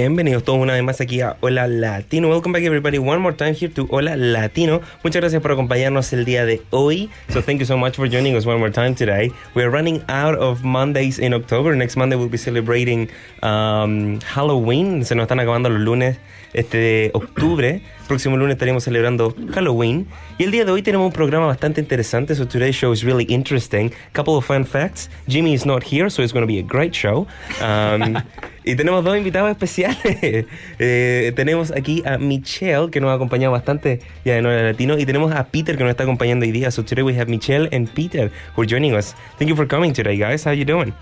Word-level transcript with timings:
Bienvenidos 0.00 0.44
todos 0.44 0.58
una 0.58 0.72
vez 0.72 0.82
más 0.82 0.98
aquí 1.02 1.20
a 1.20 1.36
Hola 1.40 1.68
Latino. 1.68 2.30
Welcome 2.30 2.54
back 2.54 2.62
everybody 2.62 2.96
one 2.96 3.18
more 3.18 3.36
time 3.36 3.52
here 3.52 3.68
to 3.74 3.86
Hola 3.90 4.16
Latino. 4.16 4.80
Muchas 5.04 5.20
gracias 5.20 5.42
por 5.42 5.52
acompañarnos 5.52 6.10
el 6.14 6.24
día 6.24 6.46
de 6.46 6.62
hoy. 6.70 7.10
So 7.28 7.42
thank 7.42 7.60
you 7.60 7.66
so 7.66 7.76
much 7.76 7.96
for 7.96 8.08
joining 8.08 8.34
us 8.34 8.46
one 8.46 8.58
more 8.58 8.70
time 8.70 8.94
today. 8.94 9.30
We 9.54 9.62
are 9.62 9.68
running 9.68 10.02
out 10.08 10.38
of 10.38 10.64
Mondays 10.64 11.18
in 11.18 11.34
October. 11.34 11.76
Next 11.76 11.98
Monday 11.98 12.16
we'll 12.16 12.30
be 12.30 12.38
celebrating 12.38 13.10
um, 13.42 14.20
Halloween. 14.20 15.04
Se 15.04 15.14
nos 15.14 15.24
están 15.24 15.38
acabando 15.38 15.68
los 15.68 15.82
lunes 15.82 16.16
este 16.52 16.78
de 16.78 17.10
octubre. 17.14 17.82
Próximo 18.08 18.36
lunes 18.36 18.54
estaremos 18.54 18.82
celebrando 18.82 19.34
Halloween. 19.52 20.06
Y 20.38 20.44
el 20.44 20.50
día 20.50 20.64
de 20.64 20.72
hoy 20.72 20.82
tenemos 20.82 21.06
un 21.06 21.12
programa 21.12 21.46
bastante 21.46 21.80
interesante. 21.80 22.34
So 22.34 22.46
today's 22.46 22.74
show 22.74 22.92
is 22.92 23.04
really 23.04 23.24
interesting. 23.28 23.92
Couple 24.12 24.34
of 24.34 24.44
fun 24.44 24.64
facts. 24.64 25.08
Jimmy 25.28 25.54
is 25.54 25.64
not 25.64 25.84
here, 25.84 26.10
so 26.10 26.22
it's 26.22 26.32
going 26.32 26.42
to 26.42 26.52
be 26.52 26.58
a 26.58 26.62
great 26.62 26.92
show. 26.92 27.26
Um, 27.62 28.16
y 28.64 28.74
tenemos 28.74 29.04
dos 29.04 29.16
invitados 29.16 29.50
especiales. 29.50 30.46
Eh, 30.82 31.32
tenemos 31.36 31.70
aquí 31.72 32.02
a 32.06 32.16
Michelle, 32.16 32.90
que 32.90 33.00
nos 33.00 33.10
ha 33.10 33.14
acompañado 33.14 33.52
bastante 33.52 34.00
ya 34.24 34.36
en 34.38 34.46
Hora 34.46 34.62
Latino, 34.62 34.98
y 34.98 35.04
tenemos 35.04 35.32
a 35.32 35.44
Peter, 35.44 35.76
que 35.76 35.84
nos 35.84 35.90
está 35.90 36.04
acompañando 36.04 36.46
hoy 36.46 36.52
día. 36.52 36.70
So 36.70 36.82
today 36.82 37.02
we 37.02 37.14
have 37.18 37.28
Michelle 37.28 37.68
and 37.72 37.88
Peter 37.92 38.30
who 38.56 38.62
are 38.62 38.66
joining 38.66 38.94
us. 38.94 39.14
Thank 39.38 39.50
you 39.50 39.56
for 39.56 39.66
coming 39.66 39.92
today, 39.92 40.16
guys. 40.16 40.46
How 40.46 40.52
you 40.52 40.64
doing? 40.64 40.94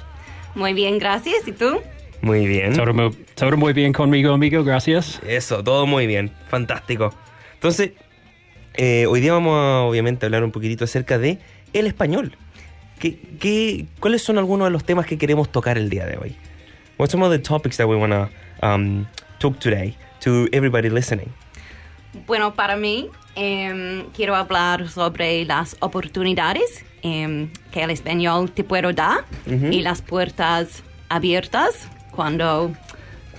Muy 0.54 0.72
bien, 0.72 0.98
gracias. 0.98 1.46
¿Y 1.46 1.52
tú? 1.52 1.80
Muy 2.22 2.46
bien. 2.46 2.74
Todo, 2.74 2.92
mu- 2.94 3.10
todo 3.34 3.56
muy 3.56 3.72
bien 3.72 3.92
conmigo, 3.92 4.32
amigo, 4.32 4.64
gracias. 4.64 5.20
Eso, 5.26 5.62
todo 5.62 5.86
muy 5.86 6.06
bien. 6.06 6.32
Fantástico. 6.48 7.14
Entonces, 7.54 7.92
eh, 8.74 9.06
hoy 9.06 9.20
día 9.20 9.32
vamos 9.32 9.54
a, 9.56 9.80
obviamente, 9.82 10.26
hablar 10.26 10.42
un 10.44 10.50
poquitito 10.50 10.84
acerca 10.84 11.18
de 11.18 11.38
el 11.72 11.86
español. 11.86 12.36
¿Qué, 12.98 13.18
qué, 13.38 13.86
¿Cuáles 14.00 14.22
son 14.22 14.38
algunos 14.38 14.66
de 14.66 14.70
los 14.72 14.84
temas 14.84 15.06
que 15.06 15.16
queremos 15.18 15.50
tocar 15.52 15.78
el 15.78 15.88
día 15.88 16.06
de 16.06 16.16
hoy? 16.18 16.36
What's 16.98 17.12
some 17.12 17.24
of 17.24 17.30
the 17.30 17.38
topics 17.38 17.76
that 17.76 17.86
we 17.86 17.94
want 17.94 18.12
to 18.12 18.28
um, 18.66 19.06
talk 19.38 19.58
today 19.60 19.96
to 20.20 20.48
everybody 20.50 20.90
listening? 20.90 21.28
Bueno, 22.26 22.54
para 22.54 22.74
mí 22.76 23.08
em, 23.36 24.06
quiero 24.16 24.34
hablar 24.34 24.88
sobre 24.88 25.44
las 25.44 25.76
oportunidades 25.78 26.84
em, 27.02 27.50
que 27.70 27.84
el 27.84 27.90
español 27.90 28.50
te 28.50 28.64
puede 28.64 28.92
dar 28.92 29.24
Ujú. 29.46 29.66
y 29.66 29.82
las 29.82 30.02
puertas 30.02 30.82
abiertas 31.08 31.88
cuando 32.18 32.72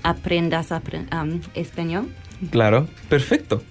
aprendas 0.03 0.71
apre- 0.71 1.05
am, 1.11 1.41
español. 1.53 2.07
Claro, 2.49 2.87
perfecto. 3.09 3.61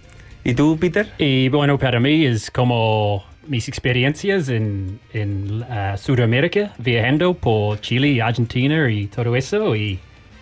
¿Y 0.44 0.52
tú, 0.52 0.76
Peter? 0.78 1.06
Y 1.16 1.48
bueno, 1.48 1.78
para 1.78 1.98
mí 1.98 2.26
es 2.26 2.50
como 2.50 3.24
mis 3.46 3.68
experiencias 3.68 4.50
en, 4.50 5.00
en 5.14 5.62
uh, 5.62 5.96
Sudamérica, 5.96 6.74
viajando 6.76 7.32
por 7.32 7.80
Chile, 7.80 8.20
Argentina 8.20 8.90
y 8.90 9.06
todo 9.06 9.34
eso. 9.34 9.74
Y 9.74 9.98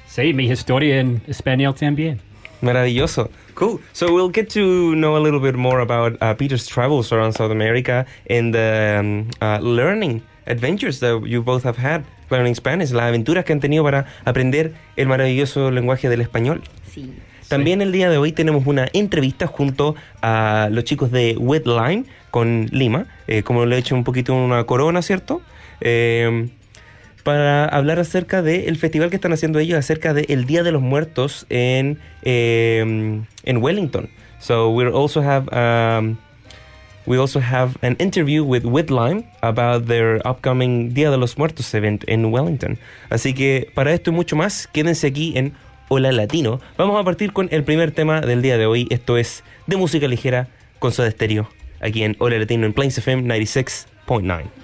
sí, 0.08 0.32
mi 0.32 0.46
historia 0.50 0.98
en 0.98 1.22
español 1.28 1.72
también. 1.76 2.18
Maravilloso. 2.60 3.30
Cool. 3.54 3.78
So 3.92 4.12
we'll 4.12 4.32
get 4.32 4.48
to 4.54 4.94
know 4.96 5.16
a 5.16 5.20
little 5.20 5.38
bit 5.38 5.54
more 5.54 5.80
about 5.80 6.20
uh, 6.20 6.34
Peter's 6.34 6.66
travels 6.66 7.12
around 7.12 7.34
South 7.34 7.52
America 7.52 8.04
and 8.28 8.52
the 8.52 8.96
um, 8.98 9.28
uh, 9.40 9.60
learning 9.62 10.22
adventures 10.48 10.98
that 10.98 11.22
you 11.24 11.40
both 11.40 11.62
have 11.62 11.78
had 11.78 12.02
learning 12.30 12.54
Spanish, 12.54 12.90
las 12.90 13.04
aventuras 13.04 13.44
que 13.44 13.52
han 13.52 13.60
tenido 13.60 13.84
para 13.84 14.06
aprender 14.24 14.72
el 14.96 15.06
maravilloso 15.08 15.70
lenguaje 15.70 16.08
del 16.08 16.20
español. 16.20 16.62
Sí. 16.90 17.12
También 17.48 17.80
el 17.80 17.92
día 17.92 18.10
de 18.10 18.18
hoy 18.18 18.32
tenemos 18.32 18.66
una 18.66 18.88
entrevista 18.92 19.46
junto 19.46 19.94
a 20.20 20.68
los 20.72 20.84
chicos 20.84 21.12
de 21.12 21.36
Wetline 21.38 22.06
con 22.30 22.66
Lima, 22.72 23.06
eh, 23.28 23.42
como 23.42 23.66
le 23.66 23.76
he 23.76 23.78
hecho 23.78 23.94
un 23.94 24.02
poquito 24.02 24.34
una 24.34 24.64
corona, 24.64 25.00
¿cierto? 25.00 25.40
Eh, 25.80 26.48
para 27.22 27.64
hablar 27.66 27.98
acerca 27.98 28.42
del 28.42 28.76
festival 28.76 29.10
que 29.10 29.16
están 29.16 29.32
haciendo 29.32 29.58
ellos, 29.58 29.78
acerca 29.78 30.14
del 30.14 30.44
Día 30.44 30.62
de 30.62 30.72
los 30.72 30.82
Muertos 30.82 31.46
en, 31.48 31.98
eh, 32.22 33.20
en 33.44 33.56
Wellington. 33.56 34.08
So 34.38 34.70
we 34.70 34.86
also 34.86 35.22
have 35.22 35.48
um, 35.50 36.16
we 37.06 37.18
also 37.18 37.40
have 37.40 37.76
an 37.82 37.96
interview 37.98 38.44
with 38.44 38.64
Wetline 38.64 39.24
about 39.42 39.86
their 39.86 40.20
upcoming 40.26 40.92
Día 40.92 41.10
de 41.10 41.16
los 41.16 41.38
Muertos 41.38 41.72
event 41.74 42.04
en 42.08 42.26
Wellington. 42.26 42.78
Así 43.10 43.34
que 43.34 43.70
para 43.74 43.92
esto 43.92 44.10
y 44.10 44.12
mucho 44.12 44.36
más, 44.36 44.66
quédense 44.66 45.06
aquí 45.06 45.32
en 45.36 45.54
Hola 45.88 46.12
Latino. 46.12 46.60
Vamos 46.76 47.00
a 47.00 47.04
partir 47.04 47.32
con 47.32 47.48
el 47.52 47.62
primer 47.64 47.92
tema 47.92 48.20
del 48.20 48.42
día 48.42 48.58
de 48.58 48.66
hoy. 48.66 48.88
Esto 48.90 49.16
es 49.16 49.44
de 49.66 49.76
música 49.76 50.08
ligera 50.08 50.48
con 50.78 50.92
Soda 50.92 51.10
Stereo, 51.10 51.48
aquí 51.80 52.02
en 52.02 52.16
Hola 52.18 52.38
Latino 52.38 52.66
en 52.66 52.72
Plains 52.72 52.98
FM 52.98 53.22
96.9. 53.22 54.55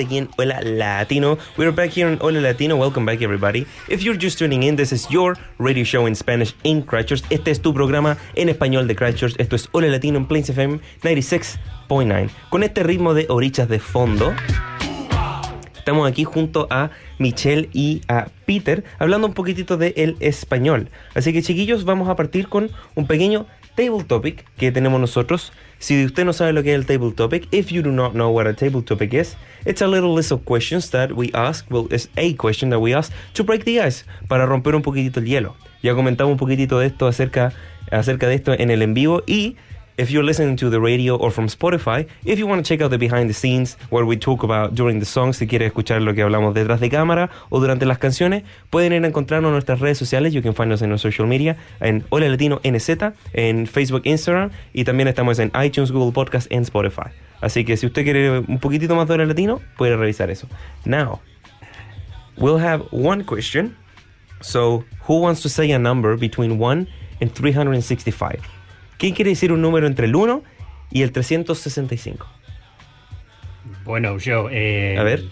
aquí 0.00 0.18
en 0.18 0.28
Hola 0.36 0.60
Latino. 0.62 1.38
We're 1.56 1.72
back 1.72 1.90
here 1.90 2.10
in 2.10 2.18
Hola 2.20 2.40
Latino. 2.40 2.76
Welcome 2.76 3.04
back, 3.04 3.22
everybody. 3.22 3.66
If 3.88 4.02
you're 4.02 4.18
just 4.18 4.38
tuning 4.38 4.62
in, 4.62 4.76
this 4.76 4.92
is 4.92 5.08
your 5.10 5.36
radio 5.58 5.84
show 5.84 6.06
in 6.06 6.14
Spanish 6.14 6.54
in 6.62 6.82
Crutchers. 6.82 7.22
Este 7.30 7.50
es 7.50 7.60
tu 7.60 7.72
programa 7.74 8.16
en 8.34 8.48
español 8.48 8.86
de 8.86 8.96
Crutchers. 8.96 9.34
Esto 9.38 9.56
es 9.56 9.68
Hola 9.72 9.88
Latino 9.88 10.18
en 10.18 10.26
Plains 10.26 10.50
FM 10.50 10.80
96.9. 11.02 12.30
Con 12.48 12.62
este 12.62 12.82
ritmo 12.82 13.14
de 13.14 13.26
orichas 13.28 13.68
de 13.68 13.78
fondo, 13.78 14.32
estamos 15.76 16.08
aquí 16.08 16.24
junto 16.24 16.66
a 16.70 16.90
Michelle 17.18 17.68
y 17.72 18.00
a 18.08 18.28
Peter 18.46 18.84
hablando 18.98 19.26
un 19.26 19.34
poquitito 19.34 19.76
de 19.76 19.94
el 19.96 20.16
español. 20.20 20.88
Así 21.14 21.32
que 21.32 21.42
chiquillos, 21.42 21.84
vamos 21.84 22.08
a 22.08 22.16
partir 22.16 22.48
con 22.48 22.70
un 22.94 23.06
pequeño 23.06 23.46
table 23.74 24.04
topic 24.04 24.44
que 24.56 24.72
tenemos 24.72 25.00
nosotros. 25.00 25.52
Si 25.78 26.04
usted 26.04 26.24
no 26.24 26.32
sabe 26.32 26.52
lo 26.52 26.62
que 26.62 26.72
es 26.72 26.78
el 26.78 26.86
table 26.86 27.12
topic, 27.12 27.48
if 27.52 27.70
you 27.70 27.82
do 27.82 27.90
not 27.90 28.12
know 28.12 28.30
what 28.30 28.46
a 28.46 28.54
table 28.54 28.82
topic 28.82 29.14
is, 29.14 29.36
it's 29.64 29.80
a 29.80 29.86
little 29.86 30.14
list 30.14 30.30
of 30.30 30.44
questions 30.44 30.90
that 30.90 31.12
we 31.12 31.30
ask, 31.32 31.66
well, 31.70 31.86
it's 31.90 32.08
a 32.16 32.34
question 32.34 32.70
that 32.70 32.80
we 32.80 32.94
ask 32.94 33.12
to 33.32 33.42
break 33.42 33.64
the 33.64 33.80
ice, 33.80 34.04
para 34.28 34.46
romper 34.46 34.74
un 34.74 34.82
poquitito 34.82 35.20
el 35.20 35.26
hielo. 35.26 35.56
Ya 35.82 35.94
comentamos 35.94 36.32
un 36.32 36.38
poquitito 36.38 36.78
de 36.78 36.86
esto 36.86 37.06
acerca, 37.06 37.52
acerca 37.90 38.28
de 38.28 38.34
esto 38.34 38.52
en 38.52 38.70
el 38.70 38.82
en 38.82 38.92
vivo 38.92 39.22
y 39.26 39.56
if 40.00 40.10
you're 40.10 40.24
listening 40.24 40.56
to 40.56 40.70
the 40.70 40.80
radio 40.80 41.14
or 41.14 41.30
from 41.30 41.46
Spotify, 41.46 42.06
if 42.24 42.38
you 42.38 42.46
want 42.46 42.64
to 42.64 42.66
check 42.66 42.80
out 42.80 42.90
the 42.90 42.96
behind 42.96 43.28
the 43.28 43.34
scenes 43.34 43.76
where 43.90 44.06
we 44.06 44.16
talk 44.16 44.42
about 44.42 44.74
during 44.74 44.98
the 44.98 45.04
songs, 45.04 45.36
si 45.36 45.46
quieres 45.46 45.70
escuchar 45.70 46.00
lo 46.00 46.14
que 46.14 46.22
hablamos 46.22 46.54
detrás 46.54 46.80
de 46.80 46.88
cámara 46.88 47.28
o 47.50 47.60
durante 47.60 47.84
las 47.84 47.98
canciones, 47.98 48.44
pueden 48.70 48.94
ir 48.94 49.04
a 49.04 49.08
encontrarnos 49.08 49.50
en 49.50 49.52
nuestras 49.52 49.78
redes 49.78 49.98
sociales. 49.98 50.32
You 50.32 50.40
can 50.40 50.54
find 50.54 50.72
us 50.72 50.80
en 50.80 50.88
nuestro 50.88 51.12
social 51.12 51.28
media, 51.28 51.58
en 51.80 52.02
Hola 52.08 52.30
Latino 52.30 52.62
NZ, 52.64 53.12
en 53.34 53.66
Facebook, 53.66 54.00
Instagram 54.04 54.50
y 54.72 54.84
también 54.84 55.06
estamos 55.06 55.38
en 55.38 55.52
iTunes, 55.62 55.92
Google 55.92 56.12
Podcast 56.12 56.50
and 56.50 56.62
Spotify. 56.62 57.10
Así 57.42 57.66
que 57.66 57.76
si 57.76 57.84
usted 57.84 58.02
quiere 58.02 58.38
un 58.38 58.58
poquitito 58.58 58.94
más 58.94 59.06
de 59.06 59.14
Hola 59.14 59.26
Latino, 59.26 59.60
puede 59.76 59.98
revisar 59.98 60.30
eso. 60.30 60.48
Now, 60.86 61.20
we'll 62.38 62.58
have 62.58 62.84
one 62.90 63.22
question. 63.24 63.76
So, 64.40 64.82
who 65.06 65.20
wants 65.20 65.42
to 65.42 65.50
say 65.50 65.70
a 65.72 65.78
number 65.78 66.16
between 66.16 66.58
1 66.58 66.88
and 67.20 67.34
365? 67.34 68.59
¿Qué 69.00 69.14
quiere 69.14 69.30
decir 69.30 69.50
un 69.50 69.62
número 69.62 69.86
entre 69.86 70.04
el 70.06 70.14
1 70.14 70.42
y 70.90 71.00
el 71.00 71.10
365? 71.10 72.26
Bueno, 73.82 74.18
yo. 74.18 74.50
Eh, 74.50 74.98
A 74.98 75.02
ver. 75.02 75.24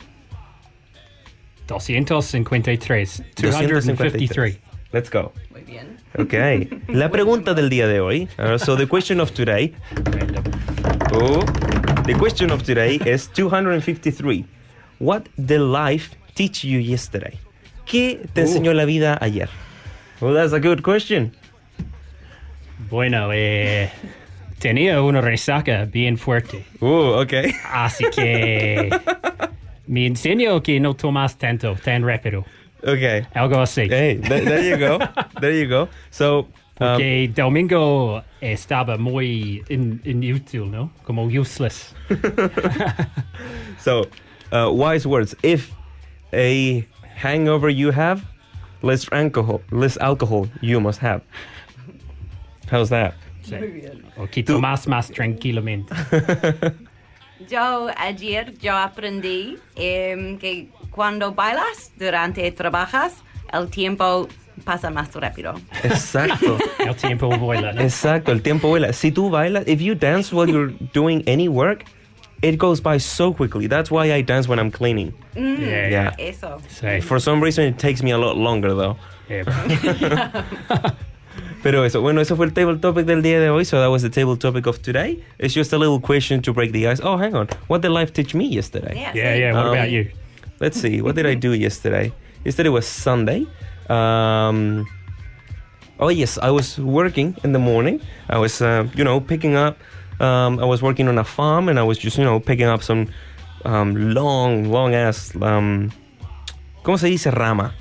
253. 1.67 3.23
253. 3.37 4.59
Let's 4.91 5.11
go. 5.11 5.35
Muy 5.51 5.65
bien. 5.65 5.99
Okay. 6.19 6.71
La 6.89 7.11
pregunta 7.11 7.53
del 7.53 7.69
día 7.69 7.87
de 7.87 8.01
hoy. 8.01 8.27
uh, 8.39 8.57
so 8.57 8.75
the 8.75 8.87
question 8.87 9.21
of 9.21 9.33
today. 9.33 9.75
Oh, 11.13 11.45
the 12.07 12.15
question 12.15 12.51
of 12.51 12.63
today 12.63 12.99
is 13.05 13.29
253. 13.35 14.47
What 14.99 15.29
did 15.37 15.61
life 15.61 16.17
teach 16.35 16.65
you 16.65 16.79
yesterday? 16.81 17.39
¿Qué 17.85 18.27
te 18.33 18.41
enseñó 18.41 18.73
la 18.73 18.87
vida 18.87 19.19
ayer? 19.21 19.51
Well, 20.23 20.33
that's 20.35 20.55
a 20.55 20.59
good 20.59 20.81
question. 20.83 21.33
Bueno, 22.91 23.31
eh, 23.33 23.91
tenía 24.59 25.03
una 25.03 25.21
resaca 25.21 25.85
bien 25.85 26.17
fuerte. 26.19 26.65
Oh, 26.81 27.21
okay. 27.21 27.53
Así 27.71 28.05
que 28.15 28.89
me 29.87 30.07
enseño 30.07 30.63
que 30.63 30.81
no 30.81 30.95
tomas 30.95 31.37
tanto, 31.37 31.75
tan 31.77 32.03
rápido. 32.07 32.45
Okay. 32.83 33.23
Algo 33.35 33.61
así. 33.61 33.83
Hey, 33.91 34.21
th- 34.23 34.45
there 34.45 34.69
you 34.71 34.77
go. 34.79 34.99
There 35.41 35.61
you 35.61 35.69
go. 35.69 35.89
So, 36.11 36.49
um, 36.81 36.97
Que 36.97 37.29
domingo 37.35 38.23
estaba 38.41 38.97
muy 38.97 39.63
in- 39.69 40.01
inútil, 40.05 40.71
¿no? 40.71 40.93
Como 41.05 41.25
useless. 41.25 41.95
so 43.79 44.05
uh, 44.53 44.71
wise 44.73 45.07
words. 45.07 45.35
If 45.43 45.73
a 46.33 46.87
hangover 47.17 47.69
you 47.69 47.91
have, 47.91 48.25
less 48.83 49.09
alcohol, 49.13 49.61
less 49.73 49.97
alcohol 49.99 50.49
you 50.61 50.81
must 50.81 51.01
have. 51.01 51.23
How's 52.71 52.91
that? 52.91 53.15
Sí. 53.43 53.57
O 54.17 54.27
que 54.27 54.43
tomas 54.43 54.87
más 54.87 55.11
tranquilamente. 55.11 55.95
Yo 57.49 57.89
ayer 57.97 58.53
yo 58.59 58.77
aprendí 58.77 59.59
em, 59.77 60.39
que 60.39 60.69
cuando 60.91 61.33
bailas 61.33 61.93
durante 61.97 62.51
trabajas, 62.51 63.23
el 63.53 63.69
tiempo 63.71 64.29
pasa 64.65 64.91
más 64.91 65.15
rápido. 65.15 65.55
Exacto. 65.85 66.59
El 66.81 66.97
tiempo 66.97 67.29
vuela, 67.39 67.73
¿no? 67.73 67.81
Exacto, 67.81 68.33
el 68.33 68.43
tiempo 68.43 68.69
vuela. 68.69 68.93
Si 68.93 69.13
tú 69.13 69.31
bailas, 69.31 69.69
if 69.69 69.81
you 69.81 69.95
dance 69.95 70.35
while 70.35 70.51
you're 70.51 70.75
doing 70.93 71.23
any 71.29 71.49
work, 71.49 71.85
it 72.43 72.59
goes 72.59 72.81
by 72.81 72.99
so 72.99 73.33
quickly. 73.33 73.69
That's 73.69 73.89
why 73.91 74.13
I 74.13 74.21
dance 74.23 74.49
when 74.49 74.59
I'm 74.59 74.73
cleaning. 74.73 75.15
Yeah, 75.37 75.89
Yeah. 75.89 76.15
Eso. 76.19 76.59
Sí. 76.69 77.01
For 77.01 77.21
some 77.21 77.41
reason, 77.41 77.67
it 77.67 77.79
takes 77.79 78.03
me 78.03 78.11
a 78.11 78.19
lot 78.19 78.37
longer 78.37 78.75
though. 78.75 78.97
Yeah. 79.31 79.45
Pero 81.63 81.85
eso, 81.85 82.01
bueno, 82.01 82.21
eso 82.21 82.37
fue 82.37 82.47
el 82.47 82.53
table 82.53 82.77
topic 82.79 83.05
del 83.07 83.21
día 83.23 83.41
de 83.41 83.51
hoy. 83.51 83.65
So 83.65 83.81
that 83.81 83.91
was 83.91 84.03
the 84.03 84.11
table 84.11 84.37
topic 84.37 84.67
of 84.67 84.81
today. 84.81 85.19
It's 85.39 85.55
just 85.55 85.73
a 85.73 85.79
little 85.79 85.99
question 86.01 86.41
to 86.43 86.53
break 86.53 86.73
the 86.73 86.87
ice. 86.87 87.01
Oh, 87.03 87.17
hang 87.17 87.35
on. 87.35 87.49
What 87.67 87.83
did 87.83 87.91
life 87.91 88.13
teach 88.13 88.35
me 88.35 88.47
yesterday? 88.47 88.95
Yeah, 88.95 89.13
Yeah, 89.15 89.35
yeah. 89.35 89.53
What 89.55 89.67
Um, 89.67 89.73
about 89.73 89.91
you? 89.91 90.11
Let's 90.61 90.81
see. 90.81 91.01
What 91.03 91.17
did 91.17 91.27
I 91.27 91.35
do 91.35 91.53
yesterday? 91.53 92.13
Yesterday 92.45 92.69
was 92.71 92.87
Sunday. 92.87 93.47
Um, 93.89 94.87
oh 95.99 96.09
yes, 96.11 96.39
I 96.41 96.51
was 96.51 96.79
working 96.79 97.35
in 97.43 97.53
the 97.53 97.59
morning. 97.59 98.01
I 98.29 98.39
was, 98.39 98.61
uh, 98.63 98.87
you 98.95 99.03
know, 99.05 99.21
picking 99.21 99.57
up. 99.57 99.77
Um, 100.21 100.59
I 100.61 100.65
was 100.65 100.81
working 100.83 101.09
on 101.09 101.19
a 101.19 101.25
farm, 101.25 101.69
and 101.69 101.79
I 101.79 101.83
was 101.83 101.99
just, 101.99 102.19
you 102.19 102.25
know, 102.25 102.41
picking 102.41 102.67
up 102.67 102.83
some 102.83 103.07
um, 103.65 104.13
long, 104.15 104.65
long 104.71 104.95
ass. 104.95 105.33
Um, 105.41 105.91
¿Cómo 106.85 106.99
se 106.99 107.09
dice 107.09 107.31
rama? 107.33 107.73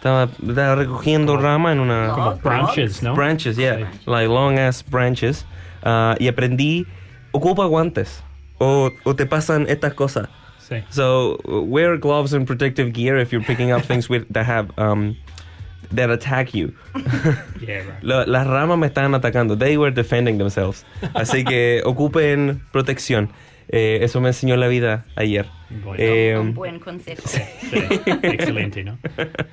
Estaba, 0.00 0.30
estaba 0.48 0.74
recogiendo 0.76 1.36
rama 1.36 1.72
en 1.72 1.80
una 1.80 2.08
Como 2.14 2.36
Branches, 2.36 3.02
¿no? 3.02 3.14
branches, 3.14 3.56
yeah, 3.56 3.76
Sí. 3.76 3.84
like 4.06 4.28
long 4.28 4.58
ass 4.58 4.82
branches. 4.82 5.44
Uh, 5.84 6.14
y 6.18 6.26
aprendí, 6.28 6.86
ocupa 7.32 7.66
guantes 7.66 8.22
o, 8.58 8.90
o 9.04 9.14
te 9.14 9.26
pasan 9.26 9.66
estas 9.68 9.92
cosas. 9.92 10.28
Sí. 10.58 10.82
So 10.88 11.36
wear 11.44 11.98
gloves 11.98 12.32
and 12.32 12.46
protective 12.46 12.92
gear 12.92 13.18
if 13.18 13.30
you're 13.30 13.44
picking 13.44 13.72
up 13.72 13.82
things 13.82 14.08
with 14.08 14.24
that 14.32 14.46
have 14.46 14.70
um, 14.78 15.16
that 15.94 16.08
attack 16.10 16.54
you. 16.54 16.72
Yeah, 17.60 17.82
right. 17.84 18.02
La- 18.02 18.24
las 18.26 18.46
ramas 18.46 18.78
me 18.78 18.86
estaban 18.86 19.14
atacando. 19.14 19.54
They 19.58 19.76
were 19.76 19.90
defending 19.90 20.38
themselves. 20.38 20.84
Así 21.14 21.44
que 21.44 21.82
ocupen 21.84 22.62
protección. 22.72 23.28
Eh, 23.72 24.00
eso 24.02 24.20
me 24.20 24.28
enseñó 24.28 24.56
la 24.56 24.68
vida 24.68 25.06
ayer. 25.16 25.46
Bueno. 25.84 26.02
Eh, 26.02 26.36
Un 26.38 26.54
buen 26.54 26.80
consejo. 26.80 27.22
Sí. 27.24 27.40
Excelente, 28.22 28.82
¿no? 28.84 28.98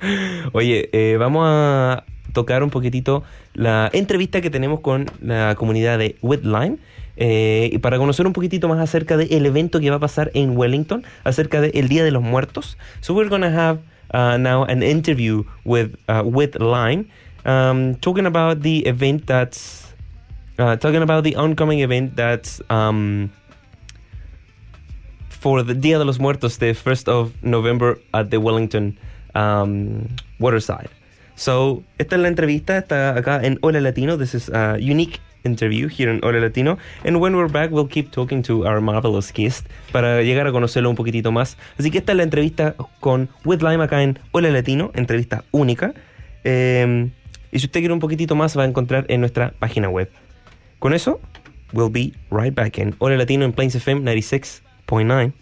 Oye, 0.52 0.90
eh, 0.92 1.16
vamos 1.18 1.44
a 1.46 2.04
tocar 2.32 2.62
un 2.62 2.70
poquitito 2.70 3.22
la 3.54 3.88
entrevista 3.92 4.40
que 4.40 4.50
tenemos 4.50 4.80
con 4.80 5.06
la 5.20 5.54
comunidad 5.56 5.98
de 5.98 6.16
Wetline. 6.22 6.78
eh, 7.18 7.70
y 7.72 7.78
para 7.78 7.98
conocer 7.98 8.26
un 8.26 8.32
poquitito 8.32 8.68
más 8.68 8.78
acerca 8.78 9.16
del 9.16 9.44
evento 9.44 9.80
que 9.80 9.90
va 9.90 9.96
a 9.96 10.00
pasar 10.00 10.30
en 10.34 10.56
Wellington, 10.56 11.04
acerca 11.24 11.60
del 11.60 11.88
Día 11.88 12.04
de 12.04 12.12
los 12.12 12.22
Muertos. 12.22 12.78
So 13.00 13.12
we're 13.14 13.28
gonna 13.28 13.50
have 13.50 13.80
uh, 14.14 14.38
now 14.38 14.64
an 14.64 14.82
interview 14.82 15.44
with 15.64 15.96
uh, 16.08 16.22
Wetline, 16.22 17.06
um, 17.44 17.96
talking 17.96 18.26
about 18.26 18.62
the 18.62 18.86
event 18.86 19.26
that's 19.26 19.94
uh, 20.58 20.76
talking 20.76 21.02
about 21.02 21.24
the 21.24 21.34
oncoming 21.36 21.80
event 21.80 22.14
that's 22.16 22.62
um, 22.70 23.30
for 25.38 25.62
the 25.62 25.74
Dia 25.74 25.98
de 25.98 26.04
los 26.04 26.18
Muertos, 26.18 26.58
the 26.58 26.74
1st 26.74 27.08
of 27.08 27.32
November 27.42 27.98
at 28.12 28.30
the 28.30 28.38
Wellington 28.38 28.98
um, 29.34 30.08
Waterside. 30.38 30.90
So, 31.36 31.84
esta 31.98 32.16
es 32.16 32.22
la 32.22 32.28
entrevista, 32.28 32.78
está 32.78 33.16
acá 33.16 33.40
en 33.42 33.58
Hola 33.62 33.80
Latino. 33.80 34.16
This 34.16 34.34
is 34.34 34.48
a 34.48 34.76
unique 34.78 35.20
interview 35.44 35.88
here 35.88 36.10
in 36.10 36.20
Hola 36.24 36.40
Latino. 36.40 36.78
And 37.04 37.20
when 37.20 37.36
we're 37.36 37.48
back, 37.48 37.70
we'll 37.70 37.86
keep 37.86 38.10
talking 38.10 38.42
to 38.42 38.66
our 38.66 38.80
marvelous 38.80 39.32
guest 39.32 39.66
para 39.92 40.22
llegar 40.22 40.48
a 40.48 40.52
conocerlo 40.52 40.90
un 40.90 40.96
poquitito 40.96 41.30
más. 41.30 41.56
Así 41.78 41.90
que 41.90 41.98
esta 41.98 42.12
es 42.12 42.16
la 42.16 42.24
entrevista 42.24 42.74
con 42.98 43.28
With 43.44 43.62
Lime 43.62 43.84
acá 43.84 44.02
en 44.02 44.18
Hola 44.32 44.50
Latino, 44.50 44.90
entrevista 44.94 45.44
única. 45.52 45.94
Eh, 46.42 47.10
y 47.52 47.58
si 47.60 47.66
usted 47.66 47.80
quiere 47.80 47.94
un 47.94 48.00
poquitito 48.00 48.34
más, 48.34 48.58
va 48.58 48.64
a 48.64 48.66
encontrar 48.66 49.06
en 49.08 49.20
nuestra 49.20 49.52
página 49.58 49.88
web. 49.88 50.10
Con 50.80 50.92
eso, 50.92 51.20
we'll 51.72 51.90
be 51.90 52.12
right 52.30 52.54
back 52.54 52.78
en 52.78 52.94
Hola 52.98 53.16
Latino 53.16 53.44
en 53.44 53.52
Plains 53.52 53.74
FM 53.76 54.02
96.9. 54.88 55.32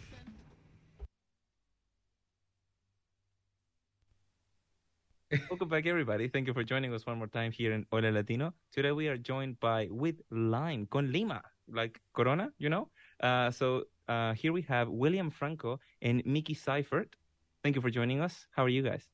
Welcome 5.51 5.69
back, 5.69 5.87
everybody. 5.87 6.29
Thank 6.29 6.47
you 6.49 6.55
for 6.55 6.65
joining 6.65 6.93
us 6.95 7.07
one 7.07 7.19
more 7.19 7.29
time 7.29 7.53
here 7.53 7.73
in 7.73 7.87
Hola 7.93 8.11
Latino. 8.11 8.55
Today 8.73 8.91
we 8.91 9.07
are 9.09 9.17
joined 9.17 9.59
by 9.61 9.89
with 9.91 10.17
Lime, 10.31 10.87
con 10.91 11.13
Lima, 11.13 11.43
like 11.71 12.01
Corona, 12.13 12.51
you 12.59 12.69
know. 12.69 12.89
Uh, 13.21 13.51
so 13.51 13.85
uh, 14.09 14.35
here 14.35 14.53
we 14.53 14.63
have 14.63 14.89
William 14.89 15.31
Franco 15.31 15.79
and 16.03 16.23
Mickey 16.27 16.55
Seifert. 16.55 17.15
Thank 17.63 17.77
you 17.77 17.83
for 17.83 17.91
joining 17.91 18.21
us. 18.21 18.47
How 18.51 18.65
are 18.65 18.69
you 18.69 18.83
guys? 18.83 19.07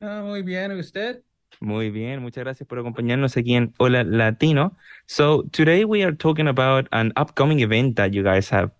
Ah, 0.00 0.22
muy 0.22 0.42
bien, 0.42 0.72
¿usted? 0.72 1.22
Muy 1.60 1.90
bien, 1.90 2.22
muchas 2.22 2.44
gracias 2.44 2.66
por 2.66 2.78
acompañarnos 2.78 3.36
aquí 3.36 3.54
en 3.54 3.74
Hola 3.78 4.04
Latino. 4.04 4.76
So 5.06 5.42
today 5.52 5.84
we 5.84 6.04
are 6.04 6.12
talking 6.12 6.48
about 6.48 6.88
an 6.92 7.12
upcoming 7.16 7.60
event 7.60 7.96
that 7.96 8.12
you 8.14 8.22
guys 8.22 8.48
have. 8.50 8.70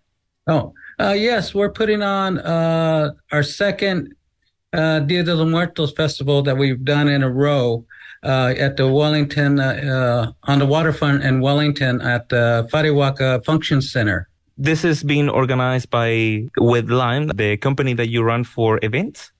Oh, 0.47 0.73
uh, 0.99 1.11
yes, 1.11 1.53
we're 1.53 1.71
putting 1.71 2.01
on 2.01 2.39
uh, 2.39 3.11
our 3.31 3.43
second 3.43 4.15
uh, 4.73 4.99
Dia 5.01 5.23
de 5.23 5.35
los 5.35 5.47
Muertos 5.47 5.91
festival 5.91 6.41
that 6.43 6.57
we've 6.57 6.83
done 6.85 7.09
in 7.09 7.23
a 7.23 7.29
row 7.29 7.85
uh, 8.23 8.53
at 8.57 8.77
the 8.77 8.87
Wellington, 8.87 9.59
uh, 9.59 10.31
uh, 10.43 10.51
on 10.51 10.59
the 10.59 10.65
waterfront 10.65 11.23
in 11.23 11.41
Wellington 11.41 12.01
at 12.01 12.29
the 12.29 12.67
Fariwaka 12.71 13.43
Function 13.43 13.81
Center. 13.81 14.29
This 14.57 14.83
is 14.83 15.03
being 15.03 15.29
organized 15.29 15.89
by 15.89 16.47
With 16.57 16.89
Lime, 16.89 17.27
the 17.27 17.57
company 17.57 17.93
that 17.93 18.07
you 18.07 18.23
run 18.23 18.43
for 18.43 18.79
events. 18.81 19.31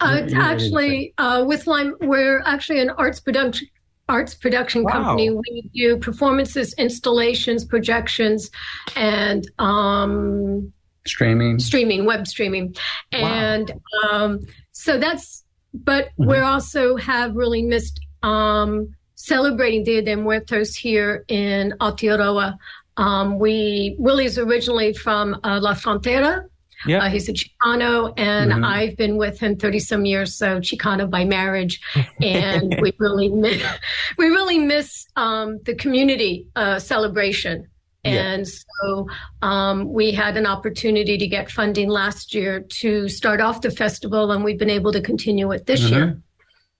Uh, 0.00 0.22
actually, 0.34 1.12
uh, 1.18 1.44
with 1.46 1.66
Lime, 1.66 1.96
we're 2.00 2.40
actually 2.46 2.80
an 2.80 2.90
arts 2.90 3.20
production 3.20 3.66
arts 4.10 4.34
production 4.34 4.82
Wow. 4.82 4.92
company. 4.92 5.30
We 5.30 5.70
do 5.74 5.96
performances, 5.96 6.74
installations, 6.76 7.64
projections, 7.64 8.50
and 8.96 9.48
um, 9.58 10.72
Streaming. 11.06 11.58
streaming, 11.58 12.04
web 12.04 12.26
streaming, 12.26 12.74
and 13.12 13.72
um, 14.10 14.40
so 14.72 14.98
that's. 14.98 15.44
But 15.72 16.08
we 16.16 16.36
also 16.36 16.96
have 16.96 17.36
really 17.36 17.62
missed 17.62 18.00
um, 18.24 18.92
celebrating 19.14 19.84
Dia 19.84 20.02
de 20.02 20.16
Muertos 20.16 20.74
here 20.74 21.24
in 21.28 21.72
Aotearoa. 21.80 22.56
Um, 22.96 23.38
we 23.38 23.94
Willie's 23.98 24.36
originally 24.36 24.92
from 24.92 25.38
uh, 25.44 25.60
La 25.62 25.74
Frontera. 25.74 26.49
Yeah. 26.86 27.04
Uh, 27.04 27.08
he's 27.10 27.28
a 27.28 27.32
Chicano, 27.32 28.12
and 28.16 28.52
Mhm. 28.52 28.64
I've 28.64 28.96
been 28.96 29.16
with 29.16 29.38
him 29.40 29.56
thirty 29.56 29.78
some 29.78 30.04
years, 30.06 30.34
so 30.34 30.60
Chicano 30.60 31.08
by 31.10 31.24
marriage, 31.24 31.80
and 32.22 32.74
we 32.82 32.92
really 32.98 33.28
miss, 33.28 33.62
we 34.18 34.26
really 34.28 34.58
miss 34.58 35.06
um, 35.16 35.58
the 35.66 35.74
community 35.74 36.46
uh, 36.56 36.78
celebration. 36.78 37.66
Yeah. 38.04 38.12
And 38.32 38.48
so 38.48 39.06
um, 39.42 39.92
we 39.92 40.10
had 40.12 40.38
an 40.38 40.46
opportunity 40.46 41.18
to 41.18 41.26
get 41.26 41.50
funding 41.50 41.90
last 41.90 42.32
year 42.34 42.60
to 42.80 43.08
start 43.10 43.42
off 43.42 43.60
the 43.60 43.70
festival, 43.70 44.32
and 44.32 44.42
we've 44.42 44.58
been 44.58 44.70
able 44.70 44.90
to 44.92 45.02
continue 45.02 45.50
it 45.52 45.66
this 45.66 45.82
year. 45.90 46.18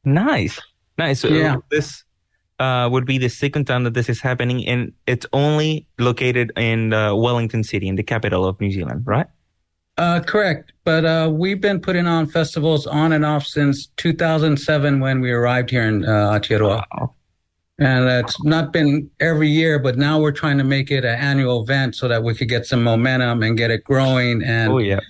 Nice, 0.04 0.58
nice. 0.96 1.20
So 1.20 1.28
Yeah. 1.28 1.56
this 1.70 2.04
uh, 2.58 2.88
would 2.90 3.04
be 3.04 3.18
the 3.18 3.28
second 3.28 3.66
time 3.66 3.84
that 3.84 3.92
this 3.94 4.08
is 4.08 4.20
happening, 4.22 4.66
and 4.66 4.92
it's 5.06 5.26
only 5.34 5.86
located 5.98 6.52
in 6.56 6.92
uh, 6.94 7.14
Wellington 7.14 7.64
City, 7.64 7.86
in 7.88 7.96
the 7.96 8.02
capital 8.02 8.46
of 8.46 8.58
New 8.60 8.70
Zealand, 8.70 9.02
right? 9.06 9.26
Uh, 9.96 10.20
correct. 10.20 10.72
But 10.84 11.04
uh, 11.04 11.30
we've 11.32 11.60
been 11.60 11.80
putting 11.80 12.06
on 12.06 12.26
festivals 12.26 12.86
on 12.86 13.12
and 13.12 13.24
off 13.24 13.46
since 13.46 13.88
2007 13.96 15.00
when 15.00 15.20
we 15.20 15.30
arrived 15.30 15.70
here 15.70 15.82
in 15.82 16.04
uh, 16.04 16.32
Aotearoa. 16.32 16.84
Wow. 16.90 17.14
And 17.78 18.08
it's 18.08 18.42
not 18.44 18.72
been 18.74 19.10
every 19.20 19.48
year, 19.48 19.78
but 19.78 19.96
now 19.96 20.20
we're 20.20 20.32
trying 20.32 20.58
to 20.58 20.64
make 20.64 20.90
it 20.90 21.04
an 21.04 21.18
annual 21.18 21.62
event 21.62 21.96
so 21.96 22.08
that 22.08 22.22
we 22.22 22.34
could 22.34 22.48
get 22.48 22.66
some 22.66 22.82
momentum 22.82 23.42
and 23.42 23.56
get 23.56 23.70
it 23.70 23.84
growing 23.84 24.42
and 24.42 24.70
Oh 24.70 24.78
yeah. 24.78 25.00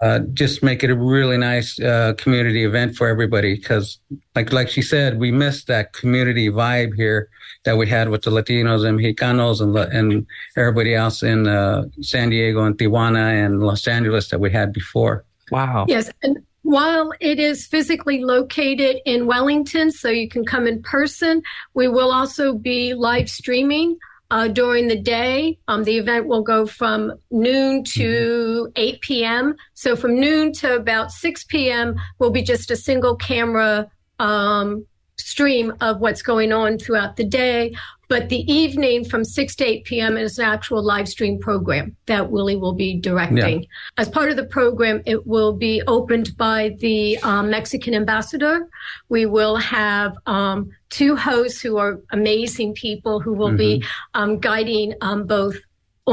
Uh, 0.00 0.20
just 0.32 0.62
make 0.62 0.84
it 0.84 0.90
a 0.90 0.96
really 0.96 1.36
nice 1.36 1.78
uh, 1.80 2.14
community 2.18 2.64
event 2.64 2.96
for 2.96 3.08
everybody. 3.08 3.54
Because, 3.54 3.98
like 4.34 4.52
like 4.52 4.68
she 4.68 4.82
said, 4.82 5.18
we 5.18 5.30
missed 5.30 5.66
that 5.66 5.92
community 5.92 6.48
vibe 6.50 6.94
here 6.94 7.28
that 7.64 7.76
we 7.76 7.86
had 7.86 8.08
with 8.08 8.22
the 8.22 8.30
Latinos 8.30 8.86
and 8.86 8.98
Mexicanos 8.98 9.60
and 9.60 9.76
and 9.76 10.26
everybody 10.56 10.94
else 10.94 11.22
in 11.22 11.48
uh, 11.48 11.86
San 12.00 12.30
Diego 12.30 12.64
and 12.64 12.76
Tijuana 12.78 13.44
and 13.44 13.62
Los 13.62 13.86
Angeles 13.88 14.28
that 14.28 14.40
we 14.40 14.50
had 14.50 14.72
before. 14.72 15.24
Wow. 15.50 15.86
Yes, 15.88 16.10
and 16.22 16.38
while 16.62 17.12
it 17.20 17.38
is 17.38 17.66
physically 17.66 18.22
located 18.22 19.00
in 19.06 19.26
Wellington, 19.26 19.90
so 19.90 20.10
you 20.10 20.28
can 20.28 20.44
come 20.44 20.66
in 20.66 20.82
person, 20.82 21.42
we 21.74 21.88
will 21.88 22.12
also 22.12 22.52
be 22.52 22.94
live 22.94 23.30
streaming 23.30 23.96
uh, 24.30 24.48
during 24.48 24.88
the 24.88 24.98
day. 24.98 25.58
Um, 25.68 25.84
the 25.84 25.96
event 25.96 26.26
will 26.26 26.42
go 26.42 26.66
from 26.66 27.14
noon 27.30 27.84
to 27.84 28.70
8 28.76 29.00
p.m. 29.00 29.56
So 29.74 29.96
from 29.96 30.18
noon 30.20 30.52
to 30.54 30.76
about 30.76 31.12
6 31.12 31.44
p.m. 31.44 31.96
will 32.18 32.30
be 32.30 32.42
just 32.42 32.70
a 32.70 32.76
single 32.76 33.16
camera 33.16 33.90
um, 34.18 34.86
stream 35.16 35.74
of 35.80 36.00
what's 36.00 36.22
going 36.22 36.52
on 36.52 36.78
throughout 36.78 37.16
the 37.16 37.24
day. 37.24 37.74
But 38.08 38.30
the 38.30 38.50
evening 38.50 39.04
from 39.04 39.22
6 39.22 39.56
to 39.56 39.64
8 39.64 39.84
p.m. 39.84 40.16
is 40.16 40.38
an 40.38 40.46
actual 40.46 40.82
live 40.82 41.08
stream 41.08 41.38
program 41.38 41.94
that 42.06 42.30
Willie 42.30 42.56
will 42.56 42.72
be 42.72 42.98
directing. 42.98 43.66
As 43.98 44.08
part 44.08 44.30
of 44.30 44.36
the 44.36 44.46
program, 44.46 45.02
it 45.04 45.26
will 45.26 45.52
be 45.52 45.82
opened 45.86 46.34
by 46.38 46.74
the 46.78 47.18
um, 47.18 47.50
Mexican 47.50 47.94
ambassador. 47.94 48.66
We 49.10 49.26
will 49.26 49.56
have 49.56 50.16
um, 50.24 50.70
two 50.88 51.16
hosts 51.16 51.60
who 51.60 51.76
are 51.76 52.00
amazing 52.10 52.72
people 52.72 53.20
who 53.20 53.34
will 53.34 53.54
be 53.54 53.84
um, 54.14 54.38
guiding 54.38 54.94
um, 55.02 55.26
both 55.26 55.56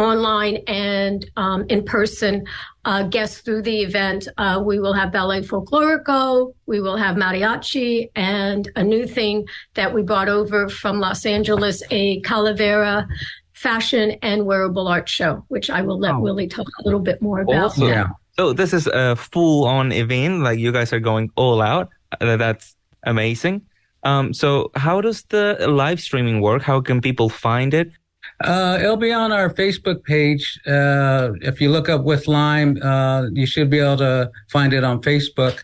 online 0.03 0.57
and 0.67 1.29
um, 1.37 1.65
in 1.69 1.83
person 1.83 2.45
uh, 2.85 3.03
guests 3.03 3.41
through 3.41 3.61
the 3.61 3.81
event. 3.81 4.27
Uh, 4.37 4.61
we 4.63 4.79
will 4.79 4.93
have 4.93 5.11
ballet 5.11 5.41
folklorico, 5.41 6.53
we 6.65 6.79
will 6.81 6.97
have 6.97 7.15
mariachi, 7.15 8.09
and 8.15 8.69
a 8.75 8.83
new 8.83 9.07
thing 9.07 9.45
that 9.73 9.93
we 9.93 10.01
brought 10.01 10.29
over 10.29 10.69
from 10.69 10.99
Los 10.99 11.25
Angeles, 11.25 11.81
a 11.91 12.21
calavera 12.21 13.07
fashion 13.53 14.11
and 14.21 14.45
wearable 14.45 14.87
art 14.87 15.07
show, 15.09 15.43
which 15.47 15.69
I 15.69 15.81
will 15.81 15.97
let 15.99 16.15
Oh. 16.15 16.19
Willie 16.19 16.47
talk 16.47 16.67
a 16.79 16.83
little 16.83 16.99
bit 16.99 17.21
more 17.21 17.39
about. 17.41 17.55
Awesome. 17.71 17.87
Yeah. 17.87 18.07
So 18.37 18.53
this 18.53 18.73
is 18.73 18.87
a 18.87 19.15
full-on 19.15 19.91
event. 19.91 20.41
Like 20.41 20.59
you 20.59 20.71
guys 20.71 20.91
are 20.91 20.99
going 20.99 21.29
all 21.35 21.61
out. 21.61 21.89
Uh, 22.19 22.35
that's 22.37 22.75
amazing. 23.03 23.61
Um, 24.03 24.33
so 24.33 24.71
how 24.75 25.01
does 25.01 25.23
the 25.29 25.57
live 25.67 25.99
streaming 25.99 26.41
work? 26.41 26.61
How 26.61 26.81
can 26.81 27.01
people 27.01 27.29
find 27.29 27.73
it? 27.73 27.89
Uh, 28.43 28.77
it'll 28.81 28.97
be 28.97 29.13
on 29.13 29.31
our 29.31 29.49
Facebook 29.53 30.03
page. 30.03 30.59
Uh, 30.67 31.31
if 31.41 31.61
you 31.61 31.69
look 31.69 31.87
up 31.89 32.03
with 32.03 32.27
Lime, 32.27 32.77
uh, 32.81 33.27
you 33.31 33.45
should 33.45 33.69
be 33.69 33.79
able 33.79 33.97
to 33.97 34.31
find 34.49 34.73
it 34.73 34.83
on 34.83 35.01
Facebook. 35.01 35.63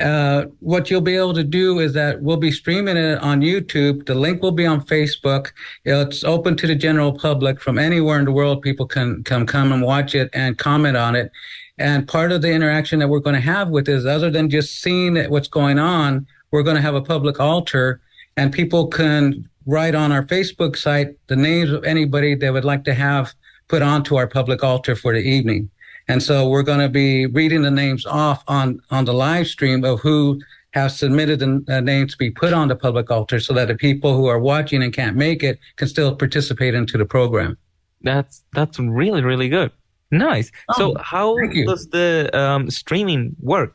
Uh, 0.00 0.44
what 0.60 0.90
you'll 0.90 1.00
be 1.00 1.16
able 1.16 1.32
to 1.32 1.44
do 1.44 1.78
is 1.78 1.94
that 1.94 2.20
we'll 2.20 2.36
be 2.36 2.50
streaming 2.50 2.96
it 2.96 3.18
on 3.20 3.40
YouTube. 3.40 4.04
The 4.04 4.14
link 4.14 4.42
will 4.42 4.52
be 4.52 4.66
on 4.66 4.82
Facebook. 4.82 5.52
It's 5.84 6.22
open 6.22 6.56
to 6.58 6.66
the 6.66 6.74
general 6.74 7.12
public 7.18 7.60
from 7.60 7.78
anywhere 7.78 8.18
in 8.18 8.26
the 8.26 8.32
world. 8.32 8.60
People 8.60 8.86
can 8.86 9.24
come 9.24 9.46
come 9.46 9.72
and 9.72 9.82
watch 9.82 10.14
it 10.14 10.28
and 10.34 10.58
comment 10.58 10.96
on 10.98 11.16
it. 11.16 11.30
And 11.78 12.06
part 12.06 12.32
of 12.32 12.42
the 12.42 12.52
interaction 12.52 12.98
that 13.00 13.08
we're 13.08 13.20
going 13.20 13.34
to 13.34 13.40
have 13.40 13.68
with 13.68 13.88
is 13.88 14.04
other 14.04 14.30
than 14.30 14.50
just 14.50 14.82
seeing 14.82 15.16
what's 15.30 15.48
going 15.48 15.78
on, 15.78 16.26
we're 16.50 16.62
going 16.62 16.76
to 16.76 16.82
have 16.82 16.94
a 16.94 17.02
public 17.02 17.40
altar 17.40 18.00
and 18.36 18.52
people 18.52 18.86
can 18.88 19.48
write 19.66 19.94
on 19.94 20.12
our 20.12 20.24
Facebook 20.24 20.76
site 20.76 21.16
the 21.26 21.36
names 21.36 21.70
of 21.70 21.84
anybody 21.84 22.34
they 22.34 22.50
would 22.50 22.64
like 22.64 22.84
to 22.84 22.94
have 22.94 23.34
put 23.68 23.82
onto 23.82 24.16
our 24.16 24.26
public 24.26 24.62
altar 24.62 24.94
for 24.94 25.12
the 25.12 25.20
evening. 25.20 25.70
And 26.08 26.22
so 26.22 26.48
we're 26.48 26.62
going 26.62 26.78
to 26.78 26.88
be 26.88 27.26
reading 27.26 27.62
the 27.62 27.70
names 27.70 28.06
off 28.06 28.44
on, 28.46 28.80
on 28.90 29.04
the 29.04 29.12
live 29.14 29.48
stream 29.48 29.84
of 29.84 30.00
who 30.00 30.40
have 30.70 30.92
submitted 30.92 31.40
the 31.40 31.64
uh, 31.68 31.80
names 31.80 32.12
to 32.12 32.18
be 32.18 32.30
put 32.30 32.52
on 32.52 32.68
the 32.68 32.76
public 32.76 33.10
altar 33.10 33.40
so 33.40 33.52
that 33.54 33.68
the 33.68 33.74
people 33.74 34.14
who 34.14 34.26
are 34.26 34.38
watching 34.38 34.82
and 34.82 34.92
can't 34.92 35.16
make 35.16 35.42
it 35.42 35.58
can 35.76 35.88
still 35.88 36.14
participate 36.14 36.74
into 36.74 36.98
the 36.98 37.04
program. 37.04 37.56
That's 38.02 38.44
that's 38.52 38.78
really 38.78 39.22
really 39.22 39.48
good. 39.48 39.72
Nice. 40.10 40.52
so 40.74 40.92
Oh, 40.92 41.02
how 41.02 41.36
does 41.66 41.88
the 41.88 42.30
um, 42.38 42.70
streaming 42.70 43.34
work? 43.40 43.74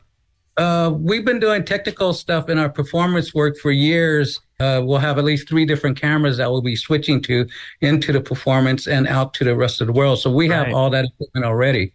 Uh, 0.56 0.92
we've 0.94 1.24
been 1.24 1.40
doing 1.40 1.64
technical 1.64 2.12
stuff 2.12 2.48
in 2.48 2.58
our 2.58 2.68
performance 2.68 3.32
work 3.32 3.56
for 3.56 3.70
years. 3.70 4.40
Uh, 4.60 4.80
we'll 4.84 4.98
have 4.98 5.18
at 5.18 5.24
least 5.24 5.48
three 5.48 5.64
different 5.64 5.98
cameras 5.98 6.36
that 6.36 6.50
we'll 6.50 6.62
be 6.62 6.76
switching 6.76 7.22
to 7.22 7.46
into 7.80 8.12
the 8.12 8.20
performance 8.20 8.86
and 8.86 9.08
out 9.08 9.34
to 9.34 9.44
the 9.44 9.56
rest 9.56 9.80
of 9.80 9.86
the 9.86 9.92
world. 9.92 10.20
So 10.20 10.30
we 10.30 10.48
have 10.48 10.72
all 10.72 10.90
that 10.90 11.06
equipment 11.06 11.46
already. 11.46 11.94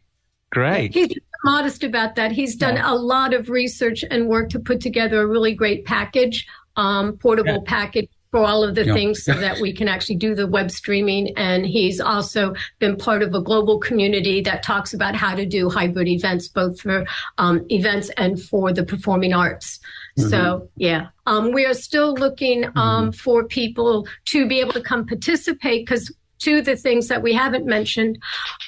Great. 0.50 0.94
He's 0.94 1.14
modest 1.44 1.84
about 1.84 2.16
that. 2.16 2.32
He's 2.32 2.56
done 2.56 2.78
a 2.78 2.96
lot 2.96 3.34
of 3.34 3.50
research 3.50 4.04
and 4.10 4.28
work 4.28 4.50
to 4.50 4.60
put 4.60 4.82
together 4.82 5.22
a 5.22 5.28
really 5.28 5.54
great 5.54 5.86
package, 5.86 6.48
um, 6.76 7.18
portable 7.18 7.62
package 7.62 8.10
for 8.38 8.46
all 8.46 8.64
of 8.64 8.76
the 8.76 8.86
Yeah. 8.86 8.94
things 8.94 9.24
so 9.24 9.34
that 9.34 9.60
we 9.60 9.74
can 9.74 9.88
actually 9.88 10.16
do 10.16 10.36
the 10.36 10.46
web 10.46 10.70
streaming. 10.70 11.36
And 11.38 11.66
he's 11.66 12.00
also 12.00 12.54
been 12.78 12.96
part 12.96 13.24
of 13.24 13.34
a 13.34 13.42
global 13.42 13.80
community 13.80 14.42
that 14.42 14.62
talks 14.62 14.94
about 14.94 15.16
how 15.16 15.34
to 15.34 15.46
do 15.46 15.70
hybrid 15.70 16.08
events, 16.08 16.48
both 16.48 16.80
for 16.80 17.06
um, 17.40 17.66
events 17.70 18.12
and 18.16 18.40
for 18.40 18.72
the 18.72 18.84
performing 18.84 19.34
arts. 19.34 19.80
So, 20.18 20.68
yeah, 20.76 21.08
um, 21.28 21.52
we 21.52 21.66
are 21.66 21.76
still 21.76 22.14
looking 22.16 22.66
um, 22.76 23.12
for 23.12 23.44
people 23.44 24.08
to 24.26 24.48
be 24.48 24.60
able 24.60 24.74
to 24.74 24.82
come 24.82 25.06
participate 25.06 25.86
because 25.86 26.12
two 26.40 26.58
of 26.60 26.66
the 26.66 26.76
things 26.76 27.08
that 27.08 27.22
we 27.22 27.34
haven't 27.34 27.66
mentioned 27.66 28.18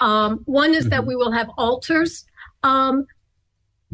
um, 0.02 0.42
one 0.46 0.74
is 0.76 0.90
that 0.90 1.06
we 1.06 1.16
will 1.16 1.32
have 1.32 1.50
altars 1.58 2.26
um, 2.64 3.06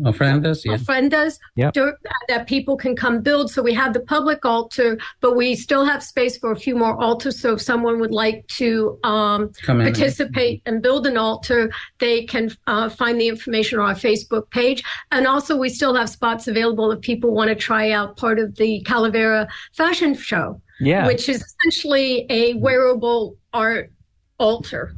Ofrendas, 0.01 0.65
yeah. 0.65 0.73
ofrendas 0.75 1.39
Yep. 1.55 1.73
dur- 1.73 1.97
that 2.27 2.47
people 2.47 2.75
can 2.75 2.95
come 2.95 3.21
build. 3.21 3.49
So 3.49 3.61
we 3.61 3.73
have 3.73 3.93
the 3.93 4.01
public 4.01 4.43
altar, 4.43 4.97
but 5.21 5.35
we 5.37 5.55
still 5.55 5.85
have 5.85 6.03
space 6.03 6.37
for 6.37 6.51
a 6.51 6.55
few 6.55 6.75
more 6.75 7.01
altars. 7.01 7.39
So 7.39 7.53
if 7.53 7.61
someone 7.61 7.99
would 8.01 8.11
like 8.11 8.45
to 8.57 8.99
um, 9.05 9.51
Come 9.61 9.79
participate 9.81 10.61
and 10.65 10.81
build 10.81 11.07
an 11.07 11.15
altar, 11.17 11.71
they 11.99 12.25
can 12.25 12.51
uh, 12.67 12.89
find 12.89 13.21
the 13.21 13.27
information 13.29 13.79
on 13.79 13.87
our 13.89 13.95
Facebook 13.95 14.49
page. 14.51 14.83
And 15.11 15.25
also, 15.27 15.55
we 15.57 15.69
still 15.69 15.95
have 15.95 16.09
spots 16.09 16.47
available 16.47 16.91
if 16.91 16.99
people 17.01 17.33
want 17.33 17.47
to 17.49 17.55
try 17.55 17.91
out 17.91 18.17
part 18.17 18.37
of 18.37 18.55
the 18.55 18.81
Calavera 18.85 19.47
fashion 19.73 20.13
show, 20.15 20.61
Yeah. 20.81 21.07
which 21.07 21.29
is 21.29 21.41
essentially 21.41 22.25
a 22.29 22.55
wearable 22.55 23.37
art 23.53 23.91
altar. 24.39 24.93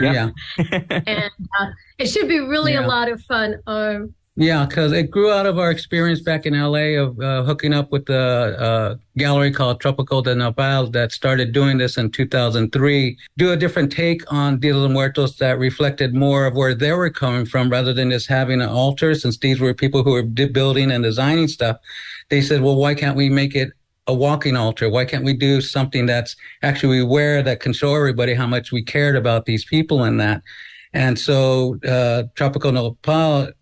Yeah. 0.00 0.30
and 0.58 1.30
uh, 1.60 1.66
it 1.98 2.06
should 2.06 2.28
be 2.28 2.40
really 2.40 2.72
Yeah. 2.72 2.86
a 2.86 2.88
lot 2.88 3.10
of 3.10 3.20
fun. 3.22 3.56
Um, 3.66 4.14
Yeah, 4.36 4.64
because 4.64 4.92
it 4.92 5.10
grew 5.10 5.30
out 5.30 5.44
of 5.44 5.58
our 5.58 5.70
experience 5.70 6.22
back 6.22 6.46
in 6.46 6.58
LA 6.58 6.98
of 6.98 7.20
uh, 7.20 7.42
hooking 7.42 7.74
up 7.74 7.92
with 7.92 8.06
the 8.06 8.16
uh, 8.58 8.94
gallery 9.18 9.52
called 9.52 9.78
Tropical 9.78 10.22
de 10.22 10.34
Nopal 10.34 10.86
that 10.92 11.12
started 11.12 11.52
doing 11.52 11.76
this 11.76 11.98
in 11.98 12.10
2003. 12.10 13.18
Do 13.36 13.52
a 13.52 13.58
different 13.58 13.92
take 13.92 14.22
on 14.32 14.58
Dia 14.58 14.72
de 14.72 14.88
Muertos 14.88 15.36
that 15.36 15.58
reflected 15.58 16.14
more 16.14 16.46
of 16.46 16.54
where 16.54 16.74
they 16.74 16.92
were 16.92 17.10
coming 17.10 17.44
from 17.44 17.68
rather 17.68 17.92
than 17.92 18.10
just 18.10 18.26
having 18.26 18.62
an 18.62 18.70
altar. 18.70 19.14
Since 19.14 19.36
these 19.36 19.60
were 19.60 19.74
people 19.74 20.02
who 20.02 20.12
were 20.12 20.22
di- 20.22 20.46
building 20.48 20.90
and 20.90 21.04
designing 21.04 21.46
stuff, 21.46 21.76
they 22.30 22.40
said, 22.40 22.62
well, 22.62 22.76
why 22.76 22.94
can't 22.94 23.18
we 23.18 23.28
make 23.28 23.54
it 23.54 23.72
a 24.06 24.14
walking 24.14 24.56
altar? 24.56 24.88
Why 24.88 25.04
can't 25.04 25.24
we 25.24 25.34
do 25.34 25.60
something 25.60 26.06
that's 26.06 26.36
actually 26.62 27.00
we 27.00 27.04
wear 27.04 27.42
that 27.42 27.60
can 27.60 27.74
show 27.74 27.94
everybody 27.94 28.32
how 28.32 28.46
much 28.46 28.72
we 28.72 28.82
cared 28.82 29.14
about 29.14 29.44
these 29.44 29.66
people 29.66 30.04
and 30.04 30.18
that? 30.20 30.40
And 30.94 31.18
so 31.18 31.78
uh, 31.86 32.24
Tropical 32.34 32.72
Nopal 32.72 33.52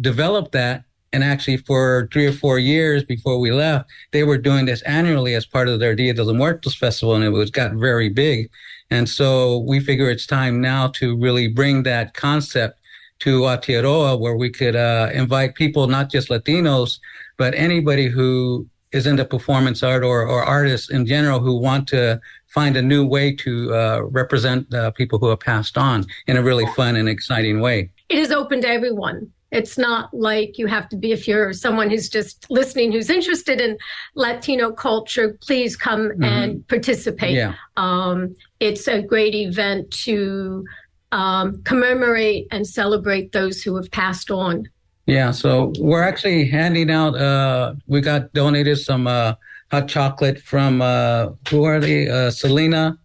developed 0.00 0.52
that. 0.52 0.84
And 1.12 1.24
actually 1.24 1.56
for 1.56 2.08
three 2.12 2.26
or 2.26 2.32
four 2.32 2.60
years 2.60 3.02
before 3.02 3.40
we 3.40 3.50
left 3.50 3.90
they 4.12 4.22
were 4.22 4.38
doing 4.38 4.66
this 4.66 4.80
annually 4.82 5.34
as 5.34 5.44
part 5.44 5.68
of 5.68 5.80
their 5.80 5.96
dia 5.96 6.14
de 6.14 6.22
los 6.22 6.36
muertos 6.36 6.76
festival 6.76 7.16
and 7.16 7.24
it 7.24 7.30
was 7.30 7.50
got 7.50 7.72
very 7.72 8.08
big. 8.08 8.48
And 8.90 9.08
so 9.08 9.58
we 9.58 9.80
figure 9.80 10.08
it's 10.08 10.26
time 10.26 10.60
now 10.60 10.88
to 10.98 11.16
really 11.16 11.48
bring 11.48 11.82
that 11.82 12.14
concept 12.14 12.78
to 13.20 13.40
Aotearoa 13.40 14.20
where 14.20 14.36
we 14.36 14.50
could 14.50 14.76
uh, 14.76 15.10
invite 15.12 15.56
people 15.56 15.88
not 15.88 16.10
just 16.10 16.28
latinos 16.28 17.00
but 17.36 17.54
anybody 17.54 18.06
who 18.06 18.66
is 18.92 19.06
into 19.06 19.24
performance 19.24 19.82
art 19.82 20.02
or, 20.02 20.26
or 20.26 20.42
artists 20.42 20.90
in 20.90 21.06
general 21.06 21.40
who 21.40 21.56
want 21.56 21.86
to 21.88 22.20
find 22.48 22.76
a 22.76 22.82
new 22.82 23.06
way 23.06 23.34
to 23.34 23.72
uh, 23.74 24.02
represent 24.02 24.72
uh, 24.74 24.90
people 24.90 25.18
who 25.18 25.28
have 25.28 25.40
passed 25.40 25.78
on 25.78 26.04
in 26.26 26.36
a 26.36 26.42
really 26.42 26.66
fun 26.74 26.96
and 26.96 27.08
exciting 27.08 27.60
way. 27.60 27.90
It 28.08 28.18
is 28.18 28.32
open 28.32 28.60
to 28.62 28.68
everyone. 28.68 29.30
It's 29.50 29.76
not 29.76 30.14
like 30.14 30.58
you 30.58 30.66
have 30.66 30.88
to 30.90 30.96
be, 30.96 31.12
if 31.12 31.26
you're 31.26 31.52
someone 31.52 31.90
who's 31.90 32.08
just 32.08 32.48
listening, 32.50 32.92
who's 32.92 33.10
interested 33.10 33.60
in 33.60 33.78
Latino 34.14 34.70
culture, 34.70 35.36
please 35.40 35.76
come 35.76 36.12
and 36.22 36.66
participate. 36.68 37.34
yeah 37.34 37.54
Um, 37.76 38.36
it's 38.60 38.86
a 38.86 39.02
great 39.02 39.34
event 39.34 39.90
to 40.04 40.64
um, 41.12 41.62
commemorate 41.64 42.46
and 42.52 42.66
celebrate 42.66 43.32
those 43.32 43.62
who 43.62 43.74
have 43.76 43.90
passed 43.90 44.30
on. 44.30 44.68
Yeah, 45.06 45.32
so 45.32 45.72
we're 45.80 46.04
actually 46.04 46.48
handing 46.48 46.90
out. 46.90 47.16
Uh, 47.16 47.74
we 47.88 48.00
got 48.00 48.32
donated 48.32 48.78
some 48.78 49.08
uh, 49.08 49.34
hot 49.72 49.88
chocolate 49.88 50.40
from 50.40 50.80
uh, 50.80 51.30
who 51.48 51.64
are 51.64 51.80
they? 51.80 52.08
Uh, 52.08 52.30
Selena, 52.30 52.96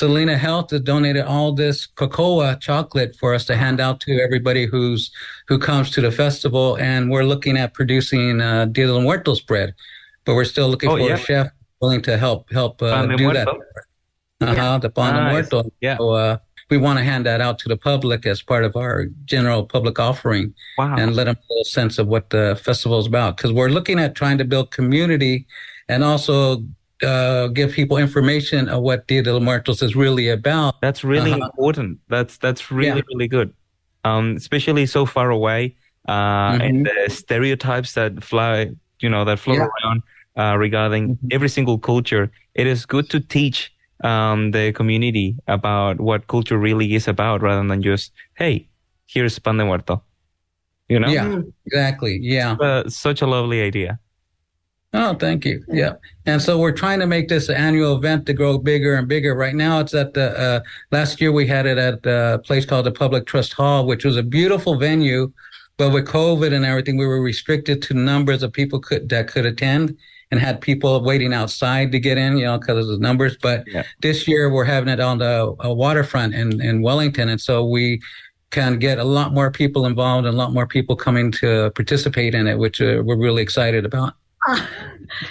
Selena 0.00 0.36
Health 0.36 0.72
has 0.72 0.82
donated 0.82 1.24
all 1.24 1.52
this 1.54 1.86
cocoa 1.86 2.54
chocolate 2.56 3.16
for 3.16 3.32
us 3.32 3.46
to 3.46 3.56
hand 3.56 3.80
out 3.80 3.98
to 4.00 4.20
everybody 4.20 4.66
who's 4.66 5.10
who 5.48 5.58
comes 5.58 5.90
to 5.92 6.02
the 6.02 6.12
festival, 6.12 6.76
and 6.76 7.10
we're 7.10 7.22
looking 7.24 7.56
at 7.56 7.72
producing 7.72 8.42
uh, 8.42 8.66
Dia 8.66 8.88
de 8.88 8.92
los 8.92 9.02
Muertos 9.02 9.40
bread, 9.40 9.72
but 10.26 10.34
we're 10.34 10.44
still 10.44 10.68
looking 10.68 10.90
Oh, 10.90 10.98
for 10.98 11.08
yeah. 11.08 11.14
a 11.14 11.16
chef 11.16 11.46
willing 11.80 12.02
to 12.02 12.18
help 12.18 12.52
help 12.52 12.82
uh, 12.82 13.06
do 13.16 13.32
that. 13.32 13.48
Uh-huh, 14.42 14.76
the 14.78 14.90
pan 14.90 15.14
de 15.14 15.20
Nice. 15.22 15.32
muerto. 15.50 15.70
Yeah. 15.80 15.96
So, 15.96 16.10
uh, 16.10 16.36
we 16.68 16.76
want 16.76 16.98
to 16.98 17.04
hand 17.04 17.24
that 17.24 17.40
out 17.40 17.58
to 17.60 17.68
the 17.70 17.76
public 17.78 18.26
as 18.26 18.42
part 18.42 18.64
of 18.64 18.76
our 18.76 19.06
general 19.24 19.64
public 19.64 19.98
offering 19.98 20.52
Wow. 20.76 20.96
and 20.98 21.16
let 21.16 21.24
them 21.24 21.36
get 21.48 21.60
a 21.62 21.64
sense 21.64 21.96
of 21.98 22.06
what 22.06 22.28
the 22.28 22.60
festival 22.62 22.98
is 22.98 23.06
about. 23.06 23.38
Because 23.38 23.50
we're 23.52 23.70
looking 23.70 23.98
at 23.98 24.14
trying 24.14 24.36
to 24.36 24.44
build 24.44 24.72
community 24.72 25.46
and 25.88 26.04
also 26.04 26.62
uh, 27.02 27.48
give 27.48 27.72
people 27.72 27.96
information 27.98 28.68
of 28.68 28.82
what 28.82 29.06
Dia 29.06 29.22
de 29.22 29.32
los 29.32 29.42
Muertos 29.42 29.82
is 29.82 29.94
really 29.96 30.28
about. 30.28 30.80
That's 30.80 31.04
really 31.04 31.32
Uh-huh. 31.32 31.50
important. 31.52 31.98
That's 32.08 32.38
that's 32.38 32.70
really 32.70 33.00
Yeah. 33.00 33.08
really 33.14 33.28
good. 33.28 33.52
Um, 34.04 34.36
especially 34.36 34.86
so 34.86 35.04
far 35.06 35.30
away, 35.30 35.74
uh, 36.08 36.58
and 36.62 36.86
the 36.86 37.10
stereotypes 37.10 37.94
that 37.94 38.22
fly, 38.22 38.70
you 39.00 39.08
know, 39.10 39.24
that 39.24 39.38
float 39.38 39.58
Yeah. 39.58 39.68
around 39.84 40.02
uh, 40.36 40.56
regarding 40.58 41.18
every 41.32 41.48
single 41.48 41.78
culture. 41.78 42.30
It 42.54 42.66
is 42.66 42.86
good 42.86 43.08
to 43.10 43.20
teach 43.20 43.72
um, 44.04 44.50
the 44.52 44.72
community 44.72 45.34
about 45.48 45.98
what 46.00 46.26
culture 46.28 46.58
really 46.58 46.94
is 46.94 47.08
about, 47.08 47.40
rather 47.42 47.66
than 47.66 47.82
just, 47.82 48.12
hey, 48.36 48.68
here's 49.06 49.38
pan 49.38 49.56
de 49.56 49.64
muerto. 49.64 50.02
You 50.88 51.00
know, 51.00 51.08
Yeah, 51.08 51.40
exactly. 51.64 52.18
Yeah. 52.22 52.56
Such 52.88 53.22
a 53.22 53.26
lovely 53.26 53.62
idea. 53.62 53.98
Oh, 54.98 55.14
thank 55.14 55.44
you. 55.44 55.62
Yeah. 55.68 55.94
And 56.24 56.40
so 56.40 56.58
we're 56.58 56.72
trying 56.72 57.00
to 57.00 57.06
make 57.06 57.28
this 57.28 57.50
annual 57.50 57.96
event 57.96 58.24
to 58.26 58.32
grow 58.32 58.56
bigger 58.58 58.94
and 58.94 59.06
bigger. 59.06 59.34
Right 59.34 59.54
now, 59.54 59.78
it's 59.80 59.94
at 59.94 60.14
the, 60.14 60.38
uh, 60.38 60.60
last 60.90 61.20
year 61.20 61.32
we 61.32 61.46
had 61.46 61.66
it 61.66 61.76
at 61.76 62.04
a 62.06 62.38
place 62.38 62.64
called 62.64 62.86
the 62.86 62.92
Public 62.92 63.26
Trust 63.26 63.52
Hall, 63.52 63.86
which 63.86 64.04
was 64.04 64.16
a 64.16 64.22
beautiful 64.22 64.78
venue. 64.78 65.32
But 65.76 65.90
with 65.92 66.06
COVID 66.06 66.54
and 66.54 66.64
everything, 66.64 66.96
we 66.96 67.06
were 67.06 67.20
restricted 67.20 67.82
to 67.82 67.94
numbers 67.94 68.42
of 68.42 68.52
people 68.52 68.80
could, 68.80 69.10
that 69.10 69.28
could 69.28 69.44
attend 69.44 69.96
and 70.30 70.40
had 70.40 70.60
people 70.60 71.04
waiting 71.04 71.34
outside 71.34 71.92
to 71.92 72.00
get 72.00 72.16
in, 72.16 72.38
you 72.38 72.46
know, 72.46 72.58
because 72.58 72.88
of 72.88 72.88
the 72.88 72.98
numbers. 72.98 73.36
But 73.40 73.64
Yeah. 73.66 73.82
this 74.00 74.26
year 74.26 74.48
we're 74.50 74.64
having 74.64 74.88
it 74.88 75.00
on 75.00 75.18
the 75.18 75.54
uh, 75.62 75.74
waterfront 75.74 76.34
in, 76.34 76.60
in 76.62 76.80
Wellington. 76.80 77.28
And 77.28 77.40
so 77.40 77.64
we 77.66 78.00
can 78.50 78.78
get 78.78 78.98
a 78.98 79.04
lot 79.04 79.34
more 79.34 79.50
people 79.50 79.84
involved 79.86 80.26
and 80.26 80.34
a 80.34 80.38
lot 80.38 80.52
more 80.52 80.66
people 80.66 80.96
coming 80.96 81.30
to 81.32 81.70
participate 81.74 82.34
in 82.34 82.46
it, 82.46 82.58
which 82.58 82.80
uh, 82.80 83.02
we're 83.04 83.18
really 83.18 83.42
excited 83.42 83.84
about. 83.84 84.14
Uh, 84.48 84.66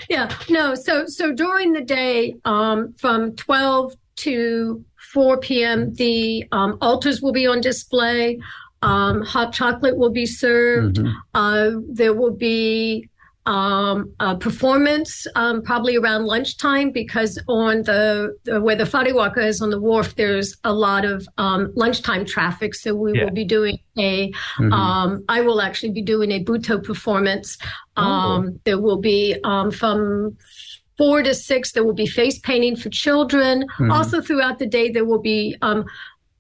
yeah, 0.10 0.32
no. 0.50 0.76
So 0.76 1.06
so 1.06 1.32
during 1.34 1.74
the 1.74 1.82
day, 1.82 2.36
um, 2.46 2.94
from 2.94 3.36
twelve 3.36 3.94
to 4.18 4.84
four 5.14 5.38
p.m., 5.38 5.94
the 5.96 6.46
um, 6.52 6.78
altars 6.82 7.22
will 7.22 7.34
be 7.34 7.48
on 7.48 7.62
display. 7.62 8.40
Um, 8.82 9.22
hot 9.22 9.54
chocolate 9.54 9.98
will 9.98 10.12
be 10.12 10.26
served. 10.26 10.98
Mhm. 10.98 11.16
Uh, 11.34 11.72
there 11.90 12.14
will 12.14 12.36
be 12.36 13.10
um, 13.46 14.12
a 14.20 14.36
performance 14.36 15.28
um, 15.36 15.62
probably 15.62 15.96
around 15.98 16.26
lunchtime 16.26 16.92
because 16.92 17.40
on 17.48 17.84
the, 17.84 18.36
the 18.44 18.60
where 18.60 18.76
the 18.76 18.84
Fariwaka 18.86 19.38
is 19.46 19.62
on 19.62 19.70
the 19.70 19.80
wharf, 19.80 20.16
there's 20.16 20.58
a 20.64 20.74
lot 20.74 21.06
of 21.06 21.28
um, 21.38 21.72
lunchtime 21.76 22.26
traffic. 22.26 22.74
So 22.76 22.96
we 22.96 23.14
Yeah. 23.14 23.26
will 23.26 23.32
be 23.32 23.46
doing 23.46 23.78
a 23.98 24.32
Mhm. 24.58 24.74
um, 24.74 25.24
I 25.30 25.42
will 25.42 25.62
actually 25.62 25.92
be 25.92 26.02
doing 26.02 26.32
a 26.32 26.44
Buto 26.44 26.84
performance. 26.84 27.58
Um, 27.98 28.60
There 28.66 28.80
will 28.82 29.00
be 29.00 29.36
um, 29.44 29.72
from 29.72 30.36
four 30.98 31.22
to 31.24 31.34
six, 31.34 31.74
there 31.74 31.84
will 31.84 31.94
be 31.94 32.08
face 32.08 32.40
painting 32.40 32.76
for 32.76 32.90
children. 32.90 33.66
Mhm. 33.80 33.92
Also, 33.92 34.22
throughout 34.22 34.60
the 34.60 34.66
day, 34.66 34.90
there 34.90 35.06
will 35.06 35.22
be 35.22 35.56
um, 35.62 35.86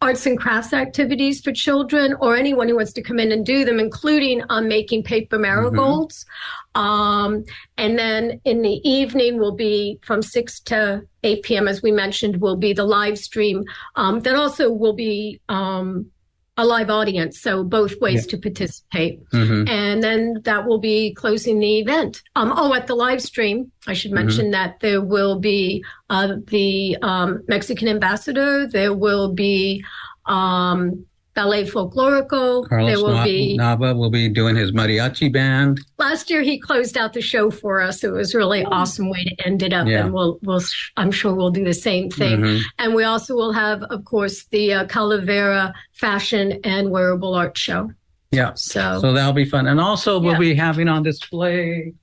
arts 0.05 0.27
and 0.27 0.37
crafts 0.39 0.71
activities 0.71 1.41
for 1.41 1.51
children 1.51 2.15
or 2.19 2.35
anyone 2.35 2.69
who 2.69 2.75
wants 2.75 2.93
to 2.93 3.01
come 3.01 3.17
in 3.17 3.31
and 3.31 3.43
do 3.43 3.65
them, 3.65 3.79
including 3.79 4.43
um, 4.49 4.67
making 4.67 5.01
paper 5.01 5.39
marigolds. 5.39 6.27
Um, 6.75 7.43
and 7.77 7.97
then 7.97 8.39
in 8.45 8.61
the 8.61 8.87
evening 8.87 9.39
will 9.39 9.55
be 9.55 9.97
from 10.03 10.21
6 10.21 10.59
to 10.61 11.01
8 11.23 11.41
p.m., 11.41 11.67
as 11.67 11.81
we 11.81 11.91
mentioned, 11.91 12.39
will 12.39 12.55
be 12.55 12.71
the 12.71 12.83
live 12.83 13.17
stream. 13.17 13.63
Um, 13.95 14.19
that 14.19 14.35
also 14.35 14.71
will 14.71 14.93
be 14.93 15.41
um, 15.49 16.11
a 16.57 16.65
live 16.65 16.89
audience, 16.89 17.41
so 17.41 17.63
both 17.63 17.99
ways 17.99 18.25
to 18.27 18.37
participate. 18.37 19.19
Mhm. 19.31 19.67
And 19.69 20.01
then 20.01 20.41
that 20.43 20.65
will 20.65 20.79
be 20.79 21.13
closing 21.13 21.59
the 21.59 21.79
event. 21.79 22.21
Um, 22.35 22.53
oh, 22.55 22.73
at 22.73 22.87
the 22.87 22.95
live 22.95 23.21
stream, 23.21 23.71
I 23.87 23.93
should 23.93 24.11
mention 24.11 24.51
that 24.51 24.79
there 24.79 25.01
will 25.01 25.37
be 25.39 25.83
uh, 26.09 26.35
the 26.47 26.97
um, 27.01 27.43
Mexican 27.47 27.87
ambassador, 27.87 28.67
there 28.67 28.93
will 28.93 29.33
be 29.33 29.83
um, 30.27 31.05
Ballet 31.35 31.65
Folklorico, 31.65 32.67
Carlos 32.67 32.89
there 32.89 32.97
will 33.05 33.13
Na- 33.13 33.23
be 33.25 33.57
Nava 33.59 33.95
will 33.95 34.09
be 34.09 34.29
doing 34.29 34.55
his 34.55 34.71
mariachi 34.71 35.31
band. 35.31 35.79
last 35.99 36.29
year 36.29 36.41
he 36.41 36.57
closed 36.57 36.97
out 36.97 37.11
the 37.13 37.21
show 37.21 37.51
for 37.51 37.81
us. 37.81 38.03
It 38.05 38.11
was 38.11 38.33
a 38.33 38.37
really 38.37 38.63
awesome 38.63 39.09
way 39.09 39.23
to 39.25 39.45
end 39.45 39.61
it 39.61 39.73
up, 39.73 39.85
Yeah. 39.87 40.05
and 40.05 40.13
we'll 40.13 40.39
we'll 40.43 40.61
I'm 40.97 41.11
sure 41.11 41.35
we'll 41.35 41.51
do 41.51 41.63
the 41.65 41.73
same 41.73 42.09
thing. 42.09 42.39
Mhm. 42.39 42.61
And 42.79 42.95
we 42.95 43.03
also 43.03 43.35
will 43.35 43.51
have, 43.51 43.83
of 43.83 44.05
course, 44.05 44.45
the 44.45 44.73
uh, 44.73 44.85
Calavera 44.85 45.73
fashion 45.93 46.59
and 46.63 46.89
wearable 46.89 47.33
art 47.35 47.57
show. 47.57 47.91
Yeah. 48.31 48.53
So, 48.55 48.99
So 49.01 49.13
that'll 49.13 49.33
be 49.33 49.45
fun. 49.45 49.67
And 49.67 49.79
also 49.79 50.19
we'll 50.19 50.33
Yeah. 50.33 50.39
be 50.39 50.55
having 50.55 50.87
on 50.87 51.03
display 51.03 51.93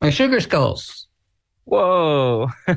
my 0.00 0.10
sugar 0.10 0.40
skulls. 0.40 1.08
Whoa. 1.64 2.48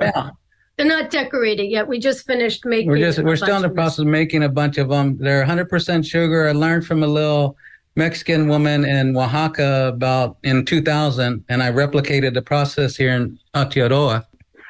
Yeah. 0.00 0.30
They're 0.76 0.86
not 0.86 1.10
decorated 1.10 1.64
yet. 1.64 1.86
We 1.86 1.98
just 1.98 2.26
finished 2.26 2.64
making. 2.64 2.90
We're 2.90 2.98
just 2.98 3.18
we're 3.22 3.36
still 3.36 3.56
in 3.56 3.62
the 3.62 3.70
process 3.70 4.00
of 4.00 4.06
making 4.06 4.42
a 4.42 4.48
bunch 4.48 4.78
of 4.78 4.88
them. 4.88 5.18
They're 5.18 5.44
100% 5.44 6.04
sugar. 6.04 6.48
I 6.48 6.52
learned 6.52 6.86
from 6.86 7.02
a 7.02 7.06
little 7.06 7.56
Mexican 7.94 8.48
woman 8.48 8.84
in 8.84 9.16
Oaxaca 9.16 9.88
about 9.88 10.38
in 10.42 10.64
2000, 10.64 11.44
and 11.48 11.62
I 11.62 11.70
replicated 11.70 12.34
the 12.34 12.42
process 12.42 12.96
here 12.96 13.12
in 13.12 13.38
Aotearoa. 13.54 14.24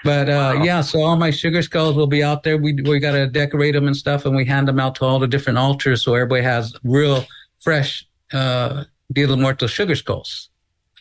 But 0.04 0.28
uh, 0.28 0.60
yeah, 0.64 0.80
so 0.80 1.00
all 1.02 1.16
my 1.16 1.30
sugar 1.30 1.62
skulls 1.62 1.94
will 1.94 2.08
be 2.08 2.24
out 2.24 2.42
there. 2.42 2.58
We 2.58 2.74
we 2.74 2.98
got 2.98 3.12
to 3.12 3.28
decorate 3.28 3.74
them 3.74 3.86
and 3.86 3.96
stuff, 3.96 4.26
and 4.26 4.34
we 4.34 4.44
hand 4.44 4.66
them 4.66 4.80
out 4.80 4.96
to 4.96 5.04
all 5.04 5.20
the 5.20 5.28
different 5.28 5.58
altars 5.58 6.02
so 6.02 6.14
everybody 6.14 6.42
has 6.42 6.74
real 6.82 7.24
fresh 7.60 8.04
uh, 8.32 8.84
Dia 9.12 9.28
de 9.28 9.36
Muertos 9.36 9.70
sugar 9.70 9.94
skulls. 9.94 10.48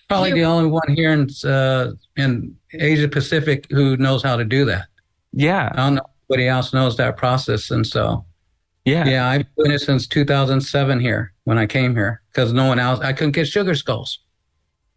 Probably 0.08 0.34
the 0.34 0.44
only 0.44 0.70
one 0.70 0.94
here 0.94 1.12
in 1.12 1.28
uh, 1.44 1.94
in 2.18 2.56
Asia 2.74 3.08
Pacific 3.08 3.66
who 3.72 3.98
knows 3.98 4.22
how 4.22 4.36
to 4.36 4.46
do 4.46 4.66
that. 4.66 4.88
Yeah. 5.34 5.70
I 5.74 5.76
don't 5.78 5.96
know 5.96 6.02
if 6.02 6.36
anybody 6.38 6.48
else 6.48 6.74
knows 6.74 6.98
that 6.98 7.17
process, 7.17 7.72
and 7.72 7.86
so 7.86 8.26
Yeah. 8.86 9.06
yeah, 9.08 9.28
I've 9.30 9.39
been 9.56 9.65
doing 9.65 9.72
it 9.72 9.80
since 9.80 10.08
2007 10.08 11.00
here 11.00 11.34
when 11.46 11.58
I 11.58 11.65
came 11.65 11.96
here 11.96 12.22
because 12.34 12.54
no 12.54 12.65
one 12.65 12.80
else 12.80 13.00
I 13.00 13.13
couldn't 13.13 13.34
get 13.34 13.48
sugar 13.48 13.76
skulls. 13.76 14.20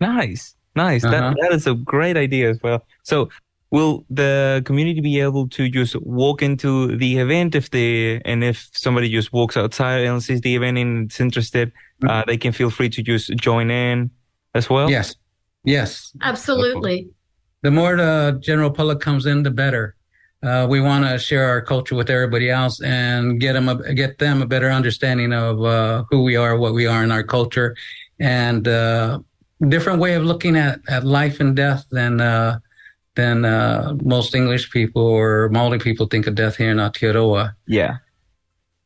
Nice, 0.00 0.54
nice. 0.74 1.04
Uh-huh. 1.04 1.12
That 1.12 1.36
that 1.40 1.52
is 1.52 1.66
a 1.66 1.74
great 1.74 2.16
idea 2.16 2.50
as 2.50 2.58
well. 2.62 2.86
So, 3.04 3.28
will 3.70 4.04
the 4.10 4.62
community 4.64 5.00
be 5.00 5.20
able 5.20 5.48
to 5.48 5.68
just 5.68 5.96
walk 6.02 6.42
into 6.42 6.96
the 6.96 7.18
event 7.18 7.54
if 7.54 7.70
they 7.70 8.20
and 8.24 8.42
if 8.44 8.68
somebody 8.72 9.08
just 9.08 9.32
walks 9.32 9.56
outside 9.56 10.04
and 10.04 10.22
sees 10.22 10.40
the 10.40 10.54
event 10.54 10.78
and 10.78 11.10
is 11.10 11.20
interested, 11.20 11.72
uh, 12.08 12.24
they 12.26 12.36
can 12.36 12.52
feel 12.52 12.70
free 12.70 12.88
to 12.90 13.02
just 13.02 13.34
join 13.36 13.70
in 13.70 14.10
as 14.54 14.68
well. 14.70 14.90
Yes, 14.90 15.14
yes. 15.64 16.12
Absolutely. 16.22 17.08
The 17.62 17.70
more 17.70 17.96
the 17.96 18.38
general 18.42 18.70
public 18.70 19.00
comes 19.00 19.26
in, 19.26 19.42
the 19.42 19.50
better. 19.50 19.96
Uh, 20.44 20.66
we 20.68 20.80
want 20.80 21.04
to 21.04 21.18
share 21.18 21.48
our 21.48 21.62
culture 21.62 21.94
with 21.94 22.10
everybody 22.10 22.50
else 22.50 22.82
and 22.82 23.40
get 23.40 23.54
them 23.54 23.68
a, 23.68 23.94
get 23.94 24.18
them 24.18 24.42
a 24.42 24.46
better 24.46 24.70
understanding 24.70 25.32
of 25.32 25.64
uh, 25.64 26.04
who 26.10 26.22
we 26.22 26.36
are, 26.36 26.58
what 26.58 26.74
we 26.74 26.86
are 26.86 27.02
in 27.02 27.10
our 27.10 27.22
culture, 27.22 27.74
and 28.20 28.68
uh, 28.68 29.18
different 29.68 30.00
way 30.00 30.14
of 30.14 30.24
looking 30.24 30.56
at, 30.56 30.80
at 30.88 31.04
life 31.04 31.40
and 31.40 31.56
death 31.56 31.86
than 31.90 32.20
uh, 32.20 32.58
than 33.14 33.44
uh, 33.44 33.94
most 34.02 34.34
English 34.34 34.70
people 34.70 35.02
or 35.02 35.48
Maori 35.48 35.78
people 35.78 36.06
think 36.06 36.26
of 36.26 36.34
death 36.34 36.56
here 36.56 36.70
in 36.70 36.78
Aotearoa. 36.78 37.54
Yeah. 37.66 37.98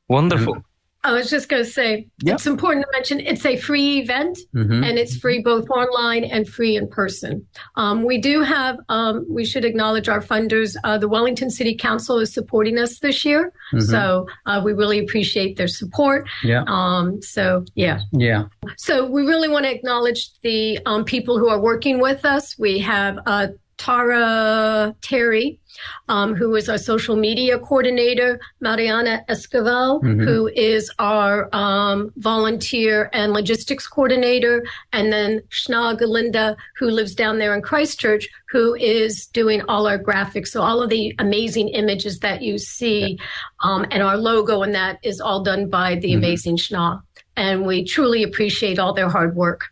Wonderful. 0.08 0.62
I 1.04 1.12
was 1.12 1.30
just 1.30 1.48
going 1.48 1.62
to 1.64 1.70
say 1.70 2.08
Yeah. 2.22 2.34
it's 2.34 2.46
important 2.46 2.84
to 2.84 2.90
mention 2.92 3.20
it's 3.20 3.46
a 3.46 3.56
free 3.56 3.98
event 4.00 4.36
Mhm. 4.54 4.84
and 4.84 4.98
it's 4.98 5.16
free 5.16 5.40
both 5.40 5.70
online 5.70 6.24
and 6.24 6.46
free 6.48 6.74
in 6.76 6.88
person. 6.88 7.46
Um, 7.76 8.02
we 8.02 8.18
do 8.18 8.42
have, 8.42 8.78
um, 8.88 9.24
we 9.30 9.44
should 9.44 9.64
acknowledge 9.64 10.08
our 10.08 10.20
funders. 10.20 10.76
Uh, 10.82 10.98
the 10.98 11.08
Wellington 11.08 11.50
City 11.50 11.76
Council 11.76 12.18
is 12.18 12.32
supporting 12.34 12.78
us 12.78 12.98
this 12.98 13.24
year. 13.24 13.52
So 13.78 14.26
uh, 14.46 14.60
we 14.64 14.72
really 14.72 14.98
appreciate 14.98 15.56
their 15.56 15.68
support. 15.68 16.26
Yeah, 16.42 16.64
Um, 16.66 17.22
so, 17.22 17.64
yeah. 17.76 18.00
yeah. 18.12 18.44
So 18.76 19.06
we 19.06 19.22
really 19.22 19.48
want 19.48 19.66
to 19.66 19.70
acknowledge 19.72 20.30
the 20.42 20.80
um, 20.84 21.04
people 21.04 21.38
who 21.38 21.48
are 21.48 21.60
working 21.60 22.00
with 22.00 22.24
us. 22.24 22.58
We 22.58 22.80
have 22.80 23.18
uh, 23.24 23.48
Tara 23.76 24.94
Terry, 25.02 25.60
um, 26.08 26.34
who 26.34 26.54
is 26.54 26.68
our 26.68 26.78
social 26.78 27.16
media 27.16 27.58
coordinator, 27.58 28.40
Mariana 28.60 29.24
Escoval, 29.28 30.02
Mhm. 30.02 30.24
who 30.24 30.48
is 30.54 30.90
our 30.98 31.48
um, 31.54 32.12
volunteer 32.16 33.10
and 33.12 33.32
logistics 33.32 33.86
coordinator, 33.86 34.64
and 34.92 35.12
then 35.12 35.40
Shna 35.50 35.98
Galinda, 35.98 36.56
who 36.78 36.90
lives 36.90 37.14
down 37.14 37.38
there 37.38 37.54
in 37.54 37.62
Christchurch, 37.62 38.28
who 38.50 38.74
is 38.74 39.26
doing 39.26 39.62
all 39.68 39.86
our 39.86 39.98
graphics. 39.98 40.48
So 40.48 40.62
all 40.62 40.82
of 40.82 40.90
the 40.90 41.14
amazing 41.18 41.68
images 41.68 42.20
that 42.20 42.42
you 42.42 42.58
see 42.58 43.18
um, 43.62 43.86
and 43.90 44.02
our 44.02 44.16
logo 44.16 44.62
and 44.62 44.74
that 44.74 44.98
is 45.02 45.20
all 45.20 45.42
done 45.42 45.68
by 45.68 45.96
the 45.96 46.12
amazing 46.14 46.56
Shna. 46.56 47.00
And 47.36 47.66
we 47.66 47.84
truly 47.84 48.22
appreciate 48.22 48.78
all 48.78 48.92
their 48.92 49.08
hard 49.08 49.36
work. 49.36 49.66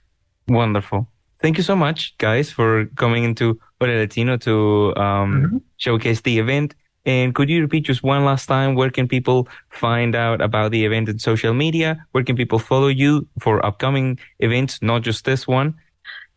Wonderful. 0.49 1.09
Thank 1.41 1.59
you 1.59 1.63
so 1.63 1.77
much, 1.77 2.17
guys, 2.19 2.51
for 2.51 2.87
coming 2.97 3.25
into 3.25 3.61
Ore 3.81 3.89
Latino 3.89 4.37
to 4.39 4.95
um, 4.97 5.63
showcase 5.77 6.23
the 6.23 6.39
event. 6.39 6.75
And 7.05 7.35
could 7.35 7.49
you 7.49 7.61
repeat 7.61 7.85
just 7.85 8.03
one 8.03 8.25
last 8.25 8.47
time? 8.47 8.75
Where 8.75 8.91
can 8.91 9.07
people 9.07 9.49
find 9.69 10.17
out 10.17 10.41
about 10.41 10.73
the 10.73 10.85
event 10.85 11.09
in 11.09 11.19
social 11.21 11.55
media? 11.55 12.05
Where 12.13 12.25
can 12.25 12.37
people 12.37 12.59
follow 12.59 12.89
you 12.89 13.29
for 13.39 13.65
upcoming 13.65 14.19
events, 14.41 14.83
not 14.83 15.03
just 15.03 15.25
this 15.25 15.47
one? 15.47 15.75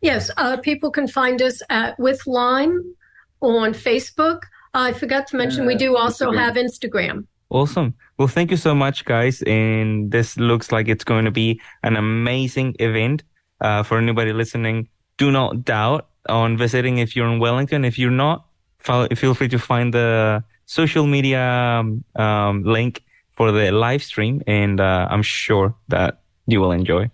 Yes, 0.00 0.30
uh, 0.36 0.58
people 0.58 0.90
can 0.90 1.08
find 1.08 1.42
us 1.42 1.60
at 1.70 1.98
With 1.98 2.24
Lime 2.26 2.94
on 3.40 3.74
Facebook. 3.74 4.42
I 4.72 4.92
forgot 4.92 5.26
to 5.28 5.36
mention 5.36 5.66
we 5.66 5.74
do 5.74 5.96
also 5.96 6.30
Instagram. 6.30 6.38
have 6.38 6.54
Instagram. 6.54 7.26
Awesome. 7.50 7.94
Well, 8.16 8.28
thank 8.28 8.52
you 8.52 8.56
so 8.56 8.74
much, 8.74 9.04
guys. 9.04 9.42
And 9.42 10.12
this 10.12 10.36
looks 10.36 10.70
like 10.70 10.86
it's 10.86 11.04
going 11.04 11.24
to 11.24 11.32
be 11.32 11.60
an 11.82 11.96
amazing 11.96 12.76
event. 12.78 13.24
Uh, 13.60 13.82
for 13.82 13.98
anybody 13.98 14.32
listening, 14.32 14.88
do 15.18 15.30
not 15.30 15.64
doubt 15.64 16.08
on 16.28 16.56
visiting 16.56 16.98
if 16.98 17.14
you're 17.14 17.28
in 17.28 17.38
Wellington. 17.38 17.84
If 17.84 17.98
you're 17.98 18.10
not, 18.10 18.46
feel 18.78 19.34
free 19.34 19.48
to 19.48 19.58
find 19.58 19.92
the 19.92 20.42
social 20.66 21.06
media 21.06 21.42
um, 21.42 22.04
um, 22.16 22.62
link 22.62 23.02
for 23.32 23.52
the 23.52 23.70
live 23.70 24.02
stream, 24.02 24.42
and 24.46 24.80
uh, 24.80 25.08
I'm 25.10 25.22
sure 25.22 25.74
that 25.88 26.22
you 26.46 26.60
will 26.60 26.72
enjoy. 26.72 27.10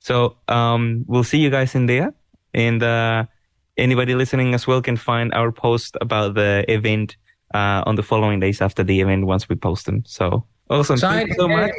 So 0.00 0.36
um, 0.48 1.04
we'll 1.06 1.24
see 1.24 1.38
you 1.38 1.50
guys 1.50 1.74
in 1.74 1.86
there. 1.86 2.14
And 2.52 2.82
uh, 2.82 3.24
anybody 3.76 4.14
listening 4.14 4.54
as 4.54 4.66
well 4.66 4.82
can 4.82 4.96
find 4.96 5.32
our 5.34 5.50
post 5.50 5.96
about 6.00 6.34
the 6.34 6.64
event 6.68 7.16
uh, 7.54 7.82
on 7.86 7.96
the 7.96 8.02
following 8.02 8.40
days 8.40 8.60
after 8.60 8.84
the 8.84 9.00
event 9.00 9.26
once 9.26 9.48
we 9.48 9.56
post 9.56 9.86
them. 9.86 10.04
So 10.06 10.44
awesome. 10.70 10.98
Thank 10.98 11.30
you 11.30 11.34
so 11.34 11.48
much. 11.48 11.72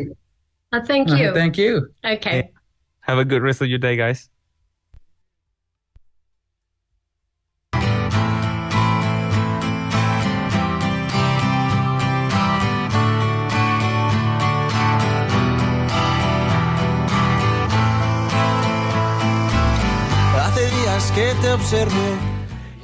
Uh, 0.72 0.82
thank 0.82 1.10
you. 1.10 1.34
Thank 1.34 1.58
you. 1.58 1.90
okay. 2.04 2.52
Have 3.08 3.20
a 3.20 3.26
good 3.26 3.44
rest 3.44 3.62
of 3.62 3.68
your 3.68 3.78
day, 3.78 3.96
guys. 3.96 4.32
Hace 20.36 20.66
días 20.72 21.12
que 21.12 21.34
te 21.42 21.52
observo. 21.52 21.94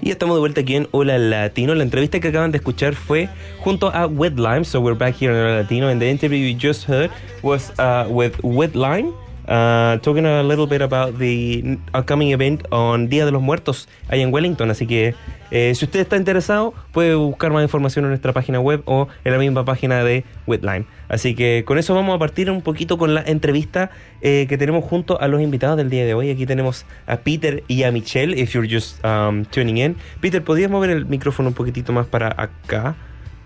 Y 0.03 0.11
estamos 0.11 0.35
de 0.35 0.39
vuelta 0.39 0.61
aquí 0.61 0.75
en 0.75 0.87
Hola 0.91 1.17
Latino. 1.17 1.73
La 1.73 1.83
entrevista 1.83 2.19
que 2.19 2.27
acaban 2.27 2.51
de 2.51 2.57
escuchar 2.57 2.93
fue 2.93 3.27
junto 3.59 3.91
a 3.91 4.05
Wet 4.05 4.37
Lime. 4.37 4.65
So 4.65 4.81
we're 4.81 4.97
back 4.97 5.15
here 5.15 5.31
in 5.31 5.37
Hola 5.37 5.61
Latino. 5.61 5.87
And 5.89 5.99
the 5.99 6.07
interview 6.07 6.37
you 6.37 6.55
just 6.55 6.85
heard 6.87 7.09
was 7.41 7.71
uh, 7.79 8.07
with 8.07 8.39
Wet 8.43 8.75
Lime, 8.75 9.13
uh, 9.51 9.97
talking 10.01 10.25
a 10.25 10.41
little 10.43 10.65
bit 10.65 10.81
about 10.81 11.17
the 11.17 11.77
upcoming 11.93 12.31
event 12.31 12.63
on 12.71 13.09
Día 13.09 13.25
de 13.25 13.31
los 13.31 13.41
Muertos 13.41 13.89
ahí 14.07 14.21
en 14.21 14.33
Wellington. 14.33 14.71
Así 14.71 14.87
que 14.87 15.13
eh, 15.51 15.73
si 15.75 15.85
usted 15.85 15.99
está 15.99 16.15
interesado, 16.15 16.73
puede 16.93 17.13
buscar 17.15 17.51
más 17.51 17.61
información 17.61 18.05
en 18.05 18.09
nuestra 18.09 18.31
página 18.31 18.59
web 18.59 18.81
o 18.85 19.09
en 19.25 19.33
la 19.33 19.37
misma 19.37 19.65
página 19.65 20.03
de 20.03 20.23
Wet 20.47 20.61
Lime. 20.63 20.85
Así 21.09 21.35
que 21.35 21.63
con 21.65 21.77
eso 21.77 21.93
vamos 21.93 22.15
a 22.15 22.19
partir 22.19 22.49
un 22.49 22.61
poquito 22.61 22.97
con 22.97 23.13
la 23.13 23.21
entrevista 23.21 23.91
eh, 24.21 24.45
que 24.47 24.57
tenemos 24.57 24.85
junto 24.85 25.19
a 25.19 25.27
los 25.27 25.41
invitados 25.41 25.77
del 25.77 25.89
día 25.89 26.05
de 26.05 26.13
hoy. 26.13 26.29
Aquí 26.29 26.45
tenemos 26.45 26.85
a 27.05 27.17
Peter 27.17 27.63
y 27.67 27.83
a 27.83 27.91
Michelle, 27.91 28.39
if 28.39 28.53
you're 28.53 28.67
just 28.67 29.03
um, 29.03 29.43
tuning 29.45 29.77
in. 29.77 29.97
Peter, 30.21 30.41
¿podrías 30.41 30.71
mover 30.71 30.91
el 30.91 31.05
micrófono 31.05 31.49
un 31.49 31.55
poquitito 31.55 31.91
más 31.91 32.07
para 32.07 32.33
acá? 32.41 32.95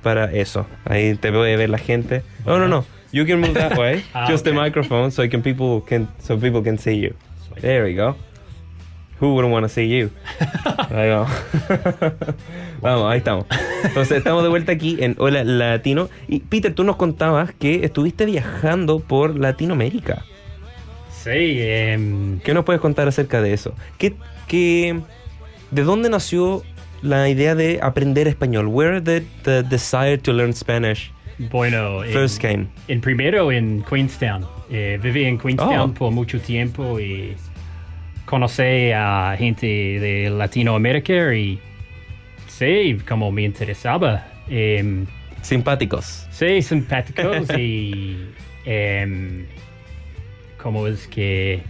Para 0.03 0.25
eso. 0.31 0.67
Ahí 0.85 1.15
te 1.15 1.31
puede 1.31 1.57
ver 1.57 1.71
la 1.71 1.79
gente. 1.79 2.21
No, 2.45 2.59
no, 2.59 2.67
no. 2.67 2.85
You 3.15 3.23
can 3.23 3.39
move 3.39 3.53
that 3.53 3.77
way. 3.77 4.03
Ah, 4.13 4.27
just 4.27 4.43
the 4.43 4.49
okay. 4.49 4.59
microphone 4.59 5.09
so 5.09 5.25
can 5.29 5.41
people 5.41 5.79
can 5.79 6.09
so 6.19 6.37
people 6.37 6.61
can 6.61 6.77
see 6.77 6.95
you. 6.95 7.15
There 7.61 7.85
we 7.85 7.93
go. 7.93 8.15
Who 9.21 9.33
wouldn't 9.33 9.53
want 9.53 9.63
to 9.63 9.69
see 9.69 9.87
you? 9.87 10.11
Ahí 10.91 11.07
vamos. 11.07 11.31
vamos, 12.81 13.11
ahí 13.11 13.19
estamos. 13.19 13.45
Entonces, 13.85 14.17
estamos 14.17 14.43
de 14.43 14.49
vuelta 14.49 14.73
aquí 14.73 14.97
en 14.99 15.15
Hola 15.17 15.45
Latino. 15.45 16.09
Y 16.27 16.41
Peter, 16.41 16.73
tú 16.73 16.83
nos 16.83 16.97
contabas 16.97 17.53
que 17.53 17.85
estuviste 17.85 18.25
viajando 18.25 18.99
por 18.99 19.39
Latinoamérica. 19.39 20.25
Sí, 21.23 21.59
em, 21.61 22.39
¿Qué 22.41 22.53
nos 22.53 22.65
puedes 22.65 22.81
contar 22.81 23.07
acerca 23.07 23.41
de 23.41 23.53
eso? 23.53 23.73
¿Qué, 23.97 24.15
qué, 24.49 24.99
¿De 25.71 25.83
dónde 25.83 26.09
nació 26.09 26.63
la 27.01 27.29
idea 27.29 27.55
de 27.55 27.79
aprender 27.81 28.27
español? 28.27 28.67
Where 28.67 28.99
did 28.99 29.23
the 29.43 29.63
desire 29.63 30.17
to 30.17 30.33
learn 30.33 30.53
Spanish 30.53 31.14
bueno, 31.37 32.03
en, 32.03 32.11
first 32.11 32.41
came? 32.41 32.67
en 32.87 33.01
primero 33.01 33.51
en 33.51 33.83
Queenstown. 33.83 34.45
Eh, 34.69 34.97
viví 35.01 35.25
en 35.25 35.37
Queenstown 35.37 35.91
Oh. 35.91 35.93
por 35.93 36.11
mucho 36.11 36.39
tiempo 36.39 36.99
y 36.99 37.35
conocí 38.25 38.91
a 38.93 39.35
gente 39.37 39.65
de 39.67 40.29
Latinoamérica 40.29 41.33
y 41.35 41.59
sí, 42.47 42.97
como 43.07 43.31
me 43.31 43.43
interesaba. 43.43 44.25
Em, 44.49 45.05
Simpáticos. 45.41 46.25
Sí, 46.31 46.61
simpáticos 46.63 47.49
y 47.57 48.17
em, 48.65 49.45
como 50.57 50.87
es 50.87 51.07
que 51.07 51.61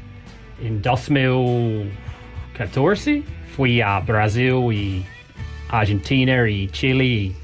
en 0.64 0.82
2014 0.82 3.24
fui 3.56 3.82
a 3.82 4.00
Brasil 4.00 4.72
y 4.72 5.04
Argentina 5.70 6.48
y 6.50 6.68
Chile 6.70 7.04
y 7.04 7.36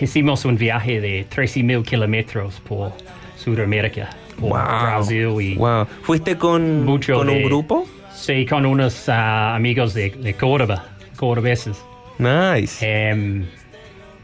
hicimos 0.00 0.44
un 0.44 0.56
viaje 0.56 1.00
de 1.00 1.24
13 1.28 1.62
mil 1.62 1.82
kilómetros 1.82 2.60
por 2.60 2.92
Sudamérica. 3.36 4.10
por 4.40 4.50
Wow. 4.50 4.58
Brasil 4.58 5.40
y 5.40 5.54
Wow. 5.56 5.86
¿Fuiste 6.02 6.36
con, 6.36 6.84
Mucho 6.84 7.14
con 7.14 7.28
un 7.30 7.42
grupo? 7.44 7.86
sí, 8.14 8.44
con 8.46 8.66
unos 8.66 9.08
ah, 9.08 9.54
amigos 9.54 9.94
de, 9.94 10.10
de 10.10 10.34
Córdoba, 10.34 10.84
cordobeses. 11.16 11.76
Nice. 12.18 12.78
Em, 12.84 13.44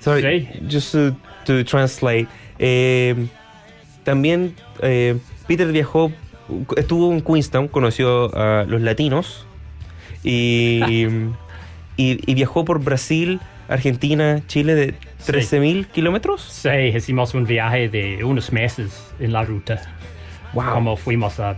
Sorry, 0.00 0.48
sí. 0.52 0.60
just 0.70 0.92
to, 0.92 1.14
to 1.44 1.64
translate. 1.64 2.26
eh, 2.58 3.14
también 4.04 4.54
eh, 4.82 5.16
Peter 5.46 5.70
viajó, 5.70 6.10
estuvo 6.76 7.12
en 7.12 7.20
Queenstown, 7.20 7.68
conoció 7.68 8.34
a 8.36 8.64
los 8.64 8.80
latinos 8.80 9.46
y, 10.24 10.80
y, 11.96 12.30
y 12.30 12.34
viajó 12.34 12.64
por 12.64 12.82
Brasil, 12.82 13.40
Argentina, 13.70 14.40
Chile 14.46 14.74
de 14.74 14.94
13.000 15.26 15.86
kilómetros. 15.86 16.42
sí, 16.42 16.68
hicimos 16.94 17.34
un 17.34 17.44
viaje 17.46 17.88
de 17.88 18.22
unos 18.24 18.52
meses 18.52 19.12
en 19.20 19.32
la 19.32 19.44
ruta. 19.44 19.80
Wow. 20.52 20.74
Como 20.74 20.96
fuimos 20.96 21.38
a 21.40 21.56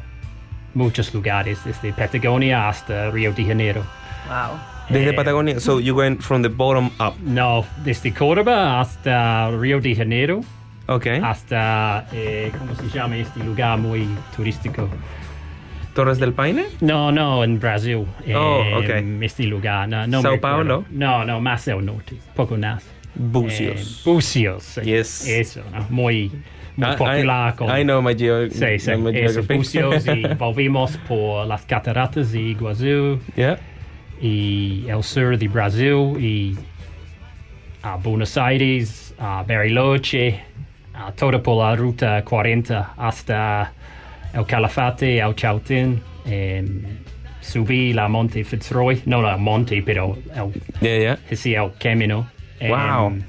muchos 0.74 1.12
lugares, 1.14 1.58
desde 1.64 1.92
Patagonia 1.92 2.68
hasta 2.68 3.10
Río 3.10 3.32
de 3.32 3.44
Janeiro. 3.44 3.82
Wow. 4.28 4.58
Desde 4.90 5.10
Eh, 5.10 5.12
Patagonia, 5.14 5.58
so 5.60 5.80
you 5.80 5.94
went 5.94 6.20
from 6.20 6.42
the 6.42 6.48
bottom 6.48 6.90
up. 7.00 7.14
No, 7.22 7.64
desde 7.84 8.12
Córdoba 8.12 8.80
hasta 8.80 9.50
Río 9.50 9.80
de 9.80 9.94
Janeiro, 9.94 10.40
Okay. 10.88 11.20
hasta, 11.24 12.06
eh, 12.12 12.50
¿cómo 12.58 12.74
se 12.74 12.88
llama 12.96 13.16
este 13.16 13.42
lugar 13.44 13.78
muy 13.78 14.06
turístico? 14.36 14.88
Torres 15.94 16.18
del 16.18 16.32
Paine. 16.32 16.64
No, 16.80 17.12
no, 17.12 17.44
en 17.44 17.58
Brasil. 17.60 18.06
Oh, 18.34 18.62
eh, 18.64 18.74
ok. 18.74 19.22
Este 19.22 19.44
lugar, 19.44 19.88
no, 19.88 20.06
no 20.06 20.22
Sao. 20.22 20.40
Paulo? 20.40 20.84
No, 20.90 21.24
no, 21.24 21.40
más 21.40 21.68
al 21.68 21.84
norte, 21.84 22.16
poco 22.34 22.56
más. 22.56 22.84
Bucios. 23.14 24.00
Eh, 24.06 24.10
Bucios. 24.10 24.76
Yes. 24.82 25.26
Eso, 25.28 25.60
¿no? 25.70 25.86
Muy, 25.90 26.32
muy 26.76 26.88
I- 26.88 26.96
popular. 26.96 27.52
I, 27.52 27.56
con- 27.56 27.78
I 27.78 27.82
know 27.82 28.00
my, 28.00 28.14
geo 28.16 28.48
Sí, 28.48 28.78
sí, 28.78 28.90
my 28.96 29.10
eso, 29.18 29.42
geography. 29.42 29.54
Bucios 29.54 30.06
y 30.06 30.22
volvimos 30.38 30.96
por 31.08 31.46
las 31.46 31.66
cataratas 31.66 32.32
de 32.32 32.40
Iguazú 32.40 33.20
yeah. 33.36 33.58
y 34.20 34.86
el 34.88 35.02
sur 35.02 35.36
de 35.36 35.46
Brasil 35.48 36.16
y 36.18 36.56
a 37.82 37.96
Buenos 37.96 38.38
Aires, 38.38 39.14
a 39.18 39.44
Bariloche, 39.46 40.40
a 40.94 41.12
toda 41.12 41.42
por 41.42 41.62
la 41.62 41.76
ruta 41.76 42.24
40 42.24 42.94
hasta 42.96 43.72
el 44.34 44.44
Calafate, 44.46 45.18
el 45.18 45.34
Chautín, 45.34 46.00
em, 46.26 46.82
subí 47.40 47.92
la 47.92 48.08
Monte 48.08 48.44
Fitzroy, 48.44 49.02
no 49.06 49.20
la 49.22 49.36
Monte, 49.36 49.82
pero 49.82 50.16
el, 50.34 50.52
Yeah, 50.80 51.18
yeah. 51.30 51.62
el 51.62 51.72
camino. 51.78 52.28
Wow. 52.60 53.08
Em, 53.08 53.22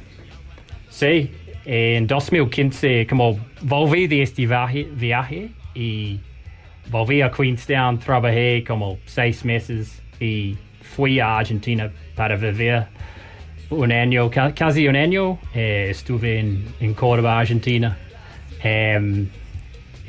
sí, 0.89 1.31
en 1.65 2.05
2015 2.07 3.07
como 3.07 3.39
volví 3.61 4.07
de 4.07 4.21
este 4.21 4.45
viaje, 4.45 4.87
viaje 4.95 5.49
y 5.73 6.19
volví 6.89 7.21
a 7.21 7.31
Queenstown, 7.31 7.97
trabajé 7.99 8.63
como 8.67 8.97
seis 9.05 9.43
meses 9.45 10.01
y 10.19 10.55
fui 10.95 11.19
a 11.19 11.39
Argentina 11.39 11.91
para 12.15 12.35
vivir 12.35 12.83
un 13.69 13.91
año, 13.91 14.29
ca- 14.29 14.53
casi 14.53 14.87
un 14.87 14.95
año. 14.95 15.39
eh, 15.55 15.87
estuve 15.89 16.39
en, 16.39 16.65
en 16.79 16.93
Córdoba, 16.93 17.39
Argentina. 17.39 17.97
Em, 18.61 19.27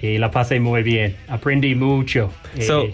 y 0.04 0.18
la 0.18 0.30
pasé 0.30 0.60
muy 0.60 0.82
bien. 0.82 1.14
Aprendí 1.28 1.74
mucho. 1.74 2.30
Eh, 2.56 2.62
So, 2.62 2.88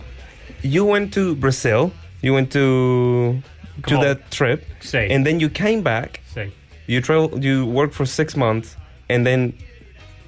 you 0.62 0.84
went 0.84 1.12
to 1.14 1.34
Brazil. 1.34 1.90
You 2.22 2.34
went 2.34 2.50
to 2.52 3.40
to 3.86 3.96
that 4.02 4.30
trip, 4.30 4.62
Sí. 4.80 4.98
and 5.10 5.24
then 5.24 5.40
you 5.40 5.48
came 5.48 5.82
back. 5.82 6.20
sí. 6.34 6.50
You 6.86 7.00
travel. 7.00 7.30
You 7.42 7.64
worked 7.66 7.94
for 7.94 8.06
six 8.06 8.36
months, 8.36 8.76
and 9.08 9.24
then 9.24 9.54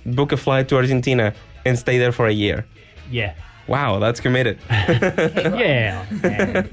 book 0.05 0.33
a 0.33 0.37
flight 0.37 0.69
to 0.69 0.77
Argentina 0.77 1.33
and 1.67 1.77
stay 1.77 1.99
there 1.99 2.13
for 2.13 2.27
a 2.27 2.33
year. 2.33 2.65
Yeah. 3.11 3.35
Wow, 3.69 4.01
that's 4.01 4.21
committed. 4.21 4.59
Yeah. 5.59 6.05
eh, 6.25 6.65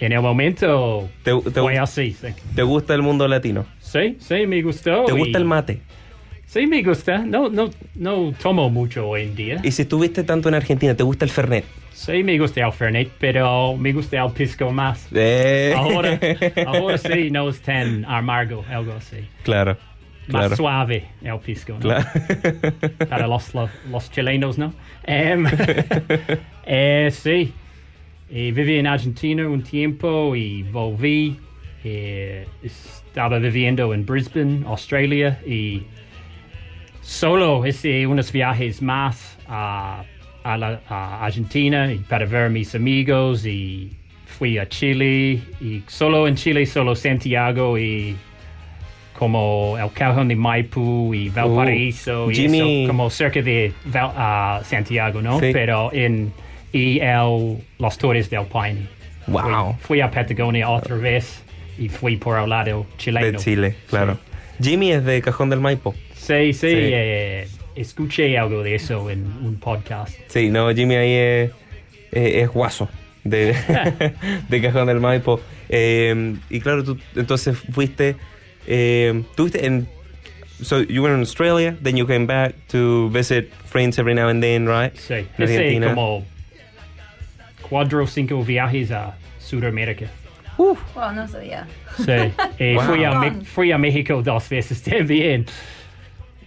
en 0.00 0.12
el 0.12 0.20
momento 0.22 1.08
¿Te, 1.22 1.32
te, 1.42 1.60
fue 1.60 1.78
así, 1.78 2.12
sí. 2.12 2.34
te 2.56 2.62
gusta 2.62 2.94
el 2.94 3.02
mundo 3.02 3.26
latino? 3.28 3.66
Sí, 3.80 4.16
sí, 4.20 4.46
me 4.46 4.62
gustó. 4.62 5.04
¿Te 5.04 5.12
gusta 5.12 5.38
el 5.38 5.44
mate? 5.44 5.80
Sí, 6.52 6.66
me 6.66 6.82
gusta. 6.82 7.16
No, 7.24 7.48
no, 7.48 7.70
no 7.94 8.34
tomo 8.42 8.68
mucho 8.68 9.08
hoy 9.08 9.22
en 9.22 9.34
día. 9.34 9.60
Y 9.62 9.70
si 9.70 9.82
estuviste 9.82 10.22
tanto 10.22 10.50
en 10.50 10.54
Argentina, 10.54 10.94
¿te 10.94 11.02
gusta 11.02 11.24
el 11.24 11.30
Fernet? 11.30 11.64
Sí, 11.94 12.22
me 12.22 12.38
gusta 12.38 12.60
el 12.66 12.72
Fernet, 12.72 13.10
pero 13.18 13.74
me 13.74 13.90
gusta 13.94 14.22
el 14.22 14.30
pisco 14.32 14.70
más. 14.70 15.08
Eh. 15.14 15.72
Ahora, 15.74 16.20
ahora 16.66 16.98
sí, 16.98 17.30
no 17.30 17.48
es 17.48 17.62
tan 17.62 18.04
amargo, 18.04 18.66
algo 18.68 18.92
así. 18.92 19.16
Claro. 19.44 19.78
Más 20.28 20.40
Claro. 20.42 20.56
suave 20.56 21.04
el 21.22 21.38
pisco, 21.38 21.72
¿no? 21.72 21.78
Claro. 21.78 22.04
Para 23.08 23.26
los, 23.26 23.54
los, 23.54 23.70
los 23.90 24.10
chilenos, 24.10 24.58
¿no? 24.58 24.74
Em, 25.04 25.46
eh, 26.66 27.08
sí. 27.12 27.50
Y 28.28 28.52
viví 28.52 28.76
en 28.76 28.88
Argentina 28.88 29.48
un 29.48 29.62
tiempo 29.62 30.36
y 30.36 30.64
volví. 30.64 31.38
Eh, 31.82 32.46
estaba 32.62 33.38
viviendo 33.38 33.94
en 33.94 34.04
Brisbane, 34.04 34.66
Australia, 34.66 35.40
y 35.46 35.84
solo 37.02 37.66
hice 37.66 38.06
unos 38.06 38.32
viajes 38.32 38.80
más 38.80 39.36
a, 39.48 40.04
a, 40.44 40.56
la, 40.56 40.80
a 40.88 41.24
Argentina 41.26 41.92
y 41.92 41.98
para 41.98 42.24
ver 42.26 42.46
a 42.46 42.48
mis 42.48 42.74
amigos 42.74 43.44
y 43.46 43.92
fui 44.26 44.58
a 44.58 44.68
Chile 44.68 45.40
y 45.60 45.82
solo 45.88 46.26
en 46.26 46.34
Chile, 46.36 46.64
solo 46.66 46.94
Santiago 46.96 47.78
y 47.78 48.16
como 49.18 49.76
el 49.78 49.92
Cajón 49.92 50.28
de 50.28 50.36
Maipú 50.36 51.12
y 51.14 51.28
Valparaíso 51.28 52.30
y 52.30 52.34
Jimmy- 52.34 52.82
eso, 52.84 52.88
como 52.88 53.10
cerca 53.10 53.42
de 53.42 53.72
Val- 53.84 54.12
ah, 54.16 54.60
Santiago, 54.64 55.20
¿no? 55.22 55.38
Sí. 55.38 55.50
Pero 55.52 55.92
en 55.92 56.32
y 56.72 56.98
el, 57.00 57.58
los 57.78 57.98
Torres 57.98 58.30
del 58.30 58.46
Paine. 58.46 58.86
Wow. 59.26 59.74
Fui, 59.74 59.98
fui 59.98 60.00
a 60.00 60.10
Patagonia 60.10 60.68
otra 60.70 60.96
vez 60.96 61.42
y 61.78 61.88
fui 61.88 62.16
por 62.16 62.38
el 62.42 62.48
lado 62.48 62.86
chileno. 62.96 63.26
De 63.26 63.36
Chile, 63.36 63.76
claro. 63.88 64.18
Jimmy 64.60 64.90
es 64.92 65.04
de 65.04 65.20
Cajón 65.20 65.50
del 65.50 65.60
Maipo. 65.60 65.94
Sí, 66.24 66.52
sí, 66.52 66.68
Sí. 66.70 66.76
eh, 66.76 67.48
escuché 67.74 68.38
algo 68.38 68.62
de 68.62 68.76
eso 68.76 69.10
en 69.10 69.24
un 69.42 69.58
podcast. 69.58 70.14
Sí, 70.28 70.50
no, 70.50 70.72
Jimmy 70.72 70.94
ahí 70.94 71.12
es, 71.14 71.50
es- 72.12 72.34
es 72.44 72.48
guaso 72.48 72.88
de, 73.24 73.54
de 74.48 74.62
Cajón 74.62 74.86
del 74.86 75.00
Maipo. 75.00 75.40
Eh, 75.68 76.36
y 76.48 76.60
claro, 76.60 76.84
tú 76.84 76.96
entonces 77.16 77.56
fuiste, 77.58 78.14
eh, 78.68 79.22
tuviste 79.34 79.66
en, 79.66 79.88
so 80.62 80.80
you 80.82 81.02
were 81.02 81.12
in 81.12 81.20
Australia, 81.20 81.76
then 81.82 81.96
you 81.96 82.06
came 82.06 82.26
back 82.26 82.54
to 82.68 83.08
visit 83.10 83.50
friends 83.66 83.98
every 83.98 84.14
now 84.14 84.28
and 84.28 84.40
then, 84.42 84.68
right? 84.68 84.94
Sí, 84.94 85.26
hice 85.38 85.80
como 85.80 86.24
cuatro 87.68 88.04
o 88.04 88.06
cinco 88.06 88.44
viajes 88.44 88.90
a 88.92 89.16
Sudamérica. 89.40 90.06
Wow, 90.58 90.76
no 91.14 91.26
sabía. 91.26 91.66
Sí, 91.96 92.32
y 92.62 92.74
Wow. 92.74 92.82
fui, 92.84 93.04
a, 93.04 93.32
fui 93.44 93.72
a 93.72 93.78
México 93.78 94.22
dos 94.22 94.48
veces 94.48 94.82
también. 94.84 95.46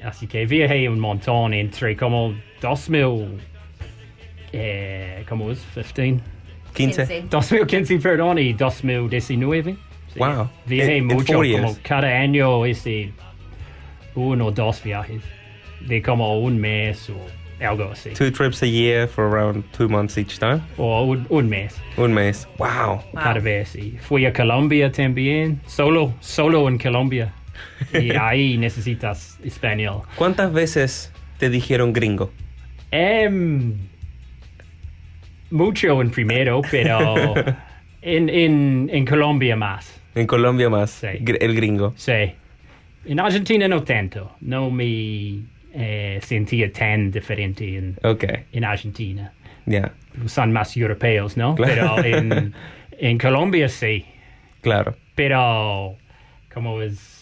Así 0.06 0.28
que 0.28 0.46
viajé 0.46 0.88
un 0.88 1.00
montón 1.00 1.54
entre 1.54 1.98
como 1.98 2.36
2000, 2.62 3.40
eh, 4.54 5.24
¿cómo 5.28 5.52
es? 5.52 5.66
15. 5.76 6.22
15. 6.74 7.26
2015, 7.30 7.98
perdón, 8.00 8.38
y 8.38 8.54
2019. 8.54 9.76
Sí. 10.14 10.20
Wow. 10.20 10.50
Viajé 10.66 10.98
In- 10.98 11.10
in 11.10 11.16
mucho, 11.16 11.34
four 11.34 11.46
como 11.52 11.68
years. 11.68 11.80
cada 11.84 12.08
año 12.20 12.66
hice 12.68 13.12
uno 14.16 14.46
o 14.48 14.52
dos 14.52 14.82
viajes 14.84 15.22
de 15.82 16.02
como 16.02 16.40
un 16.40 16.60
mes 16.60 17.10
o 17.10 17.16
algo 17.66 17.92
así. 17.92 18.12
Two 18.12 18.32
trips 18.32 18.62
a 18.64 18.66
year 18.68 19.08
for 19.08 19.26
around 19.26 19.64
two 19.72 19.88
months 19.90 20.18
each 20.18 20.38
time. 20.40 20.62
O 20.78 21.04
un, 21.04 21.26
un 21.30 21.50
mes 21.50 21.76
Un 21.98 22.14
mes. 22.14 22.48
Wow. 22.58 23.02
cada 23.14 23.40
vez. 23.40 23.76
Y 23.76 23.98
fui 24.00 24.26
a 24.26 24.32
Colombia 24.34 24.92
también, 24.92 25.60
solo, 25.66 26.14
solo 26.20 26.68
en 26.70 26.78
Colombia. 26.78 27.34
Y 27.94 28.12
ahí 28.20 28.58
necesitas 28.58 29.40
español. 29.44 30.02
¿Cuántas 30.16 30.52
veces 30.54 31.12
te 31.38 31.50
dijeron 31.50 31.94
gringo? 31.94 32.32
Em, 32.92 33.74
mucho 35.52 36.02
en 36.02 36.10
primero, 36.12 36.62
pero 36.72 37.34
en, 38.02 38.30
en, 38.30 38.90
en 38.92 39.06
Colombia 39.06 39.56
más. 39.56 40.00
En 40.16 40.28
Colombia 40.28 40.70
más. 40.70 40.92
Sí. 40.92 41.08
El 41.40 41.56
gringo. 41.56 41.94
Sí. 41.98 42.34
En 43.06 43.20
Argentina 43.20 43.68
no 43.68 43.84
tanto. 43.84 44.32
No 44.42 44.72
me 44.72 45.42
eh, 45.74 46.20
sentía 46.22 46.72
tan 46.72 47.12
diferente 47.12 47.78
en, 47.78 47.98
Ok. 48.04 48.24
en 48.52 48.64
Argentina. 48.64 49.34
Ya. 49.66 49.92
Son 50.28 50.54
más 50.54 50.76
europeos, 50.78 51.36
¿no? 51.38 51.56
Claro. 51.56 51.96
Pero 52.02 52.18
en, 52.18 52.54
en 52.98 53.18
Colombia 53.18 53.68
sí. 53.68 54.06
Claro. 54.62 54.96
Pero 55.16 55.98
como 56.54 56.82
es... 56.82 57.15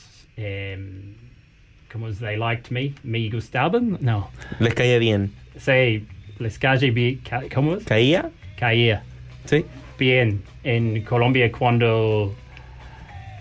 como 1.91 2.07
es 2.07 2.19
they 2.19 2.35
liked 2.37 2.71
me, 2.71 2.93
me 3.03 3.29
gustaban, 3.29 3.97
no. 4.01 4.29
Les 4.59 4.73
caía 4.73 4.97
bien. 4.97 5.31
Sí, 5.57 6.05
les 6.39 6.57
calle 6.57 6.89
bien, 6.91 7.19
¿cómo 7.53 7.75
es? 7.75 7.83
¿Caía? 7.85 8.29
Caía 8.57 9.03
Sí. 9.45 9.65
bien 9.99 10.41
en 10.63 11.03
Colombia 11.03 11.51
cuando 11.51 12.33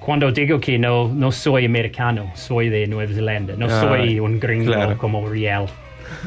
cuando 0.01 0.33
digo 0.33 0.59
que 0.61 0.79
no, 0.79 1.09
no 1.15 1.31
soy 1.31 1.65
americano, 1.65 2.31
soy 2.35 2.69
de 2.69 2.89
Nueva 2.89 3.13
Zelanda, 3.15 3.55
no 3.57 3.67
Ah, 3.67 3.81
soy 3.81 4.19
un 4.19 4.41
gringo 4.41 4.73
claro. 4.73 4.99
como 4.99 5.29
real. 5.29 5.67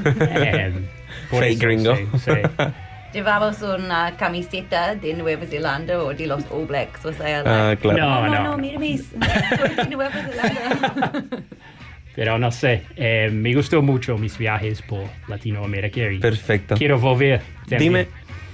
Em, 0.31 0.85
Fake 1.29 1.57
eso, 1.57 1.59
gringo. 1.67 1.95
sí, 1.95 2.05
sí. 2.19 2.31
Llevamos 3.15 3.61
una 3.61 4.17
camiseta 4.17 4.93
de 4.93 5.13
Nueva 5.13 5.45
Zelanda 5.45 6.03
o 6.03 6.13
de 6.13 6.27
los 6.27 6.43
All 6.51 6.65
Blacks, 6.67 7.05
o 7.05 7.13
sea, 7.13 7.43
Ah, 7.45 7.67
like, 7.69 7.81
claro. 7.81 7.97
No, 7.97 8.27
no, 8.27 8.35
no. 8.35 8.43
no, 8.43 8.57
mira 8.57 8.77
mis, 8.77 9.09
de 9.17 9.87
Nueva 9.89 10.11
Zelanda. 10.11 11.23
Pero 12.15 12.37
no 12.37 12.51
sé, 12.51 12.83
eh, 12.97 13.29
me 13.31 13.53
gustó 13.55 13.81
mucho 13.81 14.17
mis 14.17 14.37
viajes 14.37 14.81
por 14.81 15.05
Latinoamérica 15.29 16.11
y 16.11 16.19
Perfecto. 16.19 16.75
quiero 16.75 16.99
volver. 16.99 17.39
también. 17.69 17.79
Dime, 17.79 18.07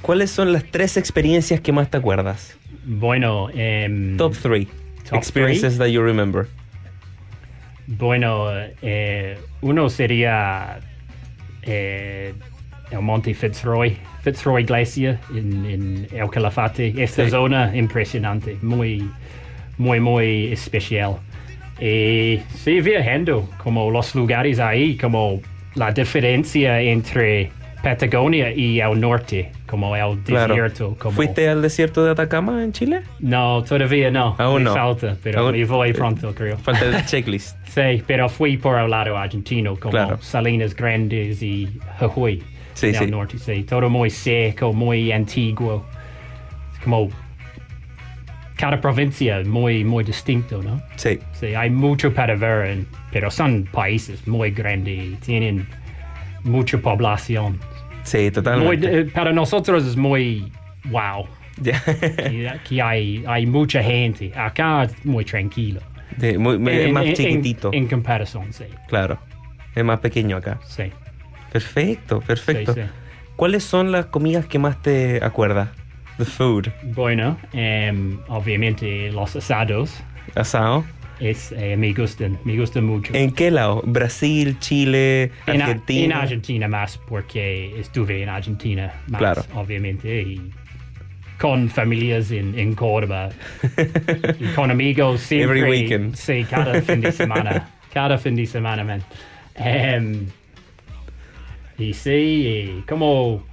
¿cuáles 0.04 0.30
son 0.30 0.54
las 0.54 0.64
tres 0.66 0.96
experiencias 0.96 1.60
que 1.60 1.72
más 1.72 1.90
te 1.90 1.98
acuerdas? 1.98 2.56
Bueno, 2.86 3.50
em, 3.56 4.16
Top 4.18 4.36
three 4.36 4.68
Top 5.10 5.18
experiences 5.18 5.80
that 5.80 5.88
you 5.88 6.04
remember. 6.04 6.46
bueno, 7.88 8.46
eh, 8.84 9.40
uno 9.62 9.90
sería 9.90 10.80
eh, 11.64 12.34
el 12.92 13.00
Monte 13.02 13.34
Fitzroy, 13.34 13.98
Fitzroy 14.24 14.64
Glacier 14.64 15.18
en, 15.36 15.66
en 15.66 16.08
El 16.12 16.30
Calafate. 16.30 16.94
Esta 17.02 17.26
Sí. 17.26 17.32
zona 17.32 17.76
impresionante, 17.76 18.58
muy, 18.62 19.10
muy, 19.78 20.00
muy 20.00 20.52
especial. 20.52 21.16
Y 21.80 22.40
sí, 22.56 22.82
viajando, 22.82 23.50
como 23.58 23.90
los 23.90 24.14
lugares 24.14 24.60
ahí, 24.60 24.96
como 24.98 25.42
la 25.76 25.92
diferencia 25.92 26.80
entre 26.82 27.50
Patagonia 27.82 28.52
y 28.54 28.80
el 28.80 29.00
norte, 29.00 29.52
como 29.66 29.96
el 29.96 30.20
Claro. 30.20 30.54
desierto. 30.54 30.96
Como, 31.00 31.16
¿Fuiste 31.16 31.50
al 31.50 31.64
desierto 31.64 32.06
de 32.06 32.12
Atacama 32.12 32.64
en 32.64 32.72
Chile? 32.74 33.02
No, 33.20 33.64
todavía 33.64 34.12
no. 34.12 34.36
Aún 34.38 34.58
me 34.64 34.70
no. 34.70 34.74
falta, 34.76 35.18
pero 35.24 35.40
Aún- 35.40 35.54
me 35.58 35.66
voy 35.66 35.92
pronto, 35.94 36.36
creo. 36.36 36.58
Falta 36.60 36.86
el 36.86 37.04
checklist. 37.08 37.58
Sí, 37.70 38.04
pero 38.06 38.30
fui 38.30 38.58
por 38.58 38.78
el 38.78 38.92
lado 38.92 39.18
argentino, 39.18 39.76
como 39.78 39.92
Claro. 39.92 40.20
Salinas 40.22 40.76
Grandes 40.76 41.42
y 41.42 41.68
Jujuy. 42.00 42.44
Sí, 42.74 42.94
sí. 42.94 43.06
norte, 43.08 43.38
sí. 43.38 43.64
Todo 43.64 43.90
muy 43.90 44.10
seco, 44.10 44.74
muy 44.74 45.12
antiguo. 45.12 45.86
Como 46.84 47.10
cada 48.56 48.80
provincia 48.80 49.42
muy, 49.46 49.84
muy 49.84 50.04
distinto, 50.04 50.62
¿no? 50.62 50.82
Sí, 50.96 51.20
Sí, 51.34 51.56
hay 51.56 51.70
mucho 51.70 52.14
para 52.14 52.36
ver, 52.36 52.66
en- 52.68 52.88
pero 53.12 53.32
son 53.32 53.64
países 53.72 54.28
muy 54.28 54.52
grandes 54.52 54.94
y 55.00 55.16
tienen 55.16 55.68
mucha 56.44 56.78
población. 56.78 57.60
sí, 58.04 58.18
Muy, 58.18 58.32
totalmente. 58.32 59.00
eh, 59.00 59.06
para 59.06 59.32
nosotros 59.32 59.86
es 59.86 59.96
muy 59.96 60.52
wow. 60.86 61.26
Aquí 62.54 62.80
hay, 62.80 63.24
hay 63.28 63.46
mucha 63.46 63.84
gente. 63.84 64.32
Acá 64.36 64.84
es 64.84 65.06
muy 65.06 65.24
tranquilo. 65.26 65.82
Sí, 66.20 66.38
muy- 66.38 66.58
muy- 66.58 66.74
es 66.74 66.92
más 66.92 67.06
en- 67.06 67.14
chiquitito. 67.16 67.70
En, 67.74 67.88
comparación, 67.88 68.52
sí. 68.54 68.66
Claro. 68.88 69.20
Es 69.76 69.84
más 69.84 70.00
pequeño 70.00 70.38
acá. 70.38 70.60
Sí. 70.66 70.84
Perfecto, 71.52 72.22
perfecto. 72.22 72.74
Sí, 72.74 72.82
sí. 72.82 72.88
¿Cuáles 73.36 73.64
son 73.64 73.92
las 73.92 74.06
comidas 74.08 74.46
que 74.46 74.60
más 74.60 74.82
te 74.82 75.24
acuerdas? 75.24 75.70
The 76.18 76.26
food. 76.26 76.68
Bueno, 76.94 77.38
em, 77.54 78.20
obviamente 78.28 79.12
los 79.12 79.36
asados 79.36 79.96
Asado. 80.36 80.86
es, 81.20 81.52
eh, 81.58 81.76
me 81.78 81.94
gustan, 81.94 82.38
me 82.44 82.56
gustan 82.58 82.86
mucho. 82.86 83.14
¿En 83.16 83.32
qué 83.32 83.50
lado? 83.50 83.82
¿Brasil, 83.86 84.58
Chile, 84.60 85.32
Argentina? 85.48 86.16
en 86.18 86.22
Argentina 86.22 86.68
más 86.68 86.98
porque 87.00 87.80
estuve 87.80 88.22
en 88.22 88.30
Argentina 88.30 88.94
más, 89.08 89.20
Claro. 89.20 89.44
obviamente, 89.56 90.22
y 90.22 90.52
con 91.40 91.70
familias 91.70 92.30
en, 92.30 92.58
en 92.60 92.76
Córdoba 92.76 93.30
y 94.40 94.46
con 94.54 94.70
amigos 94.70 95.22
siempre. 95.22 95.60
Every 95.62 95.72
weekend. 95.82 96.16
Sí, 96.16 96.46
cada 96.48 96.80
fin 96.82 97.02
de 97.02 97.12
semana, 97.12 97.72
cada 97.94 98.20
fin 98.20 98.36
de 98.36 98.46
semana, 98.46 98.84
man. 98.84 99.02
Em, 99.56 100.28
y 101.82 101.94
sí, 101.94 102.12
y 102.12 102.84
como 102.88 103.44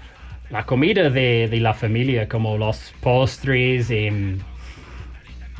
la 0.50 0.64
comida 0.64 1.10
de, 1.10 1.48
de 1.48 1.60
la 1.60 1.74
familia, 1.74 2.28
como 2.28 2.56
los 2.56 2.92
postres, 3.00 3.90
em, 3.90 4.38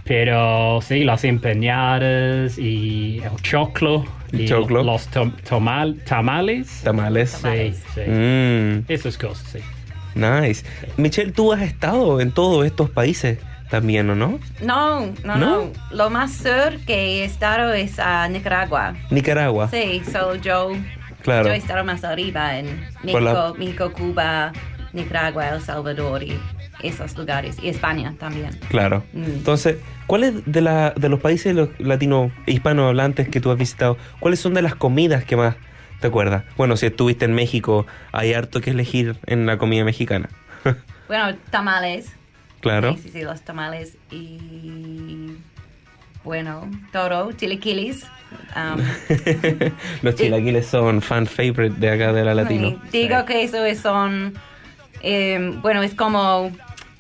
pero 0.05 0.81
sí, 0.81 1.05
las 1.05 1.25
empanadas 1.25 2.59
y 2.59 3.19
el 3.23 3.43
choclo. 3.43 4.05
El 4.33 4.43
y 4.43 4.49
choclo. 4.49 4.83
Los 4.83 5.11
tomal- 5.11 6.03
tamales. 6.05 6.81
Tamales. 6.83 7.31
Sí, 7.43 7.75
sí. 7.95 8.01
Mm, 8.11 8.85
Esas 8.89 9.19
cosas, 9.19 9.47
sí. 9.53 9.59
nice. 10.15 10.65
Michelle, 10.97 11.33
tú 11.33 11.53
has 11.53 11.63
estado 11.63 12.21
en 12.21 12.33
todos 12.33 12.65
estos 12.67 12.89
países 12.91 13.39
también, 13.71 14.09
¿o 14.09 14.15
no? 14.15 14.39
No, 14.63 15.01
no, 15.25 15.37
¿No? 15.37 15.37
no, 15.37 15.73
Lo 15.91 16.09
más 16.09 16.33
sur 16.39 16.79
que 16.87 17.21
he 17.21 17.25
estado 17.25 17.75
es 17.75 17.99
a 17.99 18.27
Nicaragua. 18.29 18.95
Nicaragua. 19.11 19.69
Sí, 19.69 20.01
so 20.11 20.35
yo, 20.37 20.73
Claro. 21.23 21.49
yo 21.49 21.55
he 21.55 21.57
estado 21.57 21.85
más 21.85 22.05
arriba 22.05 22.59
en 22.59 22.67
Por 23.11 23.23
la- 23.23 23.33
México, 23.33 23.55
México, 23.59 23.93
Cuba, 23.93 24.53
Nicaragua, 24.93 25.49
El 25.51 25.61
Salvador 25.61 26.23
y 26.23 26.39
esos 26.83 27.17
lugares. 27.17 27.57
Y 27.63 27.69
España 27.69 28.15
también. 28.19 28.51
Claro. 28.69 29.05
Mm. 29.13 29.25
Entonces, 29.25 29.77
¿cuáles 30.07 30.35
de, 30.47 30.61
la, 30.61 30.93
de 30.97 31.09
los 31.09 31.21
países 31.21 31.55
latino 31.79 32.31
hispanohablantes 32.47 33.29
que 33.29 33.41
tú 33.41 33.51
has 33.51 33.59
visitado, 33.59 33.97
cuáles 34.21 34.41
son 34.41 34.55
de 34.55 34.63
las 34.63 34.75
comidas 34.75 35.25
que 35.25 35.37
más 35.37 35.57
te 36.01 36.07
acuerdas? 36.07 36.45
Bueno, 36.57 36.77
si 36.77 36.87
estuviste 36.87 37.25
en 37.25 37.35
México, 37.35 37.87
hay 38.13 38.33
harto 38.33 38.61
que 38.61 38.71
elegir 38.71 39.17
en 39.27 39.47
la 39.47 39.59
comida 39.59 39.85
mexicana. 39.85 40.29
Bueno, 41.09 41.35
tamales. 41.51 42.13
claro. 42.61 42.93
Sí, 42.97 43.05
sí, 43.05 43.09
sí, 43.11 43.23
los 43.23 43.41
tamales. 43.41 43.97
Y 44.11 45.39
bueno, 46.25 46.69
todo, 46.93 47.33
chilequiles. 47.33 48.07
Um, 48.55 48.83
los 50.03 50.15
chilaquiles 50.15 50.67
son 50.67 51.01
fan 51.01 51.27
favorite 51.27 51.77
de 51.79 51.91
acá 51.91 52.13
de 52.13 52.25
la 52.25 52.35
latino. 52.35 52.81
Sí, 52.91 53.09
Digo 53.09 53.25
que 53.25 53.43
eso 53.43 53.65
es 53.65 53.81
son, 53.81 54.35
em, 55.03 55.61
bueno, 55.63 55.83
es 55.83 55.95
como 55.95 56.51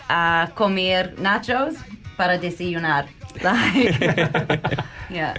ah, 0.08 0.50
comer 0.54 1.14
nachos 1.18 1.74
para 2.16 2.38
desayunar. 2.38 3.06
Like, 3.42 3.98
yeah. 5.10 5.34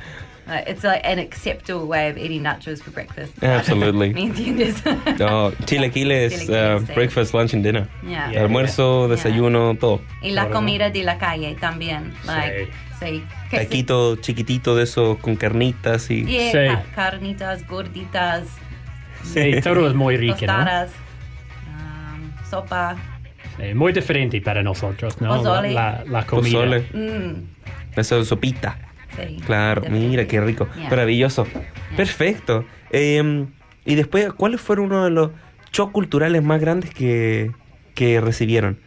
Uh, 0.50 0.64
it's 0.66 0.84
like 0.84 1.02
an 1.04 1.20
acceptable 1.20 1.86
way 1.86 2.10
of 2.10 2.18
eating 2.18 2.41
nachos 2.41 2.82
for 2.82 2.89
breakfast. 2.91 3.32
Absolutely. 3.43 4.12
¿Me 4.14 4.24
entiendes? 4.32 4.84
No, 5.20 5.52
chilaquiles, 5.68 6.34
Chilaquiles, 6.34 6.50
uh, 6.50 6.80
sí. 6.88 6.93
breakfast, 6.95 7.34
lunch 7.36 7.54
and 7.54 7.64
dinner. 7.64 7.88
Yeah. 8.04 8.32
Yeah. 8.32 8.41
Almuerzo, 8.45 9.08
Yeah. 9.08 9.16
desayuno, 9.16 9.76
todo. 9.80 10.02
Y 10.24 10.32
la 10.32 10.50
comida 10.50 10.89
de 10.89 11.04
la 11.04 11.20
calle 11.20 11.56
también. 11.60 12.14
Like, 12.26 12.68
sí. 13.00 13.24
Sí. 13.52 13.56
Taquito 13.58 14.16
chiquitito 14.16 14.76
de 14.76 14.84
eso 14.84 15.20
con 15.22 15.36
carnitas 15.36 16.10
y... 16.10 16.26
Yeah, 16.26 16.52
Sí. 16.52 16.68
ca- 16.68 16.84
carnitas, 16.95 17.68
gorditas, 17.68 18.47
Sí, 19.24 19.62
todo 19.64 19.88
es 19.88 19.93
muy 19.93 20.18
rico, 20.18 20.34
¿no? 20.34 20.39
tostadas, 20.47 20.91
um, 21.68 22.32
sopa. 22.50 22.95
Sí, 23.58 23.74
muy 23.74 23.93
diferente 23.93 24.41
para 24.41 24.64
nosotros, 24.64 25.20
¿no? 25.22 25.30
La, 25.30 25.38
Pozole. 25.38 25.74
la, 25.74 26.04
la 26.08 26.26
comida. 26.26 26.58
Pozole, 26.60 26.86
Mm, 26.93 27.34
eso 28.00 28.24
sopita. 28.26 28.78
Claro, 29.45 29.84
mira 29.89 30.26
qué 30.28 30.41
rico, 30.41 30.67
Yeah. 30.78 30.89
maravilloso. 30.89 31.45
Perfecto. 31.95 32.65
Eh, 32.91 33.45
y 33.86 33.95
después, 33.95 34.32
¿cuáles 34.34 34.61
fueron 34.61 34.86
uno 34.88 35.05
de 35.05 35.11
los 35.11 35.32
shocks 35.72 35.91
culturales 35.93 36.43
más 36.43 36.59
grandes 36.61 36.93
que, 36.93 37.51
que 37.95 38.20
recibieron? 38.22 38.78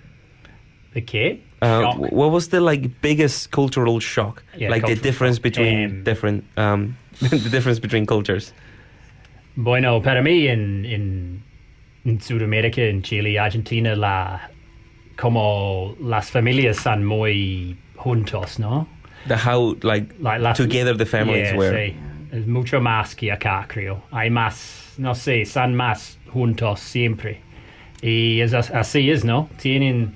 ¿De 0.95 1.05
qué? 1.05 1.41
Uh, 1.62 1.80
Shock. 1.80 2.12
what 2.12 2.30
was 2.33 2.49
the 2.49 2.61
like 2.61 2.91
biggest 3.01 3.51
cultural 3.53 3.99
shock? 4.01 4.43
Yeah, 4.59 4.68
like 4.68 4.83
the 4.83 4.95
cultural 4.95 5.03
difference 5.03 5.37
shock. 5.37 5.43
between 5.45 5.85
Um, 5.99 6.05
different 6.05 6.45
um, 6.59 6.97
the 7.20 7.49
difference 7.51 7.80
between 7.80 8.05
cultures. 8.05 8.53
Bueno, 9.55 10.03
para 10.03 10.22
mí 10.22 10.49
en, 10.49 10.85
en, 10.85 11.43
en 12.05 12.20
Sudamérica, 12.20 12.83
en 12.83 13.03
Chile 13.03 13.30
y 13.30 13.37
Argentina, 13.37 13.95
la, 13.95 14.51
como 15.16 15.95
las 16.01 16.30
familias 16.30 16.78
son 16.78 17.05
muy 17.05 17.76
juntos, 17.97 18.59
¿no? 18.59 18.89
The 19.29 19.37
how 19.37 19.77
like, 19.83 20.14
La- 20.20 20.39
las- 20.39 20.57
together 20.57 20.97
the 20.97 21.07
families 21.07 21.51
Yeah, 21.51 21.57
were. 21.59 21.73
sí. 21.91 21.95
Es 22.33 22.47
mucho 22.47 22.81
más 22.81 23.14
que 23.14 23.31
acá, 23.31 23.66
creo. 23.68 24.03
Hay 24.11 24.31
más, 24.31 24.95
no 24.99 25.14
sé, 25.14 25.45
son 25.45 25.75
más 25.75 26.18
juntos 26.33 26.81
siempre. 26.81 27.41
Y 28.01 28.41
es 28.41 28.55
as- 28.55 28.70
así 28.70 29.11
es, 29.11 29.25
¿no? 29.25 29.49
Tienen, 29.61 30.14